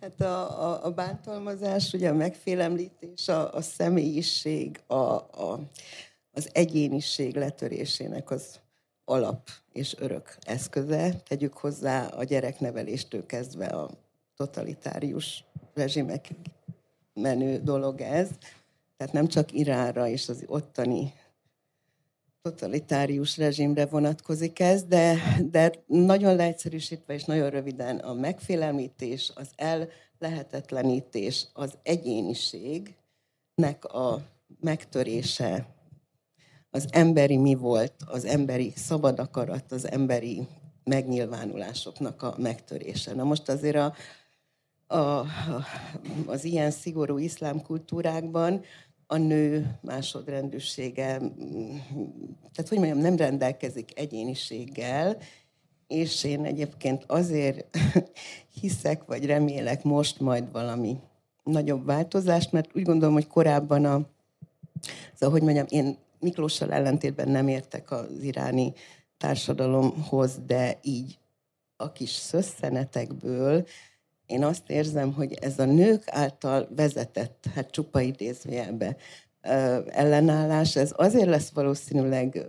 Hát 0.00 0.20
a, 0.20 0.70
a, 0.70 0.84
a 0.84 0.90
bántalmazás, 0.90 1.92
ugye 1.92 2.08
a 2.08 2.14
megfélemlítés, 2.14 3.28
a, 3.28 3.54
a 3.54 3.62
személyiség, 3.62 4.80
a, 4.86 4.94
a, 4.94 5.60
az 6.32 6.48
egyéniség 6.52 7.36
letörésének 7.36 8.30
az 8.30 8.60
alap 9.08 9.48
és 9.72 9.94
örök 9.98 10.36
eszköze. 10.40 11.14
Tegyük 11.28 11.52
hozzá 11.52 12.06
a 12.06 12.24
gyerekneveléstől 12.24 13.26
kezdve 13.26 13.66
a 13.66 13.90
totalitárius 14.36 15.44
rezsimekig 15.74 16.36
menő 17.14 17.58
dolog 17.58 18.00
ez. 18.00 18.28
Tehát 18.96 19.12
nem 19.12 19.26
csak 19.26 19.52
Iránra 19.52 20.08
és 20.08 20.28
az 20.28 20.44
ottani 20.46 21.12
totalitárius 22.42 23.36
rezsimre 23.36 23.86
vonatkozik 23.86 24.60
ez, 24.60 24.84
de, 24.84 25.16
de 25.50 25.72
nagyon 25.86 26.36
leegyszerűsítve 26.36 27.14
és 27.14 27.24
nagyon 27.24 27.50
röviden 27.50 27.98
a 27.98 28.14
megfélemlítés, 28.14 29.32
az 29.34 29.50
ellehetetlenítés, 29.56 31.46
az 31.52 31.78
egyéniségnek 31.82 33.84
a 33.84 34.22
megtörése, 34.60 35.77
az 36.70 36.86
emberi 36.90 37.36
mi 37.36 37.54
volt, 37.54 37.94
az 38.06 38.24
emberi 38.24 38.72
szabad 38.76 39.18
akarat, 39.18 39.72
az 39.72 39.90
emberi 39.90 40.46
megnyilvánulásoknak 40.84 42.22
a 42.22 42.34
megtörése. 42.38 43.14
Na 43.14 43.24
most 43.24 43.48
azért 43.48 43.76
a, 43.76 43.94
a, 44.96 45.26
az 46.26 46.44
ilyen 46.44 46.70
szigorú 46.70 47.18
iszlám 47.18 47.62
kultúrákban 47.62 48.62
a 49.06 49.16
nő 49.16 49.78
másodrendűsége, 49.80 51.18
tehát 52.52 52.68
hogy 52.68 52.78
mondjam, 52.78 52.98
nem 52.98 53.16
rendelkezik 53.16 53.98
egyéniséggel, 53.98 55.16
és 55.86 56.24
én 56.24 56.44
egyébként 56.44 57.04
azért 57.06 57.78
hiszek, 58.60 59.04
vagy 59.04 59.26
remélek 59.26 59.82
most 59.82 60.20
majd 60.20 60.52
valami 60.52 60.96
nagyobb 61.44 61.86
változást, 61.86 62.52
mert 62.52 62.70
úgy 62.74 62.82
gondolom, 62.82 63.14
hogy 63.14 63.26
korábban 63.26 63.84
a, 63.84 64.06
szóval, 65.14 65.38
hogy 65.38 65.42
mondjam, 65.42 65.66
én 65.68 65.96
Miklóssal 66.20 66.72
ellentétben 66.72 67.28
nem 67.28 67.48
értek 67.48 67.90
az 67.90 68.22
iráni 68.22 68.72
társadalomhoz, 69.16 70.38
de 70.46 70.78
így 70.82 71.18
a 71.76 71.92
kis 71.92 72.10
szösszenetekből 72.10 73.66
én 74.26 74.44
azt 74.44 74.70
érzem, 74.70 75.12
hogy 75.12 75.32
ez 75.32 75.58
a 75.58 75.64
nők 75.64 76.02
által 76.06 76.68
vezetett, 76.76 77.44
hát 77.54 77.70
csupa 77.70 78.00
idézőjelbe 78.00 78.96
ellenállás, 79.86 80.76
ez 80.76 80.92
azért 80.96 81.28
lesz 81.28 81.50
valószínűleg 81.50 82.46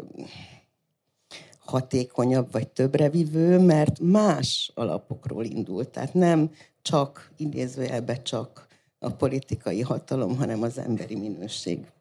hatékonyabb 1.59 2.51
vagy 2.51 2.67
többre 2.67 3.09
vivő, 3.09 3.59
mert 3.59 3.99
más 3.99 4.71
alapokról 4.75 5.45
indult. 5.45 5.89
Tehát 5.89 6.13
nem 6.13 6.51
csak 6.81 7.31
idézőjelbe 7.37 8.21
csak 8.21 8.67
a 8.99 9.09
politikai 9.09 9.81
hatalom, 9.81 10.37
hanem 10.37 10.61
az 10.61 10.77
emberi 10.77 11.15
minőséget 11.15 11.98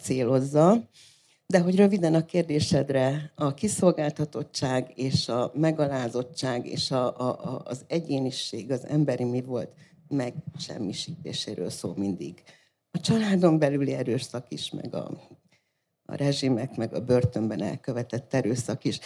célozza. 0.00 0.88
De 1.46 1.60
hogy 1.60 1.76
röviden 1.76 2.14
a 2.14 2.24
kérdésedre, 2.24 3.32
a 3.34 3.54
kiszolgáltatottság 3.54 4.92
és 4.94 5.28
a 5.28 5.50
megalázottság 5.54 6.66
és 6.66 6.90
a, 6.90 7.18
a, 7.18 7.54
a, 7.54 7.62
az 7.64 7.84
egyéniség, 7.86 8.70
az 8.70 8.86
emberi 8.86 9.24
mi 9.24 9.42
volt 9.42 9.72
meg 10.08 10.34
semmisítéséről 10.58 11.70
szól 11.70 11.94
mindig. 11.96 12.42
A 12.90 13.00
családon 13.00 13.58
belüli 13.58 13.92
erőszak 13.92 14.46
is, 14.48 14.70
meg 14.70 14.94
a, 14.94 15.10
a 16.04 16.14
rezsimek, 16.14 16.76
meg 16.76 16.94
a 16.94 17.04
börtönben 17.04 17.62
elkövetett 17.62 18.34
erőszak 18.34 18.84
is. 18.84 19.00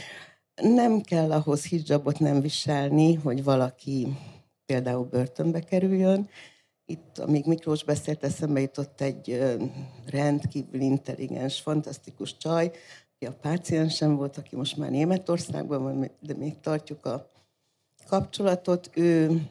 Nem 0.54 1.00
kell 1.00 1.32
ahhoz 1.32 1.64
hijabot 1.64 2.18
nem 2.18 2.40
viselni, 2.40 3.14
hogy 3.14 3.44
valaki 3.44 4.06
például 4.66 5.04
börtönbe 5.04 5.60
kerüljön, 5.60 6.28
itt, 6.90 7.18
amíg 7.18 7.46
Miklós 7.46 7.84
beszélt, 7.84 8.24
eszembe 8.24 8.60
jutott 8.60 9.00
egy 9.00 9.42
rendkívül 10.06 10.80
intelligens, 10.80 11.60
fantasztikus 11.60 12.36
csaj, 12.36 12.70
aki 13.14 13.26
a 13.26 13.32
páciensem 13.40 14.16
volt, 14.16 14.36
aki 14.36 14.56
most 14.56 14.76
már 14.76 14.90
Németországban 14.90 15.82
van, 15.82 16.10
de 16.20 16.34
még 16.34 16.60
tartjuk 16.60 17.06
a 17.06 17.30
kapcsolatot. 18.06 18.90
Ő 18.94 19.42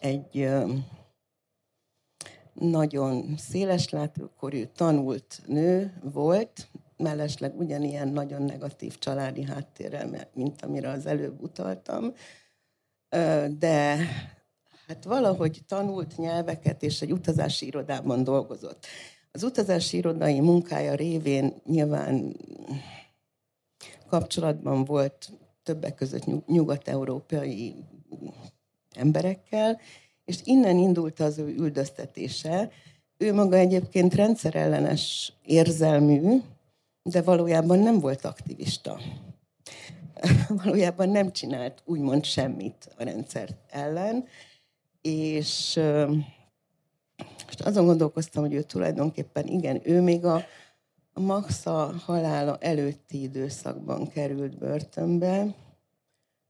egy 0.00 0.48
nagyon 2.52 3.36
széles 3.36 3.88
látókorú, 3.88 4.66
tanult 4.76 5.42
nő 5.46 6.00
volt, 6.02 6.68
mellesleg 6.96 7.58
ugyanilyen 7.58 8.08
nagyon 8.08 8.42
negatív 8.42 8.98
családi 8.98 9.42
háttérrel, 9.42 10.28
mint 10.34 10.62
amire 10.62 10.88
az 10.88 11.06
előbb 11.06 11.42
utaltam, 11.42 12.12
de 13.58 13.98
hát 14.86 15.04
valahogy 15.04 15.62
tanult 15.66 16.16
nyelveket, 16.16 16.82
és 16.82 17.02
egy 17.02 17.12
utazási 17.12 17.66
irodában 17.66 18.24
dolgozott. 18.24 18.86
Az 19.32 19.42
utazási 19.42 19.96
irodai 19.96 20.40
munkája 20.40 20.94
révén 20.94 21.54
nyilván 21.66 22.36
kapcsolatban 24.08 24.84
volt 24.84 25.30
többek 25.62 25.94
között 25.94 26.46
nyugat-európai 26.46 27.74
emberekkel, 28.94 29.80
és 30.24 30.36
innen 30.44 30.76
indult 30.76 31.20
az 31.20 31.38
ő 31.38 31.46
üldöztetése. 31.46 32.70
Ő 33.18 33.34
maga 33.34 33.56
egyébként 33.56 34.14
rendszerellenes 34.14 35.32
érzelmű, 35.44 36.40
de 37.02 37.22
valójában 37.22 37.78
nem 37.78 38.00
volt 38.00 38.24
aktivista. 38.24 39.00
valójában 40.64 41.08
nem 41.08 41.32
csinált 41.32 41.82
úgymond 41.84 42.24
semmit 42.24 42.88
a 42.98 43.02
rendszer 43.04 43.48
ellen, 43.70 44.24
és 45.02 45.80
most 47.46 47.60
azon 47.60 47.86
gondolkoztam, 47.86 48.42
hogy 48.42 48.54
ő 48.54 48.62
tulajdonképpen 48.62 49.46
igen, 49.46 49.80
ő 49.84 50.00
még 50.00 50.24
a, 50.24 50.44
a 51.12 51.20
Maxa 51.20 51.94
halála 52.04 52.56
előtti 52.60 53.22
időszakban 53.22 54.08
került 54.08 54.58
börtönbe, 54.58 55.54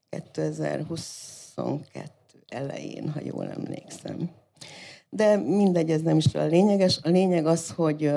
2022 0.08 2.10
elején, 2.48 3.10
ha 3.10 3.20
jól 3.24 3.48
emlékszem. 3.48 4.30
De 5.10 5.36
mindegy, 5.36 5.90
ez 5.90 6.02
nem 6.02 6.16
is 6.16 6.34
a 6.34 6.44
lényeges. 6.44 6.98
A 7.02 7.08
lényeg 7.08 7.46
az, 7.46 7.70
hogy 7.70 8.12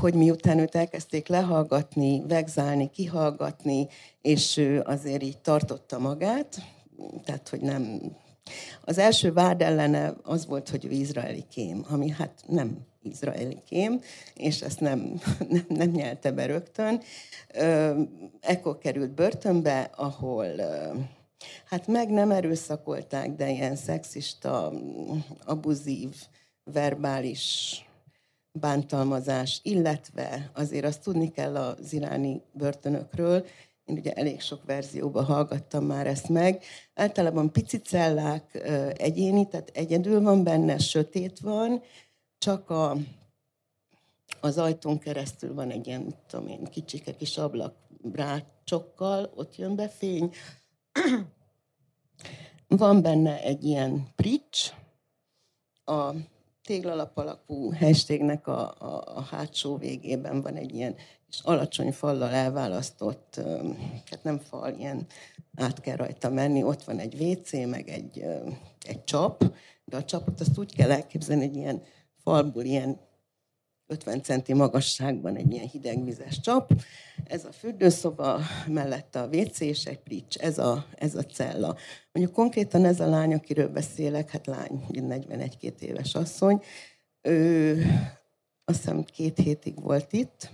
hogy 0.00 0.14
miután 0.14 0.58
őt 0.58 0.74
elkezdték 0.74 1.28
lehallgatni, 1.28 2.22
vegzálni, 2.26 2.90
kihallgatni, 2.90 3.86
és 4.22 4.56
ő 4.56 4.80
azért 4.80 5.22
így 5.22 5.38
tartotta 5.38 5.98
magát, 5.98 6.56
tehát 7.24 7.48
hogy 7.48 7.60
nem... 7.60 8.00
Az 8.80 8.98
első 8.98 9.32
vád 9.32 9.62
ellene 9.62 10.14
az 10.22 10.46
volt, 10.46 10.68
hogy 10.68 10.84
ő 10.84 10.90
izraeli 10.90 11.44
kém, 11.50 11.84
ami 11.88 12.10
hát 12.10 12.44
nem 12.46 12.78
izraeli 13.02 13.58
kém, 13.68 14.00
és 14.34 14.60
ezt 14.60 14.80
nem, 14.80 15.20
nem, 15.48 15.66
nem 15.68 15.90
nyelte 15.90 16.32
be 16.32 16.46
rögtön. 16.46 17.00
Ekkor 18.40 18.78
került 18.78 19.14
börtönbe, 19.14 19.90
ahol 19.96 20.46
hát 21.64 21.86
meg 21.86 22.10
nem 22.10 22.30
erőszakolták, 22.30 23.30
de 23.30 23.50
ilyen 23.50 23.76
szexista, 23.76 24.72
abuzív, 25.44 26.14
verbális 26.64 27.80
bántalmazás, 28.52 29.60
illetve 29.62 30.50
azért 30.54 30.84
azt 30.84 31.02
tudni 31.02 31.30
kell 31.30 31.56
az 31.56 31.92
iráni 31.92 32.42
börtönökről, 32.52 33.46
én 33.86 33.96
ugye 33.96 34.12
elég 34.12 34.40
sok 34.40 34.64
verzióban 34.64 35.24
hallgattam 35.24 35.84
már 35.84 36.06
ezt 36.06 36.28
meg. 36.28 36.62
Általában 36.94 37.52
pici 37.52 37.78
cellák 37.78 38.54
egyéni, 38.96 39.48
tehát 39.48 39.70
egyedül 39.74 40.20
van 40.20 40.44
benne, 40.44 40.78
sötét 40.78 41.38
van, 41.38 41.82
csak 42.38 42.70
a, 42.70 42.96
az 44.40 44.58
ajtón 44.58 44.98
keresztül 44.98 45.54
van 45.54 45.70
egy 45.70 45.86
ilyen, 45.86 46.00
mit 46.00 46.16
tudom 46.26 46.48
én, 46.48 46.64
kicsike 46.64 47.16
kis 47.16 47.38
ablak 47.38 47.74
rácsokkal, 48.12 49.32
ott 49.34 49.56
jön 49.56 49.76
be 49.76 49.88
fény. 49.88 50.32
van 52.68 53.02
benne 53.02 53.42
egy 53.42 53.64
ilyen 53.64 54.08
prics, 54.16 54.72
a 55.84 56.10
téglalap 56.62 57.16
alakú 57.18 57.72
hashtagnek 57.74 58.46
a, 58.46 58.74
a, 58.78 59.16
a 59.16 59.20
hátsó 59.20 59.76
végében 59.76 60.42
van 60.42 60.54
egy 60.54 60.74
ilyen 60.74 60.96
és 61.28 61.40
alacsony 61.42 61.92
fallal 61.92 62.30
elválasztott, 62.30 63.40
hát 64.10 64.22
nem 64.22 64.38
fal, 64.38 64.74
ilyen 64.78 65.06
át 65.56 65.80
kell 65.80 65.96
rajta 65.96 66.30
menni, 66.30 66.62
ott 66.62 66.82
van 66.82 66.98
egy 66.98 67.20
WC, 67.20 67.52
meg 67.52 67.88
egy, 67.88 68.24
egy 68.86 69.04
csap, 69.04 69.44
de 69.84 69.96
a 69.96 70.04
csapot 70.04 70.40
azt 70.40 70.58
úgy 70.58 70.74
kell 70.74 70.90
elképzelni, 70.90 71.44
egy 71.44 71.56
ilyen 71.56 71.82
falból 72.22 72.64
ilyen 72.64 73.00
50 73.86 74.22
centi 74.22 74.52
magasságban 74.52 75.36
egy 75.36 75.52
ilyen 75.52 75.66
hidegvizes 75.66 76.40
csap. 76.40 76.70
Ez 77.24 77.44
a 77.44 77.52
fürdőszoba, 77.52 78.40
mellette 78.66 79.20
a 79.20 79.28
WC 79.32 79.60
és 79.60 79.84
egy 79.84 79.98
plics, 79.98 80.36
ez 80.36 80.58
a, 80.58 80.86
ez 80.94 81.14
a 81.14 81.22
cella. 81.22 81.76
Mondjuk 82.12 82.36
konkrétan 82.36 82.84
ez 82.84 83.00
a 83.00 83.08
lány, 83.08 83.34
akiről 83.34 83.68
beszélek, 83.68 84.30
hát 84.30 84.46
lány, 84.46 84.84
41-2 84.88 85.80
éves 85.80 86.14
asszony, 86.14 86.62
ő 87.22 87.82
azt 88.64 88.78
hiszem 88.78 89.04
két 89.04 89.38
hétig 89.38 89.82
volt 89.82 90.12
itt, 90.12 90.50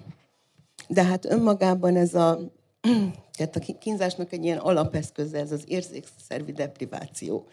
de 0.93 1.05
hát 1.05 1.25
önmagában 1.25 1.97
ez 1.97 2.15
a, 2.15 2.39
tehát 3.37 3.57
a 3.57 3.79
kínzásnak 3.79 4.33
egy 4.33 4.45
ilyen 4.45 4.59
alapeszköze, 4.59 5.39
ez 5.39 5.53
az 5.53 5.65
érzékszervi 5.67 6.53
depriváció. 6.53 7.47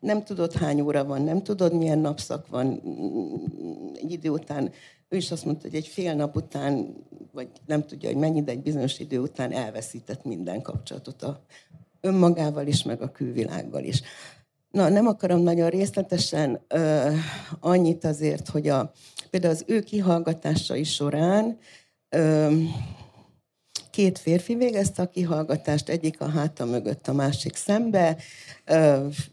Nem 0.00 0.24
tudod, 0.24 0.52
hány 0.52 0.80
óra 0.80 1.04
van, 1.04 1.22
nem 1.22 1.42
tudod, 1.42 1.74
milyen 1.74 1.98
napszak 1.98 2.48
van. 2.48 2.82
Egy 3.94 4.12
idő 4.12 4.28
után, 4.28 4.70
ő 5.08 5.16
is 5.16 5.30
azt 5.30 5.44
mondta, 5.44 5.68
hogy 5.68 5.76
egy 5.76 5.86
fél 5.86 6.14
nap 6.14 6.36
után, 6.36 6.94
vagy 7.32 7.48
nem 7.66 7.84
tudja, 7.86 8.08
hogy 8.08 8.18
mennyi, 8.18 8.42
de 8.42 8.50
egy 8.50 8.62
bizonyos 8.62 8.98
idő 8.98 9.18
után 9.18 9.52
elveszített 9.52 10.24
minden 10.24 10.62
kapcsolatot 10.62 11.22
a 11.22 11.40
önmagával 12.00 12.66
is, 12.66 12.82
meg 12.82 13.02
a 13.02 13.10
külvilággal 13.10 13.84
is. 13.84 14.02
Na, 14.70 14.88
nem 14.88 15.06
akarom 15.06 15.40
nagyon 15.40 15.68
részletesen, 15.68 16.60
uh, 16.74 17.12
annyit 17.60 18.04
azért, 18.04 18.48
hogy 18.48 18.68
a, 18.68 18.92
például 19.30 19.52
az 19.52 19.64
ő 19.66 19.80
kihallgatásai 19.80 20.84
során 20.84 21.58
Két 23.90 24.18
férfi 24.18 24.54
végezte 24.54 25.02
a 25.02 25.08
kihallgatást, 25.08 25.88
egyik 25.88 26.20
a 26.20 26.28
háta 26.28 26.64
mögött, 26.64 27.08
a 27.08 27.12
másik 27.12 27.54
szembe, 27.54 28.16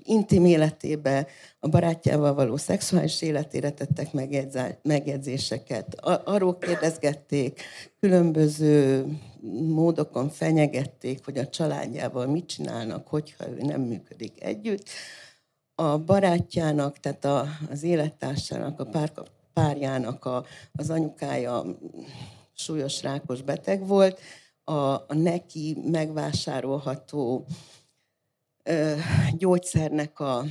intim 0.03 0.45
életébe, 0.45 1.27
a 1.59 1.67
barátjával 1.67 2.33
való 2.33 2.57
szexuális 2.57 3.21
életére 3.21 3.71
tettek 3.71 4.13
megjegyzéseket. 4.83 5.95
Arról 6.23 6.57
kérdezgették, 6.57 7.61
különböző 7.99 9.05
módokon 9.67 10.29
fenyegették, 10.29 11.25
hogy 11.25 11.37
a 11.37 11.47
családjával 11.47 12.27
mit 12.27 12.45
csinálnak, 12.45 13.07
hogyha 13.07 13.49
ő 13.49 13.61
nem 13.61 13.81
működik 13.81 14.43
együtt. 14.43 14.87
A 15.75 15.97
barátjának, 15.97 16.99
tehát 16.99 17.25
a, 17.25 17.47
az 17.69 17.83
élettársának, 17.83 18.79
a 18.79 18.85
pár, 18.85 19.11
párjának 19.53 20.25
a, 20.25 20.45
az 20.73 20.89
anyukája 20.89 21.65
súlyos 22.63 23.01
rákos 23.01 23.41
beteg 23.41 23.87
volt, 23.87 24.19
a, 24.63 24.93
a 24.93 25.13
neki 25.13 25.77
megvásárolható 25.85 27.45
ö, 28.63 28.95
gyógyszernek 29.37 30.19
a, 30.19 30.45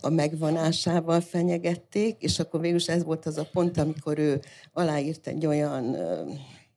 a 0.00 0.08
megvonásával 0.08 1.20
fenyegették, 1.20 2.22
és 2.22 2.38
akkor 2.38 2.60
végül 2.60 2.80
ez 2.86 3.04
volt 3.04 3.26
az 3.26 3.38
a 3.38 3.48
pont, 3.52 3.78
amikor 3.78 4.18
ő 4.18 4.40
aláírt 4.72 5.26
egy 5.26 5.46
olyan 5.46 5.94
ö, 5.94 6.30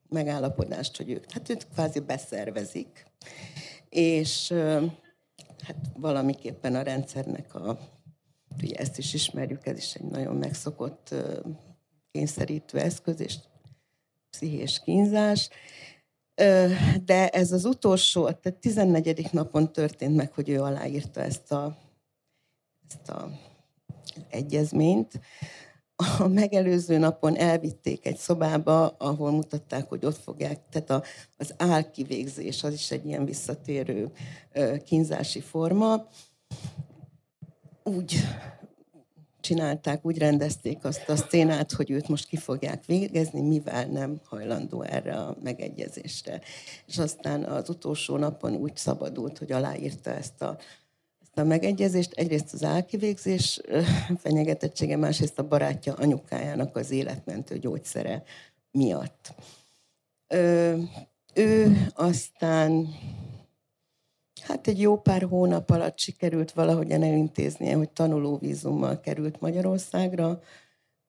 megállapodást, 0.09 0.97
hogy 0.97 1.09
ők, 1.09 1.31
hát 1.31 1.49
őt 1.49 1.67
kvázi 1.73 1.99
beszervezik, 1.99 3.05
és 3.89 4.49
ö, 4.49 4.85
hát 5.63 5.77
valamiképpen 5.95 6.75
a 6.75 6.81
rendszernek 6.81 7.55
a, 7.55 7.79
ugye 8.61 8.75
ezt 8.75 8.97
is 8.97 9.13
ismerjük, 9.13 9.65
ez 9.65 9.77
is 9.77 9.95
egy 9.95 10.05
nagyon 10.05 10.35
megszokott 10.35 11.15
kényszerítő 12.11 12.79
eszköz, 12.79 13.19
és 13.19 13.35
pszichés 14.33 14.81
kínzás, 14.83 15.49
de 17.05 17.29
ez 17.29 17.51
az 17.51 17.65
utolsó, 17.65 18.31
tehát 18.31 18.59
14. 18.59 19.27
napon 19.31 19.73
történt 19.73 20.15
meg, 20.15 20.33
hogy 20.33 20.49
ő 20.49 20.61
aláírta 20.61 21.21
ezt 21.21 21.51
a, 21.51 21.77
ezt 22.87 23.09
a 23.09 23.29
egyezményt. 24.29 25.19
A 25.95 26.27
megelőző 26.27 26.97
napon 26.97 27.37
elvitték 27.37 28.05
egy 28.05 28.17
szobába, 28.17 28.87
ahol 28.87 29.31
mutatták, 29.31 29.89
hogy 29.89 30.05
ott 30.05 30.17
fogják, 30.17 30.59
tehát 30.69 30.89
a, 30.89 31.03
az 31.37 31.53
álkivégzés, 31.57 32.63
az 32.63 32.73
is 32.73 32.91
egy 32.91 33.05
ilyen 33.05 33.25
visszatérő 33.25 34.11
kínzási 34.85 35.41
forma. 35.41 36.07
Úgy 37.83 38.15
csinálták, 39.43 40.05
úgy 40.05 40.17
rendezték 40.17 40.85
azt 40.85 41.09
a 41.09 41.15
szénát, 41.15 41.71
hogy 41.71 41.91
őt 41.91 42.07
most 42.07 42.27
ki 42.27 42.37
fogják 42.37 42.85
végezni, 42.85 43.41
mivel 43.41 43.85
nem 43.85 44.21
hajlandó 44.25 44.81
erre 44.81 45.15
a 45.15 45.37
megegyezésre. 45.43 46.41
És 46.85 46.97
aztán 46.97 47.43
az 47.43 47.69
utolsó 47.69 48.17
napon 48.17 48.55
úgy 48.55 48.75
szabadult, 48.77 49.37
hogy 49.37 49.51
aláírta 49.51 50.09
ezt 50.09 50.41
a, 50.41 50.57
ezt 51.21 51.37
a 51.37 51.43
megegyezést. 51.43 52.11
Egyrészt 52.11 52.53
az 52.53 52.63
álkivégzés 52.63 53.61
fenyegetettsége, 54.23 54.97
másrészt 54.97 55.39
a 55.39 55.47
barátja 55.47 55.93
anyukájának 55.93 56.75
az 56.75 56.91
életmentő 56.91 57.57
gyógyszere 57.57 58.23
miatt. 58.71 59.33
Ö, 60.27 60.77
ő 61.33 61.87
aztán 61.93 62.87
Hát 64.43 64.67
egy 64.67 64.79
jó 64.79 65.01
pár 65.01 65.21
hónap 65.21 65.69
alatt 65.69 65.99
sikerült 65.99 66.51
valahogyan 66.51 67.03
elintéznie, 67.03 67.75
hogy 67.75 67.89
tanulóvízummal 67.89 68.99
került 68.99 69.41
Magyarországra. 69.41 70.41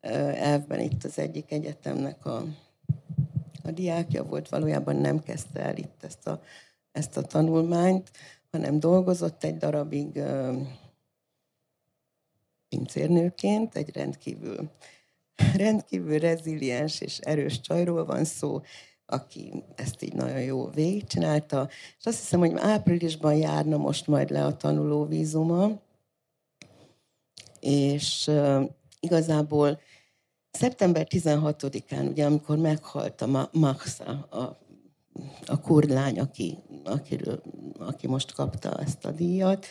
Elvben 0.01 0.81
itt 0.81 1.05
az 1.05 1.19
egyik 1.19 1.53
egyetemnek 1.53 2.27
a, 2.27 2.45
a 3.65 3.71
diákja 3.71 4.25
volt, 4.25 4.49
valójában 4.49 4.97
nem 4.97 5.23
kezdte 5.23 5.61
el 5.61 5.77
itt 5.77 6.05
ezt 6.05 6.27
a, 6.27 6.43
ezt 6.93 7.17
a 7.17 7.23
tanulmányt, 7.23 8.11
hanem 8.51 8.81
dolgozott 8.81 9.45
egy 9.45 9.57
darabig 9.57 10.23
pincérnőként, 12.69 13.75
egy 13.75 13.97
rendkívül, 13.97 14.71
rendkívül 15.57 16.19
reziliens 16.19 17.01
és 17.01 17.19
erős 17.19 17.61
csajról 17.61 18.05
van 18.05 18.25
szó, 18.25 18.61
aki 19.07 19.65
ezt 19.75 20.03
így 20.03 20.13
nagyon 20.13 20.41
jó 20.41 20.69
végigcsinálta, 20.69 21.69
és 21.99 22.05
azt 22.05 22.19
hiszem, 22.19 22.41
hogy 22.41 22.53
áprilisban 22.57 23.35
járna 23.35 23.77
most 23.77 24.07
majd 24.07 24.31
le 24.31 24.45
a 24.45 24.57
tanuló 24.57 25.05
vízuma, 25.05 25.81
és 27.61 28.27
uh, 28.27 28.71
igazából 29.01 29.81
szeptember 30.51 31.07
16-án, 31.11 32.09
ugye, 32.09 32.25
amikor 32.27 32.59
meghalt 32.59 33.21
a 33.21 33.49
Maxa, 33.53 34.27
a, 34.31 34.59
a 35.47 35.61
kurdlány, 35.61 36.21
aki, 36.21 36.59
akiről, 36.85 37.43
aki 37.79 38.07
most 38.07 38.33
kapta 38.33 38.81
ezt 38.81 39.05
a 39.05 39.11
díjat, 39.11 39.67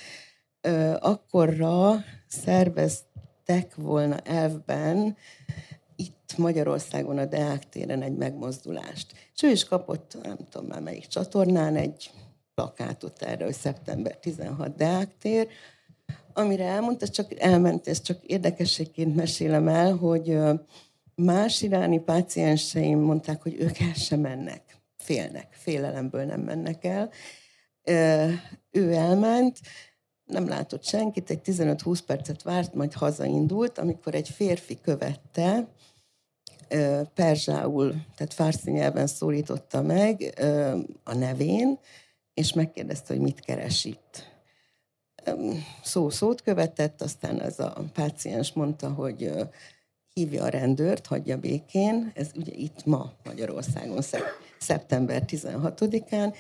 uh, 0.68 0.96
akkorra 1.00 2.04
szerveztek 2.28 3.76
volna 3.76 4.18
elvben 4.18 5.18
itt 6.04 6.38
Magyarországon 6.38 7.18
a 7.18 7.26
Deák 7.26 7.70
téren 7.70 8.02
egy 8.02 8.16
megmozdulást. 8.16 9.14
És 9.36 9.44
ő 9.44 9.50
is 9.50 9.64
kapott, 9.64 10.18
nem 10.24 10.38
tudom 10.50 10.68
már 10.68 10.82
melyik 10.82 11.08
csatornán, 11.08 11.76
egy 11.76 12.12
plakátot 12.56 13.22
erre, 13.22 13.44
hogy 13.44 13.54
szeptember 13.54 14.18
16 14.18 14.76
Deák 14.76 15.18
tér, 15.18 15.48
amire 16.34 16.66
elmondta, 16.66 17.08
csak 17.08 17.40
elment, 17.40 17.88
ezt 17.88 18.04
csak 18.04 18.24
érdekességként 18.24 19.16
mesélem 19.16 19.68
el, 19.68 19.96
hogy 19.96 20.38
más 21.16 21.62
iráni 21.62 22.00
pácienseim 22.00 23.00
mondták, 23.00 23.42
hogy 23.42 23.56
ők 23.60 23.80
el 23.80 23.94
sem 23.94 24.20
mennek, 24.20 24.78
félnek, 24.98 25.48
félelemből 25.52 26.24
nem 26.24 26.42
mennek 26.42 26.84
el. 26.84 27.10
Ő 28.72 28.94
elment, 28.94 29.60
nem 30.26 30.48
látott 30.48 30.84
senkit, 30.84 31.30
egy 31.30 31.40
15-20 31.46 32.00
percet 32.06 32.42
várt, 32.42 32.74
majd 32.74 32.94
hazaindult, 32.94 33.78
amikor 33.78 34.16
egy 34.16 34.30
férfi 34.30 34.80
követte, 34.82 35.68
perzsául, 37.14 37.96
tehát 38.16 38.34
fárszi 38.34 38.72
nyelven 38.72 39.08
szólította 39.08 39.82
meg 39.82 40.34
a 41.04 41.14
nevén, 41.14 41.80
és 42.34 42.54
megkérdezte, 42.54 43.14
hogy 43.14 43.24
mit 43.24 43.40
keres 43.40 43.86
itt. 43.86 44.32
Szó 45.84 46.10
szót 46.10 46.42
követett, 46.42 47.02
aztán 47.02 47.42
ez 47.42 47.60
a 47.60 47.84
páciens 47.94 48.54
mondta, 48.54 48.90
hogy 48.90 49.32
hívja 50.14 50.44
a 50.44 50.50
rendőrt, 50.50 51.06
hagyja 51.06 51.38
békén. 51.38 52.12
Ez 52.16 52.32
ugye 52.36 52.54
itt 52.56 52.86
ma 52.86 53.12
Magyarországon 53.24 54.02
szeptember 54.60 55.24
16-án, 55.28 56.36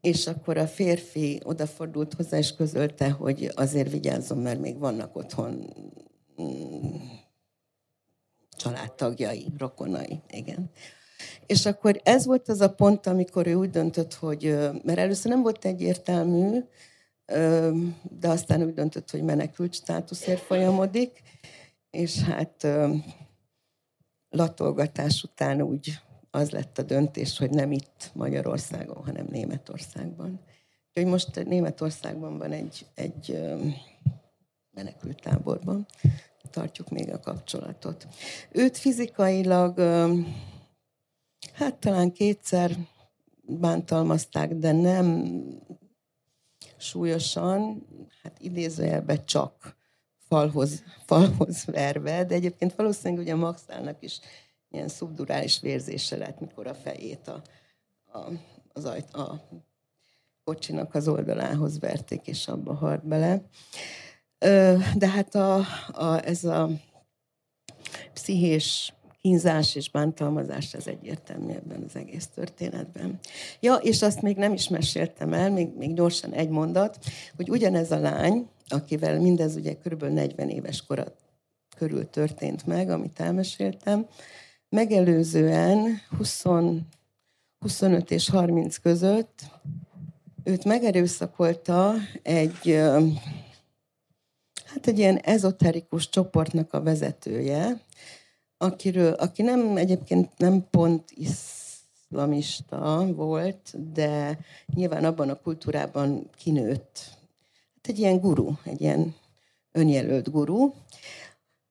és 0.00 0.26
akkor 0.26 0.56
a 0.58 0.66
férfi 0.66 1.40
odafordult 1.44 2.14
hozzá, 2.14 2.38
és 2.38 2.54
közölte, 2.54 3.10
hogy 3.10 3.52
azért 3.54 3.90
vigyázzon, 3.90 4.38
mert 4.38 4.60
még 4.60 4.78
vannak 4.78 5.16
otthon 5.16 5.74
mm, 6.42 6.94
családtagjai, 8.60 9.46
rokonai, 9.58 10.20
igen. 10.30 10.70
És 11.46 11.66
akkor 11.66 12.00
ez 12.04 12.26
volt 12.26 12.48
az 12.48 12.60
a 12.60 12.74
pont, 12.74 13.06
amikor 13.06 13.46
ő 13.46 13.54
úgy 13.54 13.70
döntött, 13.70 14.14
hogy, 14.14 14.42
mert 14.84 14.98
először 14.98 15.30
nem 15.30 15.42
volt 15.42 15.64
egyértelmű, 15.64 16.60
de 18.02 18.28
aztán 18.28 18.62
úgy 18.62 18.74
döntött, 18.74 19.10
hogy 19.10 19.22
menekült 19.22 19.74
státuszért 19.74 20.40
folyamodik, 20.40 21.22
és 21.90 22.20
hát 22.20 22.66
latolgatás 24.28 25.22
után 25.22 25.62
úgy 25.62 25.98
az 26.30 26.50
lett 26.50 26.78
a 26.78 26.82
döntés, 26.82 27.38
hogy 27.38 27.50
nem 27.50 27.72
itt 27.72 28.10
Magyarországon, 28.14 29.04
hanem 29.04 29.26
Németországban. 29.30 30.40
Úgyhogy 30.88 31.12
most 31.12 31.44
Németországban 31.44 32.38
van 32.38 32.52
egy, 32.52 32.86
egy 32.94 33.40
menekült 34.70 35.20
táborban, 35.22 35.86
tartjuk 36.50 36.88
még 36.88 37.12
a 37.12 37.20
kapcsolatot. 37.20 38.06
Őt 38.50 38.76
fizikailag 38.76 39.78
hát 41.52 41.74
talán 41.78 42.12
kétszer 42.12 42.76
bántalmazták, 43.42 44.54
de 44.54 44.72
nem 44.72 45.34
súlyosan, 46.76 47.86
hát 48.22 48.40
idézőjelben 48.40 49.24
csak 49.24 49.76
falhoz, 50.28 50.82
falhoz 51.06 51.64
verve, 51.64 52.24
de 52.24 52.34
egyébként 52.34 52.74
valószínűleg 52.74 53.24
ugye 53.24 53.34
Maxának 53.34 54.02
is 54.02 54.20
ilyen 54.70 54.88
szubdurális 54.88 55.60
vérzése 55.60 56.16
lett, 56.16 56.40
mikor 56.40 56.66
a 56.66 56.74
fejét 56.74 57.28
a, 57.28 57.42
a, 58.18 58.30
az 58.72 58.84
ajt, 58.84 59.14
a 59.14 59.48
kocsinak 60.44 60.94
az 60.94 61.08
oldalához 61.08 61.78
verték, 61.78 62.26
és 62.26 62.48
abba 62.48 62.74
halt 62.74 63.06
bele. 63.06 63.42
De 64.96 65.08
hát 65.08 65.34
a, 65.34 65.54
a, 65.92 66.24
ez 66.24 66.44
a 66.44 66.70
pszichés 68.12 68.94
kínzás 69.20 69.74
és 69.74 69.90
bántalmazás, 69.90 70.74
ez 70.74 70.86
egyértelmű 70.86 71.52
ebben 71.52 71.82
az 71.88 71.96
egész 71.96 72.26
történetben. 72.26 73.18
Ja, 73.60 73.74
és 73.74 74.02
azt 74.02 74.22
még 74.22 74.36
nem 74.36 74.52
is 74.52 74.68
meséltem 74.68 75.32
el, 75.32 75.50
még, 75.50 75.68
még 75.76 75.94
gyorsan 75.94 76.32
egy 76.32 76.48
mondat, 76.48 76.98
hogy 77.36 77.50
ugyanez 77.50 77.90
a 77.90 77.98
lány, 77.98 78.48
akivel 78.68 79.20
mindez 79.20 79.56
ugye 79.56 79.74
körülbelül 79.74 80.14
40 80.14 80.48
éves 80.48 80.84
kora 80.86 81.04
körül 81.76 82.10
történt 82.10 82.66
meg, 82.66 82.90
amit 82.90 83.20
elmeséltem, 83.20 84.06
megelőzően 84.68 86.00
20, 86.18 86.44
25 87.58 88.10
és 88.10 88.28
30 88.28 88.76
között 88.76 89.42
őt 90.44 90.64
megerőszakolta 90.64 91.94
egy, 92.22 92.80
hát 94.72 94.86
egy 94.86 94.98
ilyen 94.98 95.16
ezoterikus 95.16 96.08
csoportnak 96.08 96.72
a 96.72 96.82
vezetője, 96.82 97.80
akiről, 98.56 99.12
aki 99.12 99.42
nem 99.42 99.76
egyébként 99.76 100.38
nem 100.38 100.66
pont 100.70 101.10
iszlamista 101.10 103.06
volt, 103.14 103.92
de 103.92 104.38
nyilván 104.74 105.04
abban 105.04 105.28
a 105.28 105.40
kultúrában 105.40 106.30
kinőtt. 106.36 106.98
Hát 107.74 107.88
egy 107.88 107.98
ilyen 107.98 108.18
guru, 108.18 108.52
egy 108.64 108.80
ilyen 108.80 109.14
önjelölt 109.72 110.30
guru, 110.30 110.72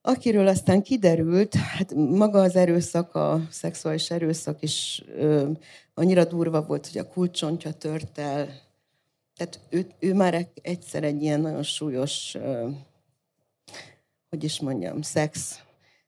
akiről 0.02 0.48
aztán 0.48 0.82
kiderült, 0.82 1.56
hát 1.56 1.94
maga 1.94 2.42
az 2.42 2.56
erőszak, 2.56 3.16
a 3.16 3.42
szexuális 3.50 4.12
erőszak 4.12 4.62
is 4.62 5.04
ö, 5.16 5.50
annyira 5.94 6.26
durva 6.26 6.66
volt, 6.66 6.88
hogy 6.88 6.98
a 6.98 7.10
kulcsontja 7.10 7.72
tört 7.72 8.18
el. 8.18 8.48
Tehát 9.36 9.60
ő, 9.70 9.88
ő 10.00 10.14
már 10.14 10.48
egyszer 10.62 11.04
egy 11.04 11.22
ilyen 11.22 11.42
nagyon 11.42 11.64
súlyos, 11.64 12.36
ö, 12.36 12.70
hogy 14.30 14.44
is 14.44 14.60
mondjam, 14.60 15.02
szex 15.02 15.64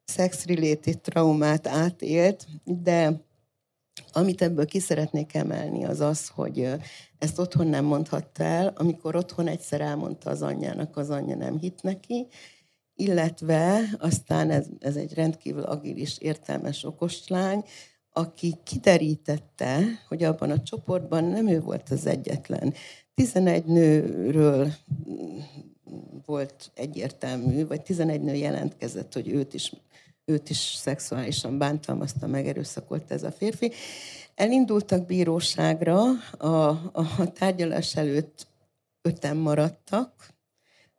sex-related 0.05 0.99
traumát 0.99 1.67
átélt, 1.67 2.47
de 2.63 3.21
amit 4.13 4.41
ebből 4.41 4.65
ki 4.65 4.79
szeretnék 4.79 5.33
emelni, 5.33 5.85
az 5.85 5.99
az, 5.99 6.27
hogy 6.27 6.67
ezt 7.17 7.39
otthon 7.39 7.67
nem 7.67 7.85
mondhatta 7.85 8.43
el, 8.43 8.73
amikor 8.75 9.15
otthon 9.15 9.47
egyszer 9.47 9.81
elmondta 9.81 10.29
az 10.29 10.41
anyjának, 10.41 10.97
az 10.97 11.09
anyja 11.09 11.35
nem 11.35 11.59
hitt 11.59 11.81
neki, 11.81 12.27
illetve 12.95 13.81
aztán 13.99 14.49
ez, 14.49 14.65
ez 14.79 14.95
egy 14.95 15.13
rendkívül 15.13 15.63
agilis, 15.63 16.17
értelmes, 16.17 16.83
okos 16.83 17.27
lány, 17.27 17.63
aki 18.13 18.55
kiderítette, 18.63 19.79
hogy 20.07 20.23
abban 20.23 20.51
a 20.51 20.63
csoportban 20.63 21.23
nem 21.23 21.47
ő 21.47 21.61
volt 21.61 21.89
az 21.89 22.05
egyetlen. 22.05 22.73
11 23.13 23.65
nőről 23.65 24.71
volt 26.25 26.71
egyértelmű, 26.73 27.67
vagy 27.67 27.81
11 27.81 28.21
nő 28.21 28.33
jelentkezett, 28.33 29.13
hogy 29.13 29.29
őt 29.29 29.53
is 29.53 29.71
őt 30.25 30.49
is 30.49 30.57
szexuálisan 30.57 31.57
bántalmazta, 31.57 32.27
megerőszakolt 32.27 33.11
ez 33.11 33.23
a 33.23 33.31
férfi. 33.31 33.71
Elindultak 34.35 35.05
bíróságra, 35.05 36.01
a, 36.37 36.67
a 36.93 37.31
tárgyalás 37.33 37.95
előtt 37.95 38.47
öten 39.01 39.37
maradtak, 39.37 40.33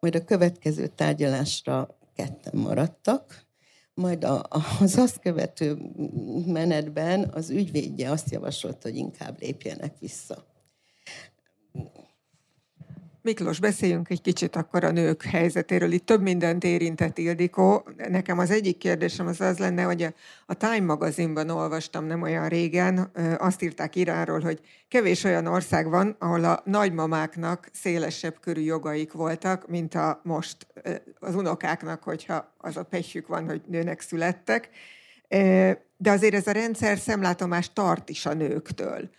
majd 0.00 0.14
a 0.14 0.24
következő 0.24 0.86
tárgyalásra 0.86 1.98
ketten 2.14 2.60
maradtak, 2.60 3.46
majd 3.94 4.24
a, 4.24 4.46
az 4.80 4.96
azt 4.96 5.18
követő 5.18 5.76
menetben 6.46 7.30
az 7.32 7.50
ügyvédje 7.50 8.10
azt 8.10 8.30
javasolta, 8.30 8.88
hogy 8.88 8.96
inkább 8.96 9.40
lépjenek 9.40 9.98
vissza. 9.98 10.44
Miklós, 13.24 13.60
beszéljünk 13.60 14.10
egy 14.10 14.20
kicsit 14.20 14.56
akkor 14.56 14.84
a 14.84 14.90
nők 14.90 15.22
helyzetéről. 15.22 15.92
Itt 15.92 16.06
több 16.06 16.22
mindent 16.22 16.64
érintett 16.64 17.18
Ildikó. 17.18 17.88
Nekem 18.08 18.38
az 18.38 18.50
egyik 18.50 18.78
kérdésem 18.78 19.26
az 19.26 19.40
az 19.40 19.58
lenne, 19.58 19.82
hogy 19.82 20.02
a, 20.46 20.54
Time 20.54 20.80
magazinban 20.80 21.50
olvastam 21.50 22.04
nem 22.04 22.22
olyan 22.22 22.48
régen, 22.48 23.10
azt 23.38 23.62
írták 23.62 23.96
Iránról, 23.96 24.40
hogy 24.40 24.60
kevés 24.88 25.24
olyan 25.24 25.46
ország 25.46 25.88
van, 25.88 26.16
ahol 26.18 26.44
a 26.44 26.62
nagymamáknak 26.64 27.68
szélesebb 27.72 28.40
körű 28.40 28.60
jogaik 28.60 29.12
voltak, 29.12 29.68
mint 29.68 29.94
a 29.94 30.20
most 30.22 30.66
az 31.18 31.34
unokáknak, 31.34 32.02
hogyha 32.02 32.52
az 32.58 32.76
a 32.76 32.82
pehjük 32.82 33.26
van, 33.26 33.44
hogy 33.44 33.60
nőnek 33.66 34.00
születtek. 34.00 34.70
De 35.96 36.10
azért 36.10 36.34
ez 36.34 36.46
a 36.46 36.52
rendszer 36.52 36.98
szemlátomás 36.98 37.72
tart 37.72 38.08
is 38.08 38.26
a 38.26 38.34
nőktől. 38.34 39.10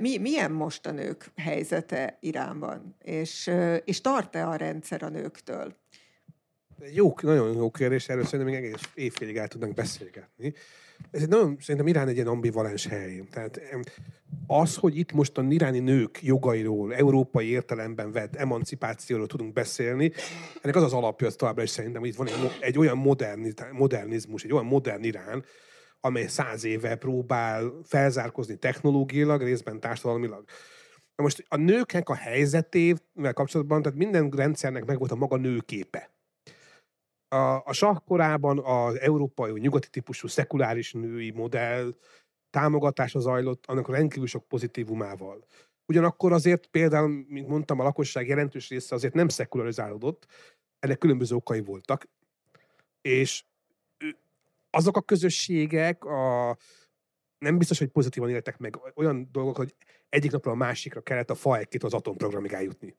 Mi, 0.00 0.18
milyen 0.18 0.50
most 0.50 0.86
a 0.86 0.90
nők 0.90 1.30
helyzete 1.36 2.18
Iránban? 2.20 2.96
És, 3.02 3.50
és 3.84 4.00
tart-e 4.00 4.46
a 4.46 4.56
rendszer 4.56 5.02
a 5.02 5.08
nőktől? 5.08 5.76
Jó, 6.92 7.14
nagyon 7.22 7.56
jó 7.56 7.70
kérdés, 7.70 8.08
erről 8.08 8.24
szerintem 8.24 8.54
még 8.54 8.64
egész 8.64 8.90
évfélig 8.94 9.36
el 9.36 9.48
tudnánk 9.48 9.74
beszélgetni. 9.74 10.54
Ez 11.10 11.22
egy 11.22 11.28
nagyon, 11.28 11.56
szerintem 11.60 11.86
Irán 11.86 12.08
egy 12.08 12.14
ilyen 12.14 12.26
ambivalens 12.26 12.86
hely. 12.86 13.24
Tehát 13.30 13.60
az, 14.46 14.76
hogy 14.76 14.96
itt 14.96 15.12
most 15.12 15.38
a 15.38 15.42
iráni 15.42 15.78
nők 15.78 16.22
jogairól, 16.22 16.94
európai 16.94 17.48
értelemben 17.48 18.12
vett 18.12 18.36
emancipációról 18.36 19.26
tudunk 19.26 19.52
beszélni, 19.52 20.12
ennek 20.62 20.76
az 20.76 20.82
az 20.82 20.92
alapja 20.92 21.26
az 21.26 21.34
továbbra 21.34 21.62
is 21.62 21.70
szerintem, 21.70 22.00
hogy 22.00 22.10
itt 22.10 22.16
van 22.16 22.26
egy, 22.26 22.56
egy 22.60 22.78
olyan 22.78 22.98
modernizmus, 23.72 24.44
egy 24.44 24.52
olyan 24.52 24.64
modern 24.64 25.02
Irán, 25.02 25.44
amely 26.00 26.26
száz 26.26 26.64
éve 26.64 26.96
próbál 26.96 27.72
felzárkozni 27.84 28.56
technológiailag, 28.56 29.42
részben 29.42 29.80
társadalmilag. 29.80 30.44
Na 31.16 31.22
most 31.22 31.44
a 31.48 31.56
nőknek 31.56 32.08
a 32.08 32.14
helyzetével 32.14 33.32
kapcsolatban, 33.32 33.82
tehát 33.82 33.98
minden 33.98 34.30
rendszernek 34.30 34.84
megvolt 34.84 35.10
a 35.10 35.16
maga 35.16 35.36
nőképe. 35.36 36.10
A, 37.28 37.36
a 37.64 37.72
sakkorában 37.72 38.58
az 38.58 38.98
európai, 38.98 39.50
vagy 39.50 39.60
nyugati 39.60 39.88
típusú 39.88 40.26
szekuláris 40.28 40.92
női 40.92 41.30
modell 41.30 41.94
támogatása 42.50 43.20
zajlott, 43.20 43.66
annak 43.66 43.90
rendkívül 43.90 44.26
sok 44.26 44.48
pozitívumával. 44.48 45.44
Ugyanakkor 45.86 46.32
azért 46.32 46.66
például, 46.66 47.24
mint 47.28 47.48
mondtam, 47.48 47.80
a 47.80 47.82
lakosság 47.82 48.28
jelentős 48.28 48.68
része 48.68 48.94
azért 48.94 49.14
nem 49.14 49.28
szekularizálódott, 49.28 50.26
ennek 50.78 50.98
különböző 50.98 51.34
okai 51.34 51.60
voltak, 51.60 52.08
és 53.00 53.44
azok 54.70 54.96
a 54.96 55.02
közösségek 55.02 56.04
a, 56.04 56.56
nem 57.38 57.58
biztos, 57.58 57.78
hogy 57.78 57.88
pozitívan 57.88 58.30
éltek 58.30 58.58
meg 58.58 58.78
olyan 58.94 59.28
dolgok, 59.32 59.56
hogy 59.56 59.74
egyik 60.08 60.30
napról 60.30 60.54
a 60.54 60.56
másikra 60.56 61.00
kellett 61.00 61.30
a 61.30 61.34
FAEK-t 61.34 61.82
az 61.82 61.94
atomprogramig 61.94 62.52
eljutni. 62.52 62.96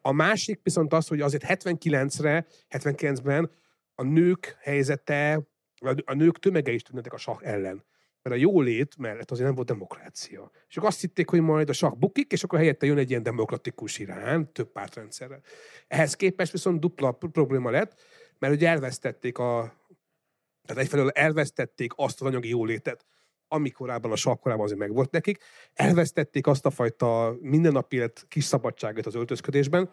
A 0.00 0.12
másik 0.12 0.60
viszont 0.62 0.92
az, 0.92 1.08
hogy 1.08 1.20
azért 1.20 1.44
79-re, 1.46 2.46
79-ben 2.70 3.50
a 3.94 4.02
nők 4.02 4.56
helyzete, 4.60 5.48
a 6.04 6.14
nők 6.14 6.38
tömege 6.38 6.72
is 6.72 6.82
tűntek 6.82 7.12
a 7.12 7.16
sah 7.16 7.38
ellen. 7.42 7.84
Mert 8.22 8.36
a 8.36 8.38
jólét 8.40 8.96
mellett 8.98 9.30
azért 9.30 9.46
nem 9.46 9.54
volt 9.54 9.68
demokrácia. 9.68 10.50
És 10.68 10.76
akkor 10.76 10.88
azt 10.88 11.00
hitték, 11.00 11.30
hogy 11.30 11.40
majd 11.40 11.68
a 11.68 11.72
sah 11.72 11.94
bukik, 11.94 12.32
és 12.32 12.42
akkor 12.42 12.58
helyette 12.58 12.86
jön 12.86 12.98
egy 12.98 13.10
ilyen 13.10 13.22
demokratikus 13.22 13.98
irán, 13.98 14.52
több 14.52 14.72
pártrendszerrel. 14.72 15.40
Ehhez 15.86 16.14
képest 16.14 16.52
viszont 16.52 16.80
dupla 16.80 17.12
probléma 17.12 17.70
lett, 17.70 18.00
mert 18.38 18.54
ugye 18.54 18.68
elvesztették 18.68 19.38
a 19.38 19.76
tehát 20.68 20.82
egyfelől 20.82 21.10
elvesztették 21.10 21.92
azt 21.96 22.20
az 22.20 22.26
anyagi 22.26 22.48
jólétet, 22.48 23.04
ami 23.48 23.70
korábban 23.70 24.12
a 24.12 24.16
sakkorában 24.16 24.64
azért 24.64 24.78
megvolt 24.78 25.10
nekik, 25.10 25.38
elvesztették 25.74 26.46
azt 26.46 26.66
a 26.66 26.70
fajta 26.70 27.36
mindennapi 27.40 27.96
élet 27.96 28.24
kis 28.28 28.44
szabadságot 28.44 29.06
az 29.06 29.14
öltözködésben, 29.14 29.90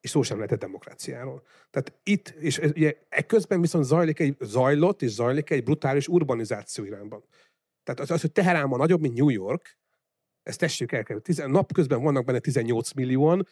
és 0.00 0.10
szó 0.10 0.22
sem 0.22 0.36
lehetett 0.36 0.58
demokráciáról. 0.58 1.42
Tehát 1.70 1.92
itt, 2.02 2.28
és 2.28 2.58
ugye 2.58 2.94
ekközben 3.08 3.60
viszont 3.60 3.84
zajlik 3.84 4.18
egy, 4.18 4.36
zajlott 4.40 5.02
és 5.02 5.10
zajlik 5.10 5.50
egy 5.50 5.62
brutális 5.62 6.08
urbanizáció 6.08 6.84
irányban. 6.84 7.24
Tehát 7.84 8.00
az, 8.00 8.10
az 8.10 8.20
hogy 8.20 8.32
Teheránban 8.32 8.78
nagyobb, 8.78 9.00
mint 9.00 9.14
New 9.14 9.28
York, 9.28 9.78
ezt 10.42 10.58
tessük 10.58 10.92
el, 10.92 11.22
napközben 11.46 12.02
vannak 12.02 12.24
benne 12.24 12.38
18 12.38 12.92
millióan, 12.92 13.46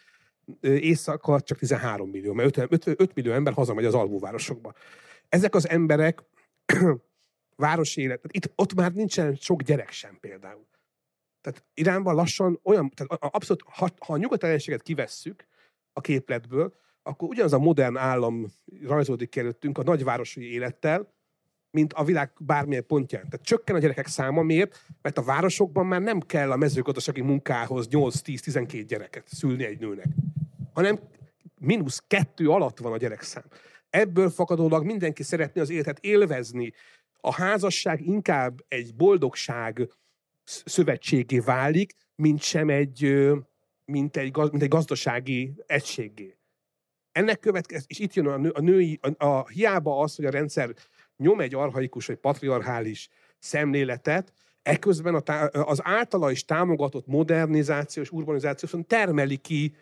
éjszaka 0.61 1.41
csak 1.41 1.59
13 1.59 2.11
millió, 2.11 2.33
mert 2.33 2.59
5, 2.59 2.87
5, 2.87 3.01
5 3.01 3.15
millió 3.15 3.33
ember 3.33 3.53
hazamegy 3.53 3.85
az 3.85 3.95
alvóvárosokba. 3.95 4.73
Ezek 5.29 5.55
az 5.55 5.69
emberek 5.69 6.23
városi 7.57 8.01
élet, 8.01 8.25
itt, 8.31 8.53
ott 8.55 8.75
már 8.75 8.93
nincsen 8.93 9.35
sok 9.35 9.63
gyerek 9.63 9.91
sem 9.91 10.19
például. 10.21 10.67
Tehát 11.41 11.65
Iránban 11.75 12.15
lassan 12.15 12.61
olyan, 12.63 12.91
tehát 12.91 13.23
abszolút, 13.35 13.63
ha, 13.67 13.89
ha 13.99 14.13
a 14.13 14.17
nyugat 14.17 14.43
ellenséget 14.43 14.83
kivesszük 14.83 15.47
a 15.93 16.01
képletből, 16.01 16.75
akkor 17.03 17.29
ugyanaz 17.29 17.53
a 17.53 17.59
modern 17.59 17.97
állam 17.97 18.47
rajzódik 18.87 19.37
előttünk 19.37 19.79
a 19.79 19.83
nagyvárosi 19.83 20.53
élettel, 20.53 21.13
mint 21.71 21.93
a 21.93 22.05
világ 22.05 22.33
bármilyen 22.39 22.87
pontján. 22.87 23.29
Tehát 23.29 23.47
csökken 23.47 23.77
a 23.77 23.79
gyerekek 23.79 24.07
száma, 24.07 24.43
miért? 24.43 24.81
Mert 25.03 25.19
a 25.19 25.23
városokban 25.23 25.87
már 25.87 26.01
nem 26.01 26.21
kell 26.21 26.51
a 26.51 26.57
mezőgazdasági 26.57 27.21
munkához 27.21 27.89
8-10-12 27.91 28.85
gyereket 28.89 29.29
szülni 29.29 29.65
egy 29.65 29.79
nőnek, 29.79 30.07
hanem 30.73 30.99
mínusz 31.61 32.03
kettő 32.07 32.51
alatt 32.51 32.79
van 32.79 32.93
a 32.93 32.97
gyerekszám. 32.97 33.45
Ebből 33.91 34.31
fakadólag 34.31 34.85
mindenki 34.85 35.23
szeretné 35.23 35.61
az 35.61 35.71
életet 35.71 35.99
élvezni. 36.01 36.73
A 37.27 37.33
házasság 37.33 38.07
inkább 38.07 38.65
egy 38.69 38.95
boldogság 38.95 39.89
szövetségé 40.45 41.39
válik, 41.39 41.93
mint 42.15 42.43
sem 42.43 42.69
egy, 42.69 43.01
mint 43.85 44.17
egy, 44.17 44.37
mint 44.37 44.63
egy 44.63 44.69
gazdasági 44.69 45.55
egységé. 45.67 46.37
Ennek 47.13 47.39
következő, 47.39 47.85
és 47.87 47.99
itt 47.99 48.15
jön 48.15 48.27
a, 48.27 48.37
nő, 48.37 48.51
a 48.51 48.61
női, 48.61 48.99
a, 49.03 49.25
a, 49.25 49.49
hiába 49.49 49.99
az, 49.99 50.17
hogy 50.17 50.25
a 50.25 50.31
rendszer 50.31 50.75
nyom 51.17 51.41
egy 51.41 51.55
arhaikus 51.55 52.07
vagy 52.07 52.17
patriarchális 52.17 53.09
szemléletet, 53.39 54.33
eközben 54.63 55.15
a, 55.15 55.49
az 55.53 55.81
általa 55.83 56.31
is 56.31 56.45
támogatott 56.45 57.07
modernizáció 57.07 58.03
és 58.03 58.11
urbanizáció 58.11 58.81
termeli 58.83 59.37
ki 59.37 59.75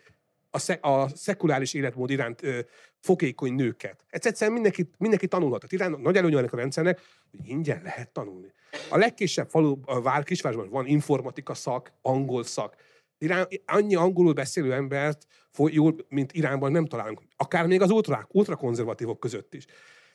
a, 0.55 0.59
sze, 0.59 0.73
a 0.81 1.07
szekuláris 1.07 1.73
életmód 1.73 2.09
iránt 2.09 2.43
ö, 2.43 2.59
fokékony 2.99 3.53
nőket. 3.53 4.05
Ez 4.09 4.25
egyszerűen 4.25 4.53
mindenki, 4.53 4.89
mindenki 4.97 5.27
tanulhat. 5.27 5.59
Tehát 5.59 5.73
Irán 5.73 6.01
nagy 6.01 6.15
előnye 6.17 6.37
ennek 6.37 6.53
a 6.53 6.57
rendszernek, 6.57 7.01
hogy 7.31 7.47
ingyen 7.47 7.81
lehet 7.83 8.09
tanulni. 8.11 8.51
A 8.89 8.97
legkisebb 8.97 9.49
falu, 9.49 9.77
a 9.85 10.01
vár 10.01 10.23
kisvárosban 10.23 10.69
van 10.69 10.85
informatika 10.85 11.53
szak, 11.53 11.91
angol 12.01 12.43
szak. 12.43 12.75
Irán, 13.17 13.47
annyi 13.65 13.95
angolul 13.95 14.33
beszélő 14.33 14.73
embert, 14.73 15.27
jól, 15.57 15.95
mint 16.09 16.33
Iránban 16.33 16.71
nem 16.71 16.85
találunk. 16.85 17.21
Akár 17.37 17.67
még 17.67 17.81
az 17.81 17.89
ultrák, 17.89 18.33
ultrakonzervatívok 18.33 19.19
között 19.19 19.53
is. 19.53 19.65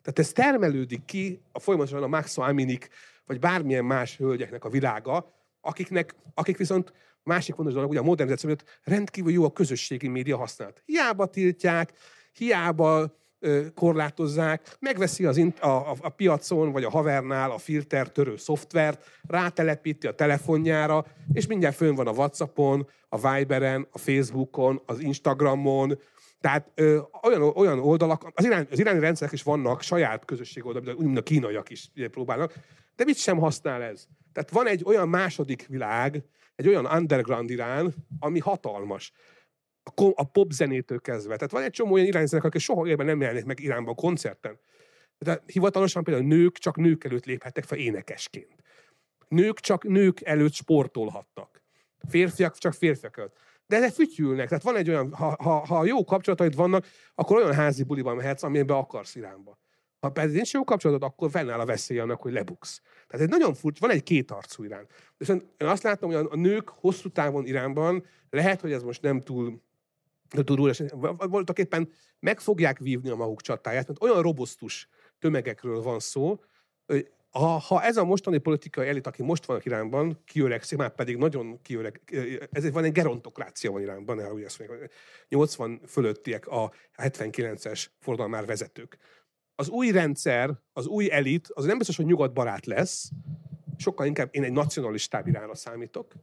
Tehát 0.03 0.19
ez 0.19 0.33
termelődik 0.33 1.05
ki 1.05 1.41
a 1.53 1.61
folyamatosan 1.61 2.03
a 2.03 2.07
Max 2.07 2.39
Aminik, 2.39 2.89
vagy 3.27 3.39
bármilyen 3.39 3.85
más 3.85 4.17
hölgyeknek 4.17 4.65
a 4.65 4.69
világa, 4.69 5.33
akiknek, 5.61 6.15
akik 6.35 6.57
viszont 6.57 6.93
másik 7.23 7.55
fontos 7.55 7.75
dolog, 7.75 7.89
hogy 7.89 7.99
a 7.99 8.03
modernizáció 8.03 8.49
miatt 8.49 8.81
rendkívül 8.83 9.33
jó 9.33 9.45
a 9.45 9.53
közösségi 9.53 10.09
média 10.09 10.37
használat. 10.37 10.83
Hiába 10.85 11.27
tiltják, 11.27 11.93
hiába 12.33 13.17
ö, 13.39 13.67
korlátozzák, 13.75 14.77
megveszi 14.81 15.25
az 15.25 15.37
int- 15.37 15.61
a, 15.61 15.91
a, 15.91 15.97
a 16.01 16.09
piacon, 16.09 16.73
vagy 16.73 16.85
a 16.85 16.91
havernál 16.91 17.51
a 17.51 17.59
filtertörő 17.59 18.37
szoftvert, 18.37 19.05
rátelepíti 19.27 20.07
a 20.07 20.15
telefonjára, 20.15 21.05
és 21.33 21.47
mindjárt 21.47 21.77
fönn 21.77 21.95
van 21.95 22.07
a 22.07 22.13
Whatsappon, 22.13 22.89
a 23.09 23.31
Viberen, 23.31 23.89
a 23.91 23.99
Facebookon, 23.99 24.83
az 24.87 25.01
Instagramon, 25.01 25.99
tehát 26.41 26.71
ö, 26.75 26.99
olyan, 27.23 27.43
olyan 27.43 27.79
oldalak, 27.79 28.31
az, 28.35 28.45
irány, 28.45 28.67
az 28.71 28.79
iráni 28.79 29.01
rendszerek 29.01 29.33
is 29.33 29.43
vannak 29.43 29.83
saját 29.83 30.25
közösség 30.25 30.67
oldalak, 30.67 30.99
úgy, 30.99 31.05
mint 31.05 31.19
a 31.19 31.23
kínaiak 31.23 31.71
is 31.71 31.91
próbálnak, 32.11 32.55
de 32.97 33.05
mit 33.05 33.17
sem 33.17 33.39
használ 33.39 33.83
ez? 33.83 34.07
Tehát 34.33 34.51
van 34.51 34.67
egy 34.67 34.83
olyan 34.85 35.09
második 35.09 35.67
világ, 35.67 36.23
egy 36.59 36.69
olyan 36.69 36.87
underground 36.87 37.51
Irán, 37.51 37.95
ami 38.19 38.39
hatalmas. 38.39 39.13
A, 39.83 40.11
a 40.15 40.25
pop 40.25 40.51
zenétől 40.51 41.01
kezdve. 41.01 41.35
Tehát 41.35 41.51
van 41.51 41.63
egy 41.63 41.71
csomó 41.71 41.93
olyan 41.93 42.07
irányzenek, 42.07 42.45
akik 42.45 42.61
soha 42.61 42.87
élben 42.87 43.07
nem 43.07 43.21
jelennek 43.21 43.45
meg 43.45 43.61
Iránban 43.61 43.95
koncerten. 43.95 44.59
Tehát 45.19 45.43
hivatalosan 45.47 46.05
például 46.05 46.27
nők 46.27 46.59
csak 46.59 46.77
nők 46.77 47.05
előtt 47.05 47.25
léphettek 47.25 47.65
fel 47.65 47.79
énekesként. 47.79 48.63
Nők 49.29 49.61
csak 49.61 49.85
nők 49.85 50.21
előtt 50.23 50.53
sportolhattak. 50.53 51.63
Férfiak 52.09 52.59
csak 52.59 52.73
férfiak 52.73 53.19
előtt. 53.19 53.37
De 53.67 53.77
ezek 53.77 53.93
fütyülnek. 53.93 54.49
Tehát 54.49 54.65
van 54.65 54.77
egy 54.77 54.89
olyan, 54.89 55.13
ha, 55.13 55.37
ha, 55.43 55.67
ha 55.67 55.85
jó 55.85 56.05
kapcsolataid 56.05 56.55
vannak, 56.55 56.87
akkor 57.15 57.37
olyan 57.37 57.55
házi 57.55 57.83
buliban 57.83 58.17
mehetsz, 58.17 58.43
amiben 58.43 58.77
akarsz 58.77 59.15
Iránba. 59.15 59.59
Ha 60.01 60.11
pedig 60.11 60.35
nincs 60.35 60.53
jó 60.53 60.65
kapcsolatod, 60.65 61.03
akkor 61.03 61.31
fennáll 61.31 61.61
a 61.61 61.67
veszély 61.67 61.99
annak, 61.99 62.23
hogy 62.23 62.33
lebuksz. 62.33 62.81
Tehát 63.09 63.27
egy 63.27 63.33
nagyon 63.33 63.55
furcsa, 63.55 63.87
van 63.87 63.97
egy 63.97 64.03
kétarcú 64.03 64.65
Irán. 64.65 64.87
Viszont 65.17 65.47
én 65.57 65.69
azt 65.69 65.83
látom, 65.83 66.13
hogy 66.13 66.27
a 66.31 66.37
nők 66.37 66.69
hosszú 66.69 67.09
távon 67.09 67.47
Iránban, 67.47 68.05
lehet, 68.31 68.61
hogy 68.61 68.73
ez 68.73 68.83
most 68.83 69.03
nem 69.03 69.21
túl 69.21 69.61
túl 70.45 70.73
voltak 71.17 71.59
éppen 71.59 71.93
meg 72.21 72.41
fogják 72.41 72.79
vívni 72.79 73.11
a 73.11 73.17
maguk 73.17 73.41
csatáját, 73.41 73.87
mert 73.87 74.03
olyan 74.03 74.23
robosztus 74.23 74.89
tömegekről 75.19 75.83
van 75.83 76.01
szó, 76.01 76.41
hogy 76.87 77.11
ha, 77.31 77.47
ha 77.47 77.83
ez 77.83 77.97
a 77.97 78.05
mostani 78.05 78.39
politikai 78.39 78.89
elit, 78.89 79.07
aki 79.07 79.23
most 79.23 79.45
van 79.45 79.61
Iránban, 79.63 80.23
kiöregszik, 80.25 80.79
már 80.79 80.95
pedig 80.95 81.17
nagyon 81.17 81.63
kiöreg, 81.63 82.01
ez 82.51 82.71
van 82.71 82.85
egy 82.85 82.93
gerontokrácia 82.93 83.71
van 83.71 83.81
Iránban, 83.81 84.21
el, 84.21 84.37
azt 84.45 84.59
mondják, 84.59 84.93
80 85.29 85.81
fölöttiek 85.87 86.47
a 86.47 86.73
79-es 86.97 87.87
forradalmár 87.99 88.47
vezetők 88.47 88.99
az 89.61 89.69
új 89.69 89.91
rendszer, 89.91 90.59
az 90.73 90.87
új 90.87 91.11
elit, 91.11 91.49
az 91.55 91.65
nem 91.65 91.79
biztos, 91.79 91.97
hogy 91.97 92.07
nyugatbarát 92.07 92.67
lesz, 92.67 93.11
sokkal 93.77 94.07
inkább 94.07 94.29
én 94.31 94.45
egy 94.45 94.53
nacionalistább 94.53 95.27
irányra 95.27 95.55
számítok. 95.55 96.15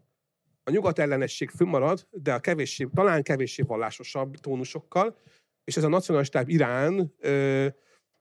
A 0.64 0.72
nyugat 0.72 1.00
ellenesség 1.00 1.50
fönnmarad, 1.50 2.08
de 2.12 2.34
a 2.34 2.40
kevéssé, 2.40 2.88
talán 2.94 3.24
kevéssé 3.24 3.64
vallásosabb 3.64 4.36
tónusokkal, 4.36 5.18
és 5.64 5.78
ez 5.78 5.84
a 5.84 5.88
nacionalistább 5.88 6.50
Irán 6.50 7.14
ö, 7.20 7.68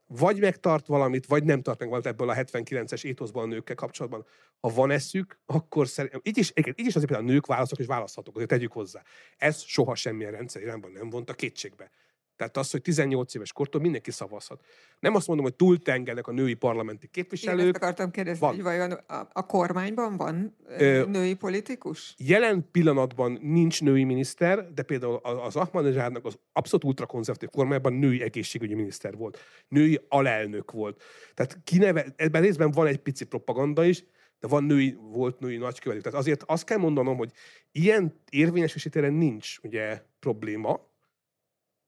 vagy 0.07 0.41
megtart 0.41 0.87
valamit, 0.87 1.27
vagy 1.27 1.45
nem 1.45 1.63
tart 1.63 1.79
meg 1.79 1.89
valamit 1.89 2.11
ebből 2.11 2.29
a 2.29 2.35
79-es 2.35 3.05
étoszban 3.05 3.43
a 3.43 3.47
nőkkel 3.47 3.75
kapcsolatban. 3.75 4.27
Ha 4.61 4.69
van 4.69 4.91
eszük, 4.91 5.39
akkor 5.47 5.89
szerintem, 5.89 6.21
így 6.23 6.39
is, 6.39 6.53
így 6.55 6.87
is 6.87 6.97
azért 6.97 7.07
például 7.07 7.29
a 7.29 7.33
nők 7.33 7.47
választok 7.47 7.79
és 7.79 7.87
választhatok, 7.87 8.35
azért 8.35 8.51
tegyük 8.51 8.73
hozzá. 8.73 9.03
Ez 9.37 9.61
soha 9.61 9.95
semmilyen 9.95 10.33
rendszer 10.33 10.63
Iránban 10.63 10.93
nem 10.93 11.11
vonta 11.11 11.33
kétségbe. 11.33 11.91
Tehát 12.37 12.57
az, 12.57 12.71
hogy 12.71 12.83
18 12.83 13.35
éves 13.35 13.53
kortól 13.53 13.81
mindenki 13.81 14.11
szavazhat. 14.11 14.65
Nem 15.01 15.15
azt 15.15 15.27
mondom, 15.27 15.45
hogy 15.45 15.55
túltengenek 15.55 16.27
a 16.27 16.33
női 16.33 16.55
parlamenti 16.55 17.07
képviselők. 17.07 17.61
Én 17.61 17.67
ezt 17.67 17.77
akartam 17.77 18.11
kérdezni, 18.11 18.41
van. 18.41 18.55
hogy 18.55 18.63
vajon 18.63 18.91
a, 18.91 19.29
a 19.33 19.47
kormányban 19.47 20.17
van 20.17 20.57
Ö, 20.67 21.05
női 21.05 21.35
politikus? 21.35 22.15
Jelen 22.19 22.69
pillanatban 22.73 23.39
nincs 23.43 23.83
női 23.83 24.05
miniszter, 24.05 24.73
de 24.73 24.83
például 24.83 25.21
az 25.23 25.57
Ahmadinejadnak 25.57 26.25
az 26.25 26.39
abszolút 26.53 26.85
ultrakonzervatív 26.85 27.49
kormányban 27.49 27.93
női 27.93 28.23
egészségügyi 28.23 28.75
miniszter 28.75 29.17
volt. 29.17 29.39
Női 29.69 30.01
alelnök 30.09 30.71
volt. 30.71 31.03
Tehát 31.35 31.59
kineve, 31.65 32.07
ebben 32.17 32.43
részben 32.43 32.71
van 32.71 32.87
egy 32.87 32.99
pici 32.99 33.25
propaganda 33.25 33.85
is, 33.85 34.05
de 34.41 34.49
van 34.49 34.65
női, 34.65 34.99
volt 35.01 35.39
női 35.39 35.57
nagykövető. 35.57 36.01
Tehát 36.01 36.19
azért 36.19 36.43
azt 36.47 36.65
kell 36.65 36.79
mondanom, 36.79 37.17
hogy 37.17 37.33
ilyen 37.73 38.21
érvényesítére 38.31 39.09
nincs 39.09 39.59
ugye 39.63 40.03
probléma, 40.21 40.93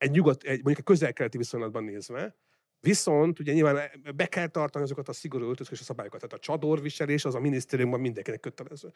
egy 0.07 0.12
nyugat, 0.12 0.42
egy, 0.42 0.62
mondjuk 0.62 0.78
a 0.78 0.90
közel-keleti 0.90 1.38
viszonylatban 1.38 1.84
nézve, 1.84 2.36
Viszont 2.80 3.38
ugye 3.38 3.52
nyilván 3.52 3.90
be 4.16 4.26
kell 4.26 4.46
tartani 4.46 4.84
azokat 4.84 5.09
a 5.09 5.12
szigorú 5.12 5.48
öltözkös 5.48 5.80
szabályokat. 5.80 6.20
Tehát 6.20 6.36
a 6.36 6.46
csadorviselés 6.46 7.24
az 7.24 7.34
a 7.34 7.40
minisztériumban 7.40 8.00
mindenkinek 8.00 8.40
kötelező. 8.40 8.92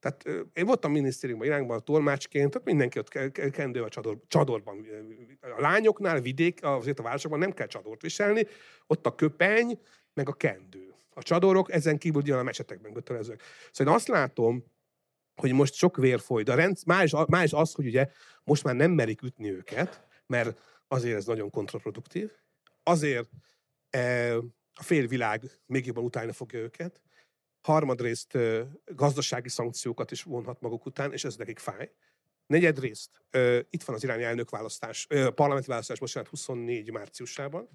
Tehát 0.00 0.24
én 0.52 0.64
voltam 0.64 0.92
minisztériumban 0.92 1.46
irányban 1.46 1.76
a 1.76 1.80
tolmácsként, 1.80 2.50
tehát 2.50 2.66
mindenki 2.66 2.98
ott 2.98 3.08
kendő 3.50 3.82
a 3.82 3.88
csador, 3.88 4.20
csadorban. 4.28 4.86
A 5.40 5.60
lányoknál 5.60 6.20
vidék, 6.20 6.64
azért 6.64 6.98
a 6.98 7.02
városokban 7.02 7.38
nem 7.38 7.52
kell 7.52 7.66
csadort 7.66 8.02
viselni, 8.02 8.46
ott 8.86 9.06
a 9.06 9.14
köpeny, 9.14 9.78
meg 10.12 10.28
a 10.28 10.32
kendő. 10.32 10.94
A 11.10 11.22
csadorok 11.22 11.72
ezen 11.72 11.98
kívül 11.98 12.20
ugyan 12.20 12.38
a 12.38 12.42
mesetekben 12.42 12.92
kötelezők. 12.92 13.42
Szóval 13.70 13.92
én 13.92 13.98
azt 13.98 14.08
látom, 14.08 14.64
hogy 15.34 15.52
most 15.52 15.74
sok 15.74 15.96
vér 15.96 16.20
foly, 16.20 16.42
de 16.42 16.52
a 16.52 16.56
rend, 16.56 16.76
más, 16.86 17.14
más 17.26 17.52
az, 17.52 17.72
hogy 17.72 17.86
ugye 17.86 18.08
most 18.44 18.64
már 18.64 18.74
nem 18.74 18.90
merik 18.90 19.22
ütni 19.22 19.50
őket, 19.50 20.06
mert 20.26 20.60
azért 20.88 21.16
ez 21.16 21.24
nagyon 21.24 21.50
kontraproduktív, 21.50 22.30
azért 22.82 23.30
e, 23.90 24.36
a 24.74 24.82
félvilág 24.82 25.50
még 25.66 25.86
jobban 25.86 26.04
utálni 26.04 26.32
fogja 26.32 26.58
őket, 26.58 27.00
harmadrészt 27.60 28.34
e, 28.34 28.66
gazdasági 28.84 29.48
szankciókat 29.48 30.10
is 30.10 30.22
vonhat 30.22 30.60
maguk 30.60 30.86
után, 30.86 31.12
és 31.12 31.24
ez 31.24 31.36
nekik 31.36 31.58
fáj. 31.58 31.92
Negyedrészt, 32.46 33.10
e, 33.30 33.66
itt 33.70 33.82
van 33.82 33.96
az 33.96 34.04
iráni 34.04 34.22
elnökválasztás, 34.22 35.06
e, 35.08 35.30
parlamenti 35.30 35.68
választás, 35.68 35.98
bocsánat, 35.98 36.28
24 36.28 36.90
márciusában, 36.90 37.68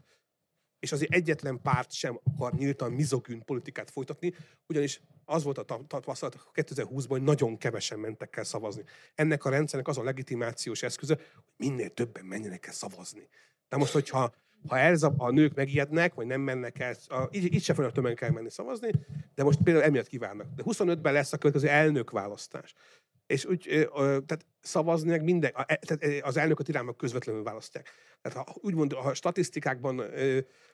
és 0.80 0.92
azért 0.92 1.14
egyetlen 1.14 1.62
párt 1.62 1.92
sem 1.92 2.20
akar 2.24 2.54
nyíltan 2.54 2.92
mizogűn 2.92 3.44
politikát 3.46 3.90
folytatni, 3.90 4.34
ugyanis 4.68 5.02
az 5.26 5.44
volt 5.44 5.58
a 5.58 5.64
tapasztalat 5.88 6.52
2020-ban, 6.54 7.06
hogy 7.08 7.24
nagyon 7.24 7.58
kevesen 7.58 8.00
mentek 8.00 8.38
el 8.38 8.44
szavazni. 8.44 8.84
Ennek 9.16 9.46
a 9.46 9.50
rendszernek 9.50 9.88
az 9.88 9.98
a 9.98 10.04
legitimációs 10.04 10.84
eszköze, 10.84 11.14
hogy 11.14 11.68
minél 11.68 11.90
többen 11.90 12.26
menjenek 12.26 12.68
el 12.68 12.74
szavazni. 12.74 13.28
De 13.70 13.78
most, 13.78 13.94
hogyha 13.94 14.34
ha 14.68 14.78
ez 14.78 15.04
a, 15.04 15.14
a 15.18 15.32
nők 15.32 15.56
megijednek, 15.56 16.14
vagy 16.14 16.26
nem 16.26 16.42
mennek 16.42 16.80
el, 16.80 16.96
a, 17.08 17.28
így, 17.32 17.54
így 17.54 17.64
se 17.64 17.74
fognak 17.74 17.94
tömegen 17.94 18.16
kell 18.16 18.30
menni 18.30 18.50
szavazni, 18.50 18.92
de 19.36 19.44
most 19.44 19.60
például 19.64 19.86
emiatt 19.86 20.08
kívánnak. 20.08 20.48
De 20.56 20.64
25-ben 20.66 21.14
lesz 21.14 21.34
a 21.34 21.38
következő 21.38 21.68
elnökválasztás. 21.68 22.74
És 23.30 23.46
úgy, 23.46 23.90
tehát 23.96 24.46
szavazni 24.62 25.10
meg 25.10 25.24
minden, 25.24 25.52
e, 25.56 25.80
tehát 25.86 26.24
az 26.24 26.38
elnököt 26.38 26.68
irányban 26.68 26.96
közvetlenül 26.96 27.44
választják. 27.44 27.90
Tehát 28.22 28.48
ha 28.48 28.56
úgymond 28.62 28.94
ha 28.94 29.14
statisztikákban 29.14 30.04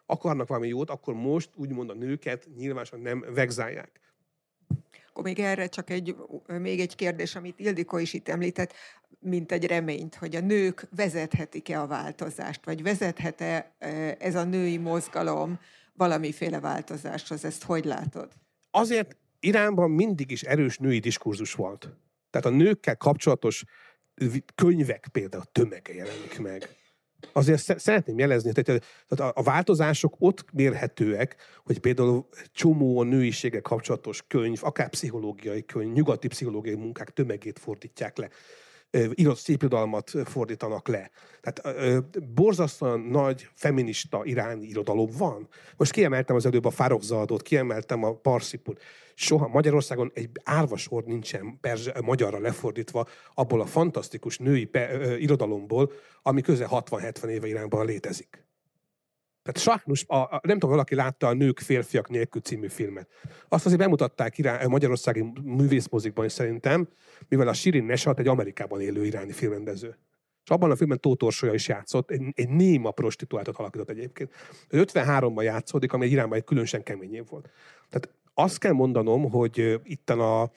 akarnak 0.06 0.48
valami 0.48 0.68
jót, 0.68 0.90
akkor 0.90 1.14
most 1.14 1.50
úgymond 1.56 1.90
a 1.90 1.94
nőket 1.94 2.48
nyilvánosan 2.56 3.00
nem 3.00 3.26
vegzálják. 3.34 4.00
Akkor 5.10 5.24
még 5.24 5.40
erre 5.40 5.68
csak 5.68 5.90
egy, 5.90 6.16
még 6.48 6.80
egy 6.80 6.96
kérdés, 6.96 7.36
amit 7.36 7.60
Ildikó 7.60 7.98
is 7.98 8.14
itt 8.14 8.28
említett, 8.28 8.74
mint 9.20 9.52
egy 9.52 9.66
reményt, 9.66 10.16
hogy 10.16 10.36
a 10.36 10.40
nők 10.40 10.88
vezethetik-e 10.96 11.82
a 11.82 11.88
változást, 11.88 12.66
vagy 12.66 12.84
vezethet-e 12.84 13.76
ez 14.20 14.36
a 14.36 14.44
női 14.44 14.78
mozgalom 14.78 15.60
valamiféle 15.94 16.60
változáshoz, 16.60 17.46
ezt 17.46 17.64
hogy 17.64 17.86
látod? 17.86 18.32
Azért 18.72 19.18
Iránban 19.40 19.92
mindig 19.92 20.32
is 20.32 20.44
erős 20.44 20.78
női 20.78 21.00
diskurzus 21.00 21.54
volt. 21.54 21.90
Tehát 22.36 22.60
a 22.60 22.64
nőkkel 22.64 22.98
kapcsolatos 22.98 23.64
könyvek 24.56 25.08
például 25.12 25.44
tömege 25.52 25.94
jelenik 25.94 26.40
meg. 26.40 26.70
Azért 27.34 27.80
szeretném 27.80 28.20
jelezni, 28.20 28.52
hogy 28.56 28.82
a 29.18 29.44
változások 29.44 30.16
ott 30.18 30.46
mérhetőek, 30.54 31.36
hogy 31.64 31.80
például 31.80 32.28
csomó 32.52 33.00
a 33.00 33.04
nőisége 33.04 33.60
kapcsolatos 33.60 34.24
könyv, 34.28 34.60
akár 34.62 34.90
pszichológiai 34.90 35.66
könyv, 35.66 35.94
nyugati 35.94 36.28
pszichológiai 36.28 36.76
munkák 36.76 37.10
tömegét 37.10 37.60
fordítják 37.60 38.18
le 38.18 38.30
írott 39.16 39.38
szépirodalmat 39.38 40.12
fordítanak 40.26 40.88
le. 40.88 41.12
Tehát 41.42 41.80
borzasztóan 42.34 43.00
nagy 43.00 43.50
feminista 43.54 44.22
iráni 44.24 44.66
irodalom 44.66 45.10
van. 45.18 45.48
Most 45.78 45.92
kiemeltem 45.92 46.36
az 46.36 46.46
előbb 46.46 46.66
a 46.66 46.70
Fárokzadot, 46.70 47.42
kiemeltem 47.42 48.04
a 48.04 48.14
Parsziput. 48.14 48.82
Soha 49.14 49.48
Magyarországon 49.48 50.12
egy 50.14 50.30
árvasor 50.44 51.04
nincsen 51.04 51.58
perzse, 51.62 52.02
magyarra 52.02 52.40
lefordítva 52.40 53.08
abból 53.34 53.62
a 53.62 53.66
fantasztikus 53.66 54.38
női 54.38 54.66
pe, 54.66 54.94
ö, 54.94 55.16
irodalomból, 55.16 55.92
ami 56.22 56.42
közel 56.42 56.68
60-70 56.72 57.28
éve 57.28 57.48
irányban 57.48 57.86
létezik. 57.86 58.44
Tehát 59.46 59.80
sajnos, 59.82 60.04
a, 60.08 60.16
a, 60.16 60.40
nem 60.44 60.54
tudom, 60.54 60.70
valaki 60.70 60.96
látta 60.96 61.28
a 61.28 61.34
Nők 61.34 61.60
férfiak 61.60 62.10
nélkül 62.10 62.42
című 62.42 62.68
filmet. 62.68 63.10
Azt 63.48 63.66
azért 63.66 63.80
bemutatták 63.80 64.38
irány, 64.38 64.66
a 64.66 64.68
magyarországi 64.68 65.26
művészmozikban 65.44 66.26
is 66.26 66.32
szerintem, 66.32 66.88
mivel 67.28 67.48
a 67.48 67.54
Shirin 67.54 67.84
Neshat 67.84 68.20
egy 68.20 68.28
Amerikában 68.28 68.82
élő 68.82 69.06
iráni 69.06 69.32
filmrendező. 69.32 69.98
És 70.44 70.50
abban 70.50 70.72
a 70.72 70.76
filmben 70.76 71.00
Tótorsolya 71.00 71.54
is 71.54 71.68
játszott, 71.68 72.12
egy, 72.12 72.22
egy 72.36 72.50
néma 72.50 72.92
prostituáltat 72.92 73.58
alakított 73.58 73.90
egyébként. 73.90 74.32
53-ban 74.70 75.44
játszódik, 75.44 75.94
ami 75.94 76.06
egy 76.06 76.12
Iránban 76.12 76.38
egy 76.38 76.44
különösen 76.44 76.84
kemény 76.84 77.14
év 77.14 77.24
volt. 77.30 77.50
Tehát 77.90 78.10
azt 78.34 78.58
kell 78.58 78.72
mondanom, 78.72 79.30
hogy 79.30 79.80
itt 79.84 80.10
a, 80.10 80.52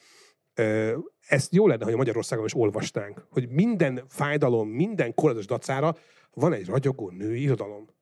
ezt 1.27 1.55
jó 1.55 1.67
lenne, 1.67 1.85
hogy 1.85 1.95
Magyarországon 1.95 2.45
is 2.45 2.55
olvastánk, 2.55 3.27
hogy 3.31 3.49
minden 3.49 4.05
fájdalom, 4.09 4.69
minden 4.69 5.15
korlátozás 5.15 5.47
dacára 5.47 5.95
van 6.35 6.53
egy 6.53 6.67
ragyogó 6.67 7.11
női 7.11 7.43
irodalom. 7.43 7.97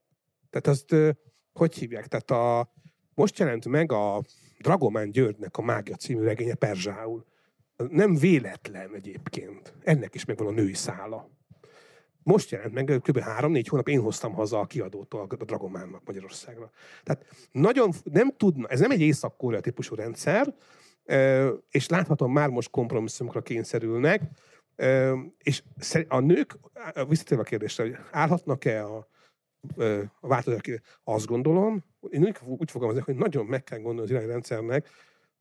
Tehát 0.61 0.79
azt, 0.79 1.17
hogy 1.53 1.75
hívják? 1.75 2.07
Tehát 2.07 2.31
a, 2.31 2.73
most 3.15 3.39
jelent 3.39 3.69
meg 3.69 3.93
a 3.93 4.23
Dragomán 4.59 5.11
Györgynek 5.11 5.57
a 5.57 5.63
Mágia 5.63 5.97
című 5.97 6.23
regénye 6.23 6.55
Perzsául. 6.55 7.25
Nem 7.89 8.15
véletlen 8.15 8.95
egyébként. 8.95 9.75
Ennek 9.83 10.15
is 10.15 10.25
megvan 10.25 10.47
a 10.47 10.51
női 10.51 10.75
szála. 10.75 11.31
Most 12.23 12.51
jelent 12.51 12.73
meg, 12.73 13.01
kb. 13.03 13.19
három-négy 13.19 13.69
hónap 13.69 13.89
én 13.89 14.01
hoztam 14.01 14.33
haza 14.33 14.61
a 14.61 14.67
kiadótól 14.67 15.27
a 15.29 15.45
Dragománnak 15.45 16.05
Magyarországra. 16.05 16.71
Tehát 17.03 17.27
nagyon 17.53 17.91
nem 18.05 18.33
tudna, 18.37 18.67
ez 18.69 18.81
nem 18.81 18.91
egy 18.91 19.01
észak 19.01 19.61
típusú 19.61 19.95
rendszer, 19.95 20.55
és 21.71 21.89
láthatom 21.89 22.33
már 22.33 22.49
most 22.49 22.71
kompromisszumokra 22.71 23.43
kényszerülnek, 23.43 24.23
és 25.39 25.63
a 26.09 26.19
nők, 26.19 26.59
visszatérve 27.09 27.43
a 27.43 27.47
kérdésre, 27.47 27.85
hogy 27.85 27.97
állhatnak-e 28.11 28.85
a, 28.85 29.09
a 30.21 30.27
változás, 30.29 30.61
azt 31.05 31.27
gondolom, 31.27 31.85
én 32.09 32.23
úgy, 32.23 32.37
úgy 32.43 32.71
fogalmazok, 32.71 33.05
hogy 33.05 33.17
nagyon 33.17 33.47
meg 33.47 33.65
kell 33.65 33.79
gondolni 33.79 34.11
az 34.11 34.17
irányrendszernek, 34.17 34.89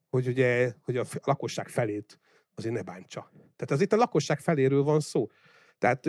hogy 0.10 0.28
ugye, 0.28 0.72
hogy 0.84 0.98
a 0.98 1.04
lakosság 1.24 1.68
felét 1.68 2.20
azért 2.56 2.74
ne 2.74 2.82
bántsa. 2.82 3.32
Tehát 3.32 3.72
az 3.72 3.82
itt 3.82 3.94
a 3.94 3.98
lakosság 3.98 4.40
feléről 4.40 4.84
van 4.84 5.00
szó. 5.00 5.28
Tehát, 5.78 6.06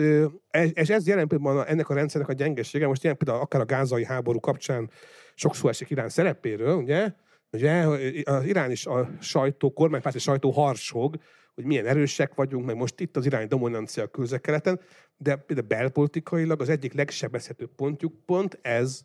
és 0.73 0.89
ez 0.89 1.07
jelen 1.07 1.27
pillanatban 1.27 1.65
ennek 1.65 1.89
a 1.89 1.93
rendszernek 1.93 2.29
a 2.29 2.33
gyengesége, 2.33 2.87
most 2.87 3.03
ilyen 3.03 3.17
például 3.17 3.41
akár 3.41 3.61
a 3.61 3.65
gázai 3.65 4.05
háború 4.05 4.39
kapcsán 4.39 4.89
sokszor 5.35 5.69
esik 5.69 5.89
Irán 5.89 6.09
szerepéről, 6.09 6.75
ugye, 6.75 7.13
ugye 7.51 7.85
az 8.23 8.45
Irán 8.45 8.71
is 8.71 8.85
a 8.85 9.09
sajtó, 9.21 9.73
kormánypárti 9.73 10.19
sajtó 10.19 10.51
harsog, 10.51 11.15
hogy 11.57 11.65
milyen 11.65 11.85
erősek 11.85 12.35
vagyunk, 12.35 12.65
meg 12.65 12.75
most 12.75 12.99
itt 12.99 13.17
az 13.17 13.25
irány 13.25 13.47
dominancia 13.47 14.03
a 14.03 14.07
közelkeleten, 14.07 14.79
de 15.17 15.35
például 15.35 15.67
belpolitikailag 15.67 16.61
az 16.61 16.69
egyik 16.69 16.93
legsebezhetőbb 16.93 17.75
pontjuk 17.75 18.25
pont 18.25 18.59
ez, 18.61 19.01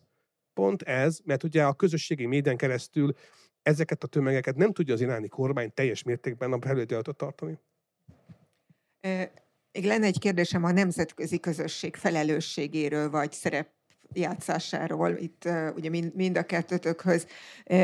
pont 0.53 0.83
ez, 0.83 1.21
mert 1.25 1.43
ugye 1.43 1.65
a 1.65 1.73
közösségi 1.73 2.27
médián 2.27 2.57
keresztül 2.57 3.15
ezeket 3.63 4.03
a 4.05 4.07
tömegeket 4.07 4.57
nem 4.57 4.73
tudja 4.73 4.95
az 4.95 5.01
iráni 5.01 5.29
kormány 5.29 5.75
teljes 5.75 6.03
mértékben 6.03 6.53
a 6.53 6.59
felületet 6.61 7.17
tartani. 7.17 7.59
Még 9.73 9.85
lenne 9.85 10.07
egy 10.07 10.19
kérdésem 10.19 10.65
a 10.65 10.73
nemzetközi 10.73 11.41
közösség 11.41 11.97
felelősségéről, 11.97 13.11
vagy 13.11 13.33
szerep 13.33 13.71
játszásáról, 14.15 15.17
itt 15.19 15.49
ugye 15.77 15.89
mind, 15.89 16.15
mind 16.15 16.37
a 16.37 16.43
kettőtökhöz. 16.43 17.27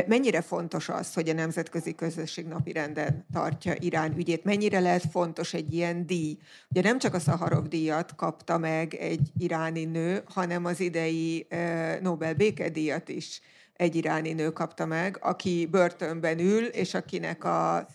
Mennyire 0.07 0.41
fontos 0.41 0.89
az, 0.89 1.13
hogy 1.13 1.29
a 1.29 1.33
nemzetközi 1.33 1.95
közösség 1.95 2.45
napirenden 2.45 3.25
tartja 3.33 3.73
Irán 3.79 4.17
ügyét? 4.17 4.43
Mennyire 4.43 4.79
lehet 4.79 5.05
fontos 5.11 5.53
egy 5.53 5.73
ilyen 5.73 6.05
díj? 6.05 6.37
Ugye 6.69 6.81
nem 6.81 6.99
csak 6.99 7.13
a 7.13 7.19
Szaharov 7.19 7.67
díjat 7.67 8.15
kapta 8.15 8.57
meg 8.57 8.93
egy 8.93 9.31
iráni 9.37 9.85
nő, 9.85 10.23
hanem 10.25 10.65
az 10.65 10.79
idei 10.79 11.47
Nobel 12.01 12.33
békedíjat 12.33 13.09
is 13.09 13.41
egy 13.73 13.95
iráni 13.95 14.33
nő 14.33 14.49
kapta 14.49 14.85
meg, 14.85 15.17
aki 15.21 15.67
börtönben 15.71 16.39
ül, 16.39 16.65
és 16.65 16.93
akinek 16.93 17.43
a 17.43 17.87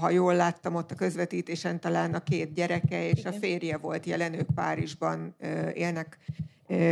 ha 0.00 0.10
jól 0.10 0.34
láttam 0.34 0.74
ott 0.74 0.90
a 0.90 0.94
közvetítésen, 0.94 1.80
talán 1.80 2.14
a 2.14 2.22
két 2.22 2.52
gyereke 2.52 3.08
és 3.08 3.24
a 3.24 3.32
férje 3.32 3.76
volt 3.76 4.06
jelen, 4.06 4.34
ők 4.34 4.54
Párizsban 4.54 5.36
élnek 5.74 6.18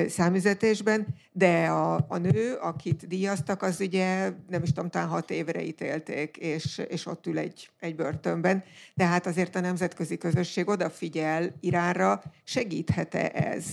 számüzetésben, 0.09 1.07
de 1.33 1.67
a, 1.67 2.05
a 2.09 2.17
nő, 2.17 2.55
akit 2.55 3.07
díjaztak, 3.07 3.63
az 3.63 3.81
ugye 3.81 4.33
nem 4.49 4.63
is 4.63 4.73
tudom, 4.73 4.91
talán 4.91 5.09
hat 5.09 5.31
évre 5.31 5.63
ítélték, 5.63 6.37
és, 6.37 6.83
és 6.89 7.07
ott 7.07 7.27
ül 7.27 7.39
egy, 7.39 7.71
egy 7.81 7.95
börtönben. 7.95 8.65
Tehát 8.97 9.27
azért 9.27 9.57
a 9.57 9.61
nemzetközi 9.61 10.19
közösség 10.19 10.69
odafigyel 10.69 11.55
Iránra, 11.61 12.23
segíthet-e 12.45 13.31
ez? 13.35 13.65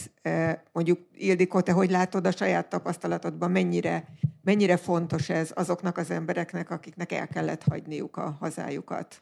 Mondjuk 0.71 0.99
Ildikó, 1.13 1.61
te 1.61 1.71
hogy 1.71 1.91
látod 1.91 2.27
a 2.27 2.31
saját 2.31 2.69
tapasztalatodban, 2.69 3.51
mennyire, 3.51 4.07
mennyire 4.41 4.77
fontos 4.77 5.29
ez 5.29 5.51
azoknak 5.55 5.97
az 5.97 6.11
embereknek, 6.11 6.71
akiknek 6.71 7.11
el 7.11 7.27
kellett 7.27 7.63
hagyniuk 7.63 8.17
a 8.17 8.37
hazájukat? 8.39 9.21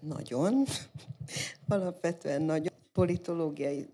Nagyon. 0.00 0.64
Alapvetően 1.68 2.42
nagyon 2.42 2.72
politológiai 2.92 3.88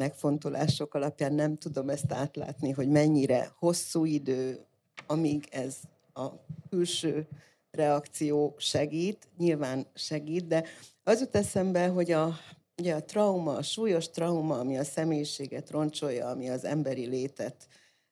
megfontolások 0.00 0.94
alapján 0.94 1.32
nem 1.32 1.56
tudom 1.56 1.88
ezt 1.88 2.12
átlátni, 2.12 2.70
hogy 2.70 2.88
mennyire 2.88 3.52
hosszú 3.58 4.04
idő, 4.04 4.66
amíg 5.06 5.48
ez 5.50 5.76
a 6.14 6.26
külső 6.70 7.28
reakció 7.70 8.54
segít, 8.58 9.28
nyilván 9.38 9.86
segít, 9.94 10.46
de 10.46 10.64
az 11.04 11.20
jut 11.20 11.36
eszembe, 11.36 11.86
hogy 11.86 12.10
a, 12.10 12.36
ugye 12.78 12.94
a 12.94 13.04
trauma, 13.04 13.56
a 13.56 13.62
súlyos 13.62 14.10
trauma, 14.10 14.58
ami 14.58 14.78
a 14.78 14.84
személyiséget 14.84 15.70
roncsolja, 15.70 16.28
ami 16.28 16.50
az 16.50 16.64
emberi 16.64 17.06
létet 17.06 17.66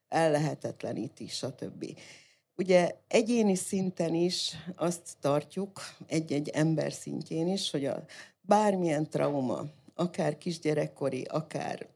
ellehetetleníti, 0.07 1.27
stb. 1.27 1.85
Ugye 2.55 2.95
egyéni 3.07 3.55
szinten 3.55 4.13
is 4.13 4.55
azt 4.75 5.17
tartjuk, 5.19 5.81
egy-egy 6.07 6.49
ember 6.49 6.93
szintjén 6.93 7.47
is, 7.47 7.71
hogy 7.71 7.85
a 7.85 8.03
bármilyen 8.41 9.09
trauma, 9.09 9.65
akár 9.99 10.37
kisgyerekkori, 10.37 11.23
akár, 11.23 11.87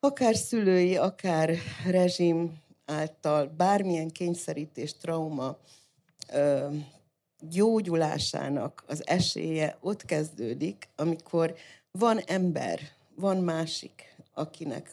akár 0.00 0.36
szülői, 0.36 0.96
akár 0.96 1.54
rezsim 1.86 2.62
által, 2.84 3.46
bármilyen 3.46 4.08
kényszerítés, 4.08 4.96
trauma 4.96 5.58
ö, 6.32 6.68
gyógyulásának 7.40 8.84
az 8.86 9.06
esélye 9.06 9.76
ott 9.80 10.04
kezdődik, 10.04 10.88
amikor 10.96 11.54
van 11.90 12.18
ember, 12.18 12.80
van 13.14 13.36
másik, 13.36 14.16
akinek 14.32 14.90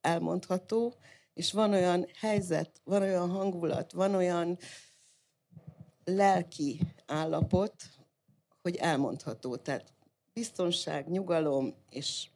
elmondható, 0.00 0.94
és 1.34 1.52
van 1.52 1.72
olyan 1.72 2.06
helyzet, 2.18 2.80
van 2.84 3.02
olyan 3.02 3.30
hangulat, 3.30 3.92
van 3.92 4.14
olyan 4.14 4.58
lelki 6.04 6.80
állapot, 7.06 7.74
hogy 8.62 8.76
elmondható. 8.76 9.56
Tehát 9.56 9.95
biztonság, 10.36 11.08
nyugalom, 11.08 11.74
és 11.90 12.26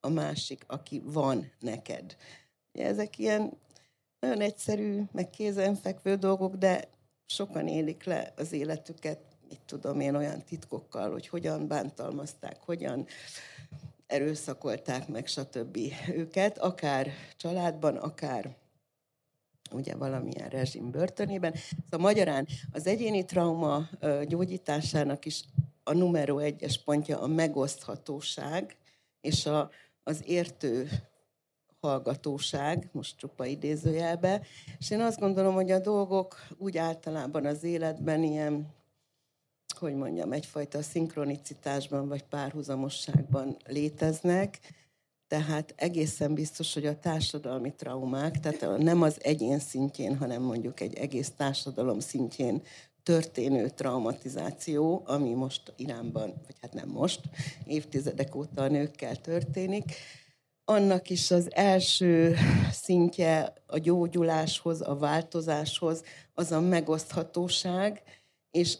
a 0.00 0.08
másik, 0.08 0.64
aki 0.66 1.02
van 1.04 1.50
neked. 1.60 2.16
Ezek 2.72 3.18
ilyen 3.18 3.52
nagyon 4.20 4.40
egyszerű, 4.40 5.02
meg 5.12 5.30
kézenfekvő 5.30 6.16
dolgok, 6.16 6.56
de 6.56 6.88
sokan 7.26 7.68
élik 7.68 8.04
le 8.04 8.32
az 8.36 8.52
életüket, 8.52 9.18
mit 9.48 9.60
tudom 9.66 10.00
én, 10.00 10.14
olyan 10.14 10.42
titkokkal, 10.42 11.10
hogy 11.10 11.28
hogyan 11.28 11.66
bántalmazták, 11.66 12.56
hogyan 12.60 13.06
erőszakolták 14.06 15.08
meg, 15.08 15.26
stb. 15.26 15.78
őket, 16.14 16.58
akár 16.58 17.10
családban, 17.36 17.96
akár 17.96 18.56
ugye 19.70 19.94
valamilyen 19.96 20.48
rezsim 20.48 20.90
börtönében. 20.90 21.54
Szóval 21.84 22.06
magyarán 22.08 22.48
az 22.72 22.86
egyéni 22.86 23.24
trauma 23.24 23.88
gyógyításának 24.26 25.24
is 25.24 25.44
a 25.84 25.92
numero 25.92 26.38
egyes 26.38 26.82
pontja 26.82 27.20
a 27.20 27.26
megoszthatóság 27.26 28.76
és 29.20 29.46
a, 29.46 29.70
az 30.02 30.22
értő 30.26 30.88
hallgatóság, 31.80 32.88
most 32.92 33.16
csupa 33.16 33.46
idézőjelbe, 33.46 34.46
és 34.78 34.90
én 34.90 35.00
azt 35.00 35.18
gondolom, 35.18 35.54
hogy 35.54 35.70
a 35.70 35.78
dolgok 35.78 36.36
úgy 36.58 36.78
általában 36.78 37.46
az 37.46 37.64
életben 37.64 38.22
ilyen 38.22 38.80
hogy 39.78 39.94
mondjam, 39.94 40.32
egyfajta 40.32 40.82
szinkronicitásban 40.82 42.08
vagy 42.08 42.22
párhuzamosságban 42.22 43.56
léteznek, 43.66 44.58
tehát 45.28 45.74
egészen 45.76 46.34
biztos, 46.34 46.74
hogy 46.74 46.86
a 46.86 46.98
társadalmi 46.98 47.74
traumák, 47.74 48.40
tehát 48.40 48.78
nem 48.78 49.02
az 49.02 49.18
egyén 49.22 49.58
szintjén, 49.58 50.16
hanem 50.16 50.42
mondjuk 50.42 50.80
egy 50.80 50.94
egész 50.94 51.30
társadalom 51.30 52.00
szintjén 52.00 52.62
történő 53.02 53.68
traumatizáció, 53.68 55.02
ami 55.06 55.32
most 55.32 55.72
Iránban, 55.76 56.34
vagy 56.46 56.56
hát 56.60 56.72
nem 56.72 56.88
most, 56.88 57.20
évtizedek 57.66 58.34
óta 58.34 58.62
a 58.62 58.68
nőkkel 58.68 59.16
történik, 59.16 59.94
annak 60.64 61.10
is 61.10 61.30
az 61.30 61.54
első 61.54 62.36
szintje 62.72 63.52
a 63.66 63.78
gyógyuláshoz, 63.78 64.80
a 64.80 64.96
változáshoz, 64.96 66.02
az 66.34 66.52
a 66.52 66.60
megoszthatóság, 66.60 68.02
és 68.50 68.78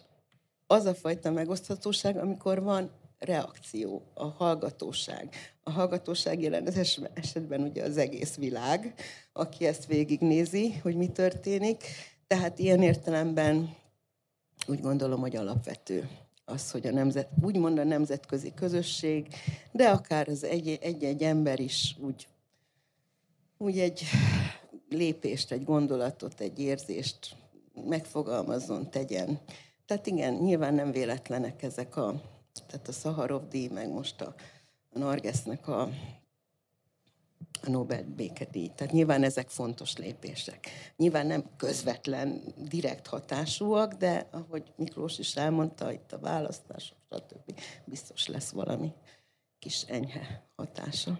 az 0.67 0.85
a 0.85 0.95
fajta 0.95 1.31
megoszthatóság, 1.31 2.17
amikor 2.17 2.63
van 2.63 2.91
reakció, 3.19 4.03
a 4.15 4.25
hallgatóság. 4.25 5.35
A 5.63 5.71
hallgatóság 5.71 6.43
jelen 6.43 6.69
esetben 7.15 7.61
ugye 7.61 7.85
az 7.85 7.97
egész 7.97 8.35
világ, 8.35 8.95
aki 9.33 9.67
ezt 9.67 9.87
végignézi, 9.87 10.79
hogy 10.83 10.97
mi 10.97 11.09
történik. 11.09 11.85
Tehát 12.27 12.59
ilyen 12.59 12.83
értelemben 12.83 13.77
úgy 14.67 14.81
gondolom, 14.81 15.21
hogy 15.21 15.37
alapvető 15.37 16.09
az, 16.45 16.71
hogy 16.71 16.87
a 16.87 16.91
nemzet, 16.91 17.29
úgymond 17.43 17.79
a 17.79 17.85
nemzetközi 17.85 18.55
közösség, 18.55 19.27
de 19.73 19.89
akár 19.91 20.29
az 20.29 20.45
egy-egy 20.45 21.23
ember 21.23 21.61
is 21.61 21.97
úgy, 22.01 22.29
úgy 23.59 23.79
egy 23.79 24.03
lépést, 24.89 25.53
egy 25.53 25.65
gondolatot, 25.65 26.41
egy 26.41 26.59
érzést 26.59 27.37
megfogalmazzon, 27.89 28.91
tegyen. 28.91 29.41
Tehát 29.87 30.07
igen, 30.07 30.35
nyilván 30.35 30.75
nem 30.75 30.93
véletlenek 30.93 31.63
ezek 31.63 31.97
a, 31.97 32.23
tehát 32.67 32.89
a 32.89 32.93
Szaharov 32.93 33.49
díj, 33.49 33.69
meg 33.69 33.89
most 33.89 34.21
a, 34.21 34.35
a 34.93 34.99
Nargesznek 34.99 35.69
a, 35.69 35.89
a 37.63 37.71
Nobel 37.71 38.05
békedíj. 38.17 38.71
Tehát 38.75 38.93
nyilván 38.93 39.23
ezek 39.23 39.49
fontos 39.49 39.97
lépések. 39.97 40.67
Nyilván 40.97 41.27
nem 41.27 41.45
közvetlen, 41.57 42.43
direkt 42.57 43.07
hatásúak, 43.07 43.93
de 43.93 44.29
ahogy 44.31 44.73
Miklós 44.77 45.19
is 45.19 45.37
elmondta, 45.37 45.93
itt 45.93 46.13
a 46.13 46.19
választás, 46.19 46.95
stb. 47.11 47.61
biztos 47.85 48.27
lesz 48.27 48.51
valami 48.51 48.93
kis 49.59 49.83
enyhe 49.83 50.45
hatása. 50.57 51.19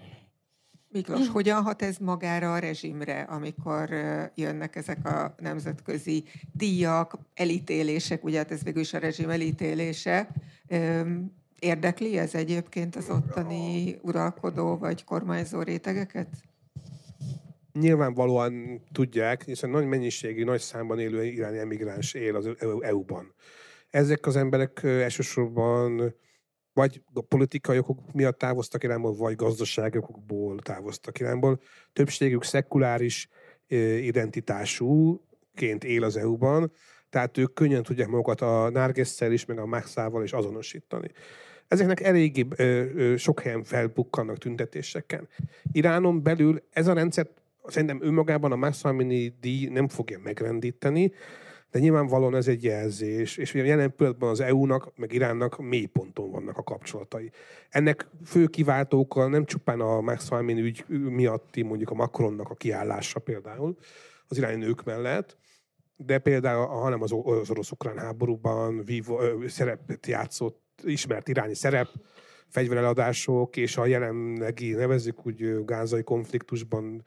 Miklós, 0.89 1.29
hogyan 1.29 1.63
hat 1.63 1.83
ez 1.83 1.97
magára 1.97 2.55
a 2.55 2.59
rezsimre, 2.59 3.21
amikor 3.21 3.91
jönnek 4.35 4.77
ezek 4.77 5.07
a 5.07 5.35
nemzetközi 5.39 6.25
díjak, 6.53 7.19
elítélések, 7.35 8.25
ugye 8.25 8.39
hát 8.39 8.51
ez 8.51 8.63
végül 8.63 8.81
is 8.81 8.93
a 8.93 8.99
rezsim 8.99 9.31
elítélése. 9.31 10.29
Érdekli 11.63 12.19
ez 12.19 12.35
egyébként 12.35 12.97
az 12.97 13.11
ottani 13.11 13.99
uralkodó 14.01 14.77
vagy 14.77 15.05
kormányzó 15.05 15.63
rétegeket? 15.63 16.29
Nyilvánvalóan 17.73 18.83
tudják, 18.93 19.45
hiszen 19.45 19.71
nagy 19.71 19.87
mennyiségű, 19.87 20.45
nagy 20.45 20.61
számban 20.61 20.99
élő 20.99 21.25
iráni 21.25 21.59
emigráns 21.59 22.15
él 22.15 22.37
az 22.37 22.51
EU-ban. 22.81 23.35
Ezek 23.91 24.27
az 24.27 24.37
emberek 24.37 24.83
elsősorban 24.83 26.15
vagy 26.73 27.03
politikai 27.29 27.79
okok 27.79 28.13
miatt 28.13 28.39
távoztak 28.39 28.83
Iránból, 28.85 29.15
vagy 29.15 29.37
gazdasági 29.37 29.99
okokból 29.99 30.59
távoztak 30.59 31.21
Iránból. 31.21 31.61
Többségük 31.93 32.45
szekuláris 32.45 33.29
identitásúként 34.01 35.85
él 35.85 36.05
az 36.05 36.17
EU-ban, 36.17 36.73
tehát 37.11 37.39
ők 37.39 37.55
könnyen 37.55 37.83
tudják 37.83 38.09
magukat 38.09 38.41
a 38.41 38.71
Nárgesszel 38.71 39.33
is, 39.33 39.45
meg 39.45 39.59
a 39.59 39.67
Maxával 39.67 40.23
is 40.23 40.33
azonosítani. 40.33 41.11
Ezeknek 41.73 42.01
eléggé 42.01 42.47
sok 43.17 43.41
helyen 43.41 43.63
felbukkannak 43.63 44.39
tüntetéseken. 44.39 45.29
Iránon 45.73 46.23
belül 46.23 46.63
ez 46.71 46.87
a 46.87 46.93
rendszer 46.93 47.29
szerintem 47.67 47.99
önmagában 48.03 48.53
a 48.53 48.57
Max 48.57 48.83
díj 49.41 49.69
nem 49.69 49.89
fogja 49.89 50.19
megrendíteni, 50.19 51.13
de 51.71 51.79
nyilvánvalóan 51.79 52.35
ez 52.35 52.49
egy 52.49 52.65
jelzés, 52.65 53.37
és 53.37 53.55
ugye 53.55 53.65
jelen 53.65 53.95
pillanatban 53.97 54.31
az 54.31 54.41
EU-nak, 54.41 54.93
meg 54.97 55.13
Iránnak 55.13 55.59
mély 55.59 55.87
ponton 55.87 56.31
vannak 56.31 56.59
a 56.59 56.63
kapcsolatai. 56.63 57.31
Ennek 57.69 58.07
fő 58.25 58.47
kiváltókkal 58.47 59.29
nem 59.29 59.45
csupán 59.45 59.81
a 59.81 60.01
Max 60.01 60.27
Salmin 60.27 60.59
ügy 60.59 60.85
miatti, 60.89 61.63
mondjuk 61.63 61.91
a 61.91 61.95
Macronnak 61.95 62.51
a 62.51 62.55
kiállása 62.55 63.21
például, 63.21 63.77
az 64.29 64.37
iráni 64.37 64.65
nők 64.65 64.85
mellett, 64.85 65.37
de 66.05 66.19
például, 66.19 66.67
hanem 66.67 67.03
az, 67.03 67.15
az 67.25 67.51
orosz-ukrán 67.51 67.99
háborúban 67.99 68.85
vivo, 68.85 69.19
szerepet 69.49 70.07
játszott, 70.07 70.61
ismert 70.85 71.29
irányi 71.29 71.55
szerep, 71.55 71.89
fegyvereladások, 72.49 73.57
és 73.57 73.77
a 73.77 73.87
jelenlegi, 73.87 74.73
nevezzük 74.73 75.27
úgy 75.27 75.65
gázai 75.65 76.03
konfliktusban 76.03 77.03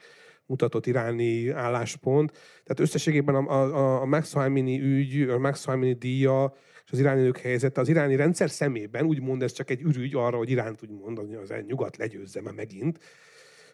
mutatott 0.46 0.86
iráni 0.86 1.50
álláspont. 1.50 2.32
Tehát 2.32 2.80
összességében 2.80 3.36
a, 3.36 3.62
a, 3.62 4.02
a 4.02 4.06
Max 4.06 4.34
Halmini 4.34 4.80
ügy, 4.82 5.30
a 5.30 5.38
Max 5.38 5.66
Halmini 5.66 5.94
díja 5.94 6.54
és 6.86 6.92
az 6.92 7.00
iráni 7.00 7.22
nők 7.22 7.38
helyzete 7.38 7.82
az 7.82 7.90
iráni 7.90 8.16
rendszer 8.16 8.50
szemében 8.50 9.06
úgymond 9.06 9.44
ez 9.44 9.52
csak 9.52 9.70
egy 9.70 9.82
ürügy 9.82 10.16
arra, 10.16 10.38
hogy 10.38 10.50
Iránt 10.50 10.82
úgy 10.84 10.90
mondani, 10.90 11.36
az 11.36 11.54
nyugat 11.68 11.98
legyőzze 11.98 12.42
már 12.42 12.54
megint, 12.54 13.00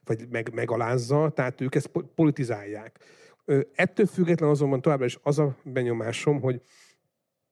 vagy 0.03 0.27
meg, 0.30 0.53
megalázza, 0.53 1.30
tehát 1.30 1.61
ők 1.61 1.76
ezt 1.76 1.89
politizálják. 2.15 2.99
Ettől 3.75 4.05
független 4.05 4.49
azonban 4.49 4.81
továbbra 4.81 5.05
is 5.05 5.19
az 5.23 5.39
a 5.39 5.55
benyomásom, 5.63 6.41
hogy 6.41 6.61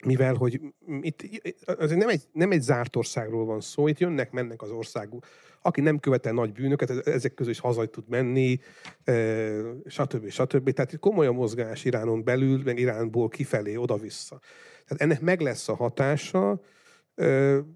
mivel, 0.06 0.34
hogy 0.34 0.62
itt 1.02 1.24
az 1.66 1.92
nem 1.92 2.10
egy, 2.10 2.24
nem 2.32 2.52
egy 2.52 2.62
zárt 2.62 2.96
országról 2.96 3.46
van 3.46 3.62
szó, 3.62 3.88
itt 3.88 4.00
jönnek, 4.00 4.32
mennek 4.32 4.62
az 4.62 4.72
országú. 4.72 5.20
Aki 5.62 5.82
nem 5.82 6.00
követel 6.00 6.34
nagy 6.34 6.52
bűnöket, 6.52 7.08
ezek 7.08 7.34
közül 7.34 7.52
is 7.52 7.60
haza 7.60 7.86
tud 7.86 8.10
menni, 8.10 8.60
stb. 9.86 10.30
stb. 10.30 10.72
Tehát 10.72 11.00
komoly 11.00 11.28
a 11.28 11.32
mozgás 11.32 11.86
Iránon 11.86 12.24
belül, 12.24 12.62
meg 12.64 12.80
Iránból 12.80 13.28
kifelé, 13.28 13.76
oda-vissza. 13.76 14.40
Tehát 14.86 15.04
ennek 15.04 15.22
meg 15.22 15.42
lesz 15.42 15.70
a 15.70 15.76
hatása, 15.76 16.62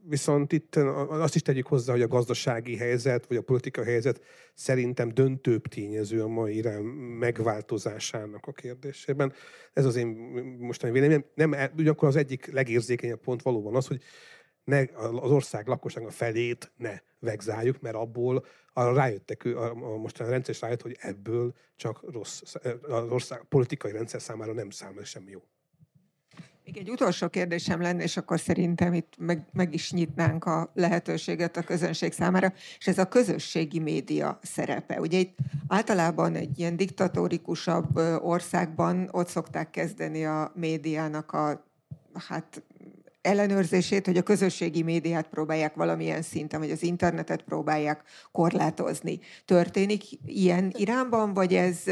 Viszont 0.03 0.51
itt 0.51 0.75
azt 1.09 1.35
is 1.35 1.41
tegyük 1.41 1.67
hozzá, 1.67 1.91
hogy 1.91 2.01
a 2.01 2.07
gazdasági 2.07 2.77
helyzet, 2.77 3.27
vagy 3.27 3.37
a 3.37 3.41
politikai 3.41 3.85
helyzet 3.85 4.21
szerintem 4.53 5.09
döntőbb 5.09 5.67
tényező 5.67 6.21
a 6.23 6.27
mai 6.27 6.55
Irán 6.55 6.83
megváltozásának 7.19 8.45
a 8.45 8.51
kérdésében. 8.51 9.33
Ez 9.73 9.85
az 9.85 9.95
én 9.95 10.07
mostani 10.59 10.91
véleményem. 10.91 11.25
Nem, 11.33 11.55
ugyanakkor 11.77 12.07
az 12.07 12.15
egyik 12.15 12.51
legérzékenyebb 12.51 13.19
pont 13.19 13.41
valóban 13.41 13.75
az, 13.75 13.87
hogy 13.87 14.01
ne, 14.63 14.79
az 14.95 15.31
ország 15.31 15.67
lakossága 15.67 16.09
felét 16.09 16.71
ne 16.77 16.99
vegzáljuk, 17.19 17.81
mert 17.81 17.95
abból 17.95 18.45
arra 18.73 18.93
rájöttek, 18.93 19.45
a, 19.45 19.71
a 19.71 19.97
mostani 19.97 20.29
rendszer 20.29 20.55
rájött, 20.59 20.81
hogy 20.81 20.97
ebből 20.99 21.53
csak 21.75 22.11
rossz, 22.11 22.41
az 22.81 23.09
ország 23.09 23.43
politikai 23.43 23.91
rendszer 23.91 24.21
számára 24.21 24.53
nem 24.53 24.69
számít 24.69 25.05
semmi 25.05 25.31
jó. 25.31 25.43
Még 26.65 26.77
egy 26.77 26.89
utolsó 26.89 27.27
kérdésem 27.27 27.81
lenne, 27.81 28.03
és 28.03 28.17
akkor 28.17 28.39
szerintem 28.39 28.93
itt 28.93 29.13
meg, 29.17 29.45
meg 29.53 29.73
is 29.73 29.91
nyitnánk 29.91 30.45
a 30.45 30.71
lehetőséget 30.73 31.57
a 31.57 31.61
közönség 31.61 32.11
számára, 32.11 32.53
és 32.79 32.87
ez 32.87 32.97
a 32.97 33.05
közösségi 33.05 33.79
média 33.79 34.39
szerepe. 34.41 34.99
Ugye 34.99 35.17
itt 35.17 35.37
általában 35.67 36.35
egy 36.35 36.59
ilyen 36.59 36.75
diktatórikusabb 36.75 37.97
országban 38.21 39.09
ott 39.11 39.27
szokták 39.27 39.69
kezdeni 39.69 40.25
a 40.25 40.51
médiának 40.55 41.31
a 41.31 41.65
hát 42.27 42.63
ellenőrzését, 43.21 44.05
hogy 44.05 44.17
a 44.17 44.23
közösségi 44.23 44.83
médiát 44.83 45.27
próbálják 45.27 45.75
valamilyen 45.75 46.21
szinten, 46.21 46.59
vagy 46.59 46.71
az 46.71 46.83
internetet 46.83 47.41
próbálják 47.41 48.03
korlátozni. 48.31 49.19
Történik 49.45 50.03
ilyen 50.25 50.73
Iránban, 50.77 51.33
vagy 51.33 51.53
ez 51.53 51.83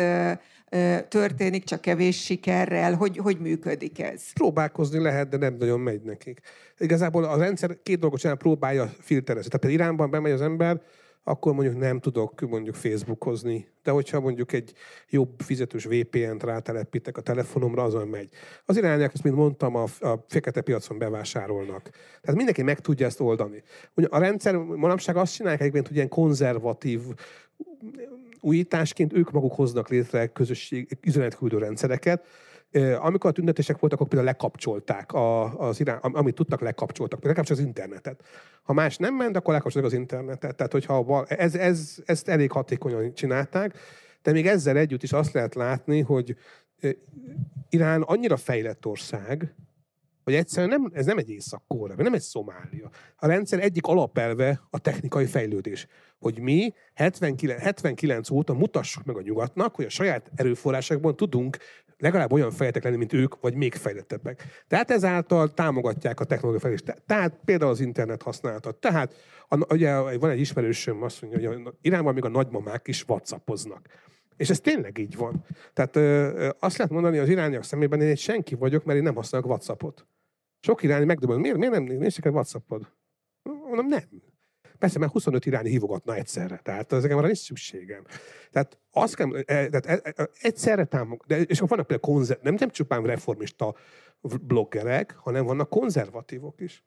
történik, 1.08 1.64
csak 1.64 1.82
kevés 1.82 2.24
sikerrel? 2.24 2.94
Hogy, 2.94 3.18
hogy 3.18 3.40
működik 3.40 4.00
ez? 4.00 4.34
Próbálkozni 4.34 5.00
lehet, 5.00 5.30
de 5.30 5.38
nem 5.38 5.56
nagyon 5.60 5.80
megy 5.80 6.02
nekik. 6.02 6.40
Igazából 6.78 7.24
a 7.24 7.38
rendszer 7.38 7.78
két 7.84 8.00
dolgot 8.00 8.20
csinál, 8.20 8.36
próbálja 8.36 8.92
filterezni. 9.00 9.50
Tehát 9.50 9.66
például 9.66 9.82
Iránban 9.82 10.10
bemegy 10.10 10.32
az 10.32 10.42
ember, 10.42 10.82
akkor 11.24 11.54
mondjuk 11.54 11.78
nem 11.78 12.00
tudok 12.00 12.42
mondjuk 12.50 12.76
Facebookozni. 12.76 13.68
De 13.84 13.92
hogyha 13.92 14.20
mondjuk 14.20 14.54
egy 14.54 14.74
jobb 15.10 15.42
fizetős 15.42 15.86
VPN-t 15.86 16.44
rátelepítek 16.44 17.18
a 17.18 17.22
telefonomra, 17.22 17.84
azon 17.84 18.08
megy. 18.08 18.30
Az 18.66 18.78
irányák, 18.78 19.14
ezt 19.14 19.24
mint 19.24 19.36
mondtam, 19.36 19.76
a, 19.76 19.84
a 20.00 20.26
fekete 20.28 20.62
piacon 20.62 20.98
bevásárolnak. 20.98 21.90
Tehát 22.22 22.36
mindenki 22.36 22.62
meg 22.62 22.80
tudja 22.80 23.06
ezt 23.06 23.20
oldani. 23.20 23.64
Ugye 23.96 24.08
a 24.10 24.20
rendszer 24.20 24.56
manapság 24.56 25.16
azt 25.16 25.34
csinálják 25.34 25.62
egyébként, 25.62 25.88
hogy 25.88 25.96
ilyen 25.96 26.10
konzervatív 26.10 27.02
újításként 28.42 29.14
ők 29.14 29.32
maguk 29.32 29.54
hoznak 29.54 29.90
létre 29.90 30.28
közösség, 30.28 30.98
üzenetküldő 31.02 31.58
rendszereket, 31.58 32.26
amikor 33.00 33.30
a 33.30 33.34
tüntetések 33.34 33.80
voltak, 33.80 34.00
akkor 34.00 34.12
például 34.12 34.32
lekapcsolták 34.32 35.14
a, 35.14 35.60
az 35.60 35.80
irány, 35.80 35.98
amit 36.02 36.36
tudtak, 36.36 36.62
lekapcsoltak. 36.62 37.20
Például 37.20 37.44
lekapcsolták 37.44 37.66
az 37.66 37.84
internetet. 37.84 38.24
Ha 38.64 38.74
más 38.74 38.98
nem 38.98 39.16
ment, 39.16 39.36
akkor 39.36 39.54
lekapcsolták 39.54 39.92
az 39.92 39.98
internetet. 39.98 40.56
Tehát, 40.56 40.72
hogyha 40.72 41.26
ez, 41.26 41.56
ez, 41.56 41.96
ezt 42.06 42.28
elég 42.28 42.52
hatékonyan 42.52 43.14
csinálták, 43.14 43.78
de 44.22 44.32
még 44.32 44.48
ezzel 44.48 44.78
együtt 44.78 45.04
is 45.04 45.12
azt 45.12 45.34
lehet 45.34 45.56
látni, 45.56 46.02
hogy 46.02 46.36
Irán 47.70 48.02
annyira 48.02 48.38
fejlett 48.38 48.86
ország, 48.86 49.56
hogy 50.24 50.34
egyszerűen 50.34 50.80
nem, 50.80 50.92
ez 50.94 51.06
nem 51.06 51.18
egy 51.18 51.30
észak 51.30 51.64
nem 51.98 52.14
egy 52.14 52.22
Szomália. 52.22 52.90
A 53.16 53.28
rendszer 53.28 53.60
egyik 53.60 53.86
alapelve 53.86 54.62
a 54.70 54.80
technikai 54.80 55.26
fejlődés. 55.26 55.88
Hogy 56.22 56.40
mi 56.40 56.74
79, 56.94 57.62
79 57.62 58.30
óta 58.30 58.54
mutassuk 58.54 59.04
meg 59.04 59.18
a 59.18 59.22
nyugatnak, 59.22 59.76
hogy 59.76 59.86
a 59.86 59.90
saját 59.90 60.32
erőforrásokban 60.36 61.16
tudunk 61.16 61.58
legalább 62.02 62.32
olyan 62.32 62.52
fejletek 62.52 62.84
lenni, 62.84 62.96
mint 62.96 63.14
ők, 63.14 63.42
vagy 63.42 63.56
még 63.56 63.76
fejlettebbek. 63.76 64.64
Tehát 64.68 64.92
ezáltal 64.92 65.54
támogatják 65.54 66.20
a 66.20 66.24
technológiai 66.24 66.62
fejlődést. 66.62 67.04
Tehát 67.06 67.40
például 67.46 67.72
az 67.72 67.80
internet 67.80 68.22
használatot. 68.22 68.76
Tehát 68.76 69.16
a, 69.48 69.74
ugye 69.74 70.18
van 70.18 70.30
egy 70.30 70.40
ismerősöm, 70.40 71.04
azt 71.04 71.22
mondja, 71.22 71.50
hogy 71.50 71.74
Iránban 71.82 72.14
még 72.14 72.26
a 72.26 72.30
nagymamák 72.30 72.88
is 72.88 73.04
whatsappoznak. 73.08 73.88
És 74.38 74.50
ez 74.50 74.60
tényleg 74.60 74.98
így 74.98 75.16
van. 75.16 75.46
Tehát 75.74 75.96
ö, 75.96 76.50
azt 76.60 76.78
lehet 76.78 76.94
mondani 76.94 77.18
az 77.18 77.30
irányiak 77.30 77.64
szemében, 77.64 78.02
én 78.02 78.10
egy 78.10 78.18
senki 78.18 78.56
vagyok, 78.56 78.84
mert 78.84 78.98
én 78.98 79.04
nem 79.04 79.16
használok 79.16 79.48
WhatsAppot. 79.48 80.06
Sok 80.60 80.84
irányi 80.84 81.06
megdöbbent, 81.06 81.42
miért, 81.42 81.58
miért 81.58 81.74
nem 81.74 81.84
nézd 81.84 82.26
egy 82.26 82.32
WhatsAppod? 82.32 82.92
Mondom, 83.44 83.88
nem. 83.88 84.04
Persze, 84.82 85.00
mert 85.00 85.12
25 85.12 85.46
irányi 85.46 85.70
hívogatna 85.70 86.16
egyszerre. 86.16 86.60
Tehát 86.64 86.94
ezeken 86.94 87.18
arra 87.18 87.26
nincs 87.26 87.38
szükségem. 87.38 88.04
Tehát 88.52 88.78
azt 88.92 89.16
kell, 89.16 89.36
e, 89.36 89.44
tehát 89.70 89.86
e, 89.86 90.14
e, 90.16 90.30
egyszerre 90.42 90.86
támog, 90.86 91.24
de, 91.28 91.42
és 91.42 91.60
vannak 91.60 91.88
például 91.88 92.16
konzer, 92.16 92.40
nem, 92.42 92.56
nem 92.60 92.70
csupán 92.70 93.04
reformista 93.04 93.76
bloggerek, 94.42 95.16
hanem 95.18 95.46
vannak 95.46 95.70
konzervatívok 95.70 96.62
is. 96.62 96.84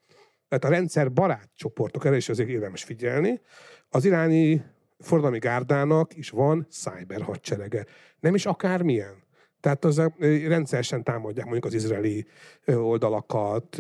Tehát 0.48 0.64
a 0.64 0.68
rendszer 0.68 1.12
barát 1.12 1.50
csoportok, 1.54 2.04
erre 2.04 2.16
is 2.16 2.28
azért 2.28 2.48
érdemes 2.48 2.84
figyelni. 2.84 3.40
Az 3.88 4.04
iráni 4.04 4.64
forradalmi 4.98 5.38
gárdának 5.38 6.16
is 6.16 6.30
van 6.30 6.66
cyber 6.70 7.22
hadserege. 7.22 7.86
Nem 8.20 8.34
is 8.34 8.46
akármilyen. 8.46 9.22
Tehát 9.60 9.84
az 9.84 10.02
rendszeresen 10.46 11.02
támadják 11.02 11.44
mondjuk 11.44 11.64
az 11.64 11.74
izraeli 11.74 12.26
oldalakat. 12.66 13.78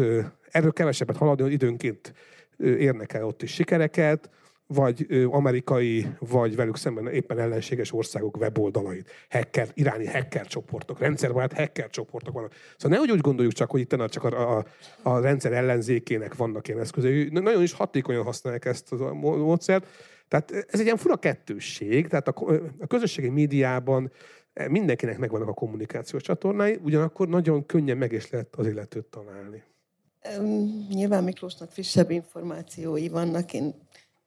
Erről 0.50 0.72
kevesebbet 0.72 1.16
haladni, 1.16 1.52
időnként 1.52 2.12
érnek 2.58 3.12
el 3.12 3.24
ott 3.24 3.42
is 3.42 3.52
sikereket, 3.52 4.30
vagy 4.66 5.06
amerikai, 5.30 6.06
vagy 6.18 6.56
velük 6.56 6.76
szemben 6.76 7.08
éppen 7.08 7.38
ellenséges 7.38 7.92
országok 7.92 8.36
weboldalait, 8.36 9.10
hacker, 9.30 9.68
iráni 9.74 10.06
hacker 10.06 10.46
csoportok, 10.46 10.98
rendszerbarát 10.98 11.52
hacker 11.52 11.90
csoportok 11.90 12.34
vannak. 12.34 12.52
Szóval 12.76 12.98
nehogy 12.98 13.10
úgy 13.10 13.20
gondoljuk 13.20 13.54
csak, 13.54 13.70
hogy 13.70 13.80
itt 13.80 14.08
csak 14.08 14.24
a, 14.24 14.56
a, 14.56 14.64
a 15.02 15.20
rendszer 15.20 15.52
ellenzékének 15.52 16.36
vannak 16.36 16.68
ilyen 16.68 16.80
eszközei. 16.80 17.28
Nagyon 17.30 17.62
is 17.62 17.72
hatékonyan 17.72 18.24
használják 18.24 18.64
ezt 18.64 18.92
a 18.92 19.14
módszert. 19.14 19.86
Tehát 20.28 20.50
ez 20.50 20.80
egy 20.80 20.84
ilyen 20.84 20.96
fura 20.96 21.16
kettősség, 21.16 22.08
tehát 22.08 22.28
a, 22.28 22.34
a 22.78 22.86
közösségi 22.86 23.28
médiában 23.28 24.12
mindenkinek 24.68 25.18
megvannak 25.18 25.48
a 25.48 25.52
kommunikációs 25.52 26.22
csatornái, 26.22 26.78
ugyanakkor 26.82 27.28
nagyon 27.28 27.66
könnyen 27.66 27.96
meg 27.96 28.12
is 28.12 28.30
lehet 28.30 28.56
az 28.56 28.66
illetőt 28.66 29.04
találni. 29.04 29.62
Nyilván 30.88 31.24
Miklósnak 31.24 31.70
frissebb 31.70 32.10
információi 32.10 33.08
vannak. 33.08 33.52
Én 33.52 33.74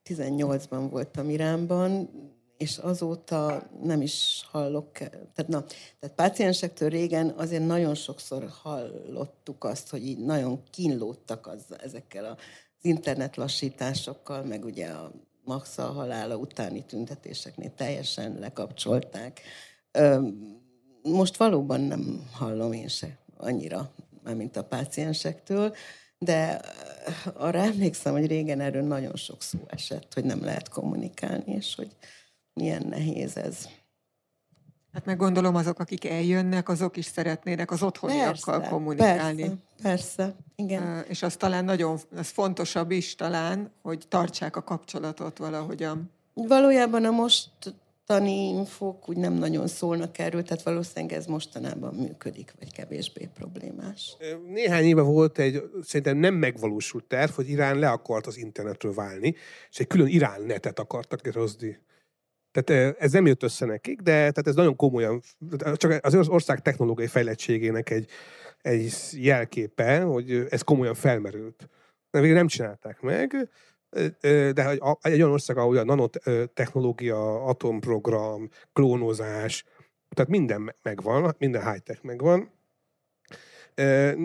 18-ban 0.05 0.87
voltam 0.89 1.29
Iránban, 1.29 2.09
és 2.57 2.77
azóta 2.77 3.69
nem 3.83 4.01
is 4.01 4.45
hallok, 4.51 4.91
tehát, 4.91 5.47
na, 5.47 5.63
tehát 5.99 6.15
páciensektől 6.15 6.89
régen 6.89 7.29
azért 7.29 7.65
nagyon 7.65 7.95
sokszor 7.95 8.47
hallottuk 8.61 9.63
azt, 9.63 9.89
hogy 9.89 10.05
így 10.05 10.19
nagyon 10.19 10.63
kínlódtak 10.71 11.47
az, 11.47 11.63
ezekkel 11.83 12.25
az 12.25 12.37
internet 12.81 13.35
lassításokkal, 13.35 14.43
meg 14.43 14.65
ugye 14.65 14.87
a 14.87 15.11
Maxa 15.43 15.83
halála 15.83 16.35
utáni 16.35 16.85
tüntetéseknél 16.85 17.73
teljesen 17.75 18.39
lekapcsolták. 18.39 19.41
Most 21.01 21.37
valóban 21.37 21.81
nem 21.81 22.29
hallom 22.31 22.73
én 22.73 22.87
se 22.87 23.17
annyira 23.37 23.91
mint 24.35 24.57
a 24.57 24.63
páciensektől, 24.63 25.75
de 26.17 26.61
arra 27.33 27.59
emlékszem, 27.59 28.13
hogy 28.13 28.27
régen 28.27 28.59
erről 28.59 28.83
nagyon 28.83 29.15
sok 29.15 29.41
szó 29.41 29.59
esett, 29.67 30.13
hogy 30.13 30.23
nem 30.23 30.43
lehet 30.43 30.69
kommunikálni, 30.69 31.53
és 31.53 31.75
hogy 31.75 31.95
milyen 32.53 32.85
nehéz 32.89 33.37
ez. 33.37 33.67
Hát 34.93 35.05
meg 35.05 35.17
gondolom 35.17 35.55
azok, 35.55 35.79
akik 35.79 36.05
eljönnek, 36.05 36.69
azok 36.69 36.97
is 36.97 37.05
szeretnének 37.05 37.71
az 37.71 37.83
otthoniakkal 37.83 38.57
persze, 38.57 38.69
kommunikálni. 38.69 39.41
Persze, 39.41 39.57
persze, 39.81 40.35
igen. 40.55 41.05
És 41.07 41.23
az 41.23 41.35
talán 41.35 41.65
nagyon, 41.65 41.99
az 42.15 42.27
fontosabb 42.27 42.91
is 42.91 43.15
talán, 43.15 43.71
hogy 43.81 44.05
tartsák 44.07 44.55
a 44.55 44.63
kapcsolatot 44.63 45.37
valahogyan. 45.37 46.11
Valójában 46.33 47.05
a 47.05 47.11
most 47.11 47.49
tani 48.07 48.47
infók 48.47 49.09
úgy 49.09 49.17
nem 49.17 49.33
nagyon 49.33 49.67
szólnak 49.67 50.17
erről, 50.17 50.43
tehát 50.43 50.63
valószínűleg 50.63 51.17
ez 51.17 51.25
mostanában 51.25 51.95
működik, 51.95 52.53
vagy 52.59 52.73
kevésbé 52.73 53.29
problémás. 53.33 54.17
Néhány 54.47 54.83
éve 54.83 55.01
volt 55.01 55.39
egy, 55.39 55.63
szerintem 55.81 56.17
nem 56.17 56.33
megvalósult 56.33 57.05
terv, 57.05 57.31
hogy 57.31 57.49
Irán 57.49 57.79
le 57.79 57.89
akart 57.89 58.27
az 58.27 58.37
internetről 58.37 58.93
válni, 58.93 59.35
és 59.69 59.79
egy 59.79 59.87
külön 59.87 60.07
Irán 60.07 60.41
netet 60.41 60.79
akartak 60.79 61.27
hozni. 61.33 61.79
Tehát 62.51 62.95
ez 62.99 63.11
nem 63.11 63.25
jött 63.25 63.43
össze 63.43 63.65
nekik, 63.65 64.01
de 64.01 64.11
tehát 64.11 64.47
ez 64.47 64.55
nagyon 64.55 64.75
komolyan, 64.75 65.21
csak 65.75 66.05
az 66.05 66.27
ország 66.27 66.61
technológiai 66.61 67.07
fejlettségének 67.07 67.89
egy, 67.89 68.09
egy 68.61 68.93
jelképe, 69.11 70.01
hogy 70.01 70.45
ez 70.49 70.61
komolyan 70.61 70.95
felmerült. 70.95 71.69
De 72.11 72.19
végül 72.19 72.35
nem 72.35 72.47
csinálták 72.47 73.01
meg, 73.01 73.49
de 74.21 74.69
egy 75.01 75.21
olyan 75.21 75.31
ország, 75.31 75.57
ahol 75.57 75.77
a 75.77 75.83
nanotechnológia, 75.83 77.43
atomprogram, 77.43 78.49
klónozás, 78.73 79.63
tehát 80.09 80.31
minden 80.31 80.75
megvan, 80.81 81.35
minden 81.37 81.71
high-tech 81.71 82.03
megvan, 82.03 82.51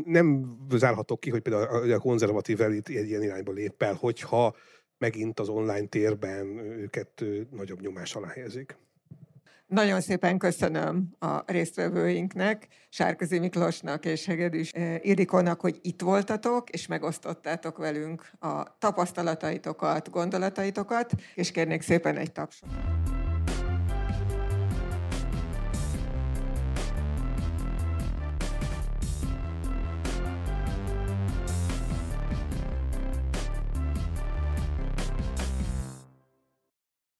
nem 0.05 0.57
zárhatok 0.71 1.21
ki, 1.21 1.31
hogy 1.31 1.41
például 1.41 1.93
a 1.93 1.99
konzervatív 1.99 2.61
elit 2.61 2.89
egy 2.89 3.09
ilyen 3.09 3.23
irányba 3.23 3.53
lép 3.53 3.83
el, 3.83 3.95
hogyha 3.95 4.57
megint 4.99 5.41
az 5.41 5.49
online 5.49 5.87
térben 5.87 6.59
őket 6.59 7.25
nagyobb 7.51 7.81
nyomás 7.81 8.15
alá 8.15 8.29
helyezik. 8.29 8.77
Nagyon 9.73 10.01
szépen 10.01 10.39
köszönöm 10.39 11.09
a 11.19 11.43
résztvevőinknek, 11.47 12.69
Sárközi 12.89 13.39
Miklósnak 13.39 14.05
és 14.05 14.27
Hegedűs 14.27 14.71
eh, 14.73 14.99
Ildikónak, 15.03 15.61
hogy 15.61 15.79
itt 15.83 16.01
voltatok, 16.01 16.71
és 16.71 16.87
megosztottátok 16.87 17.79
velünk 17.79 18.31
a 18.41 18.79
tapasztalataitokat, 18.79 20.11
gondolataitokat, 20.11 21.13
és 21.35 21.51
kérnék 21.51 21.83
szépen 21.83 22.17
egy 22.17 22.33
tapsot. 22.33 22.69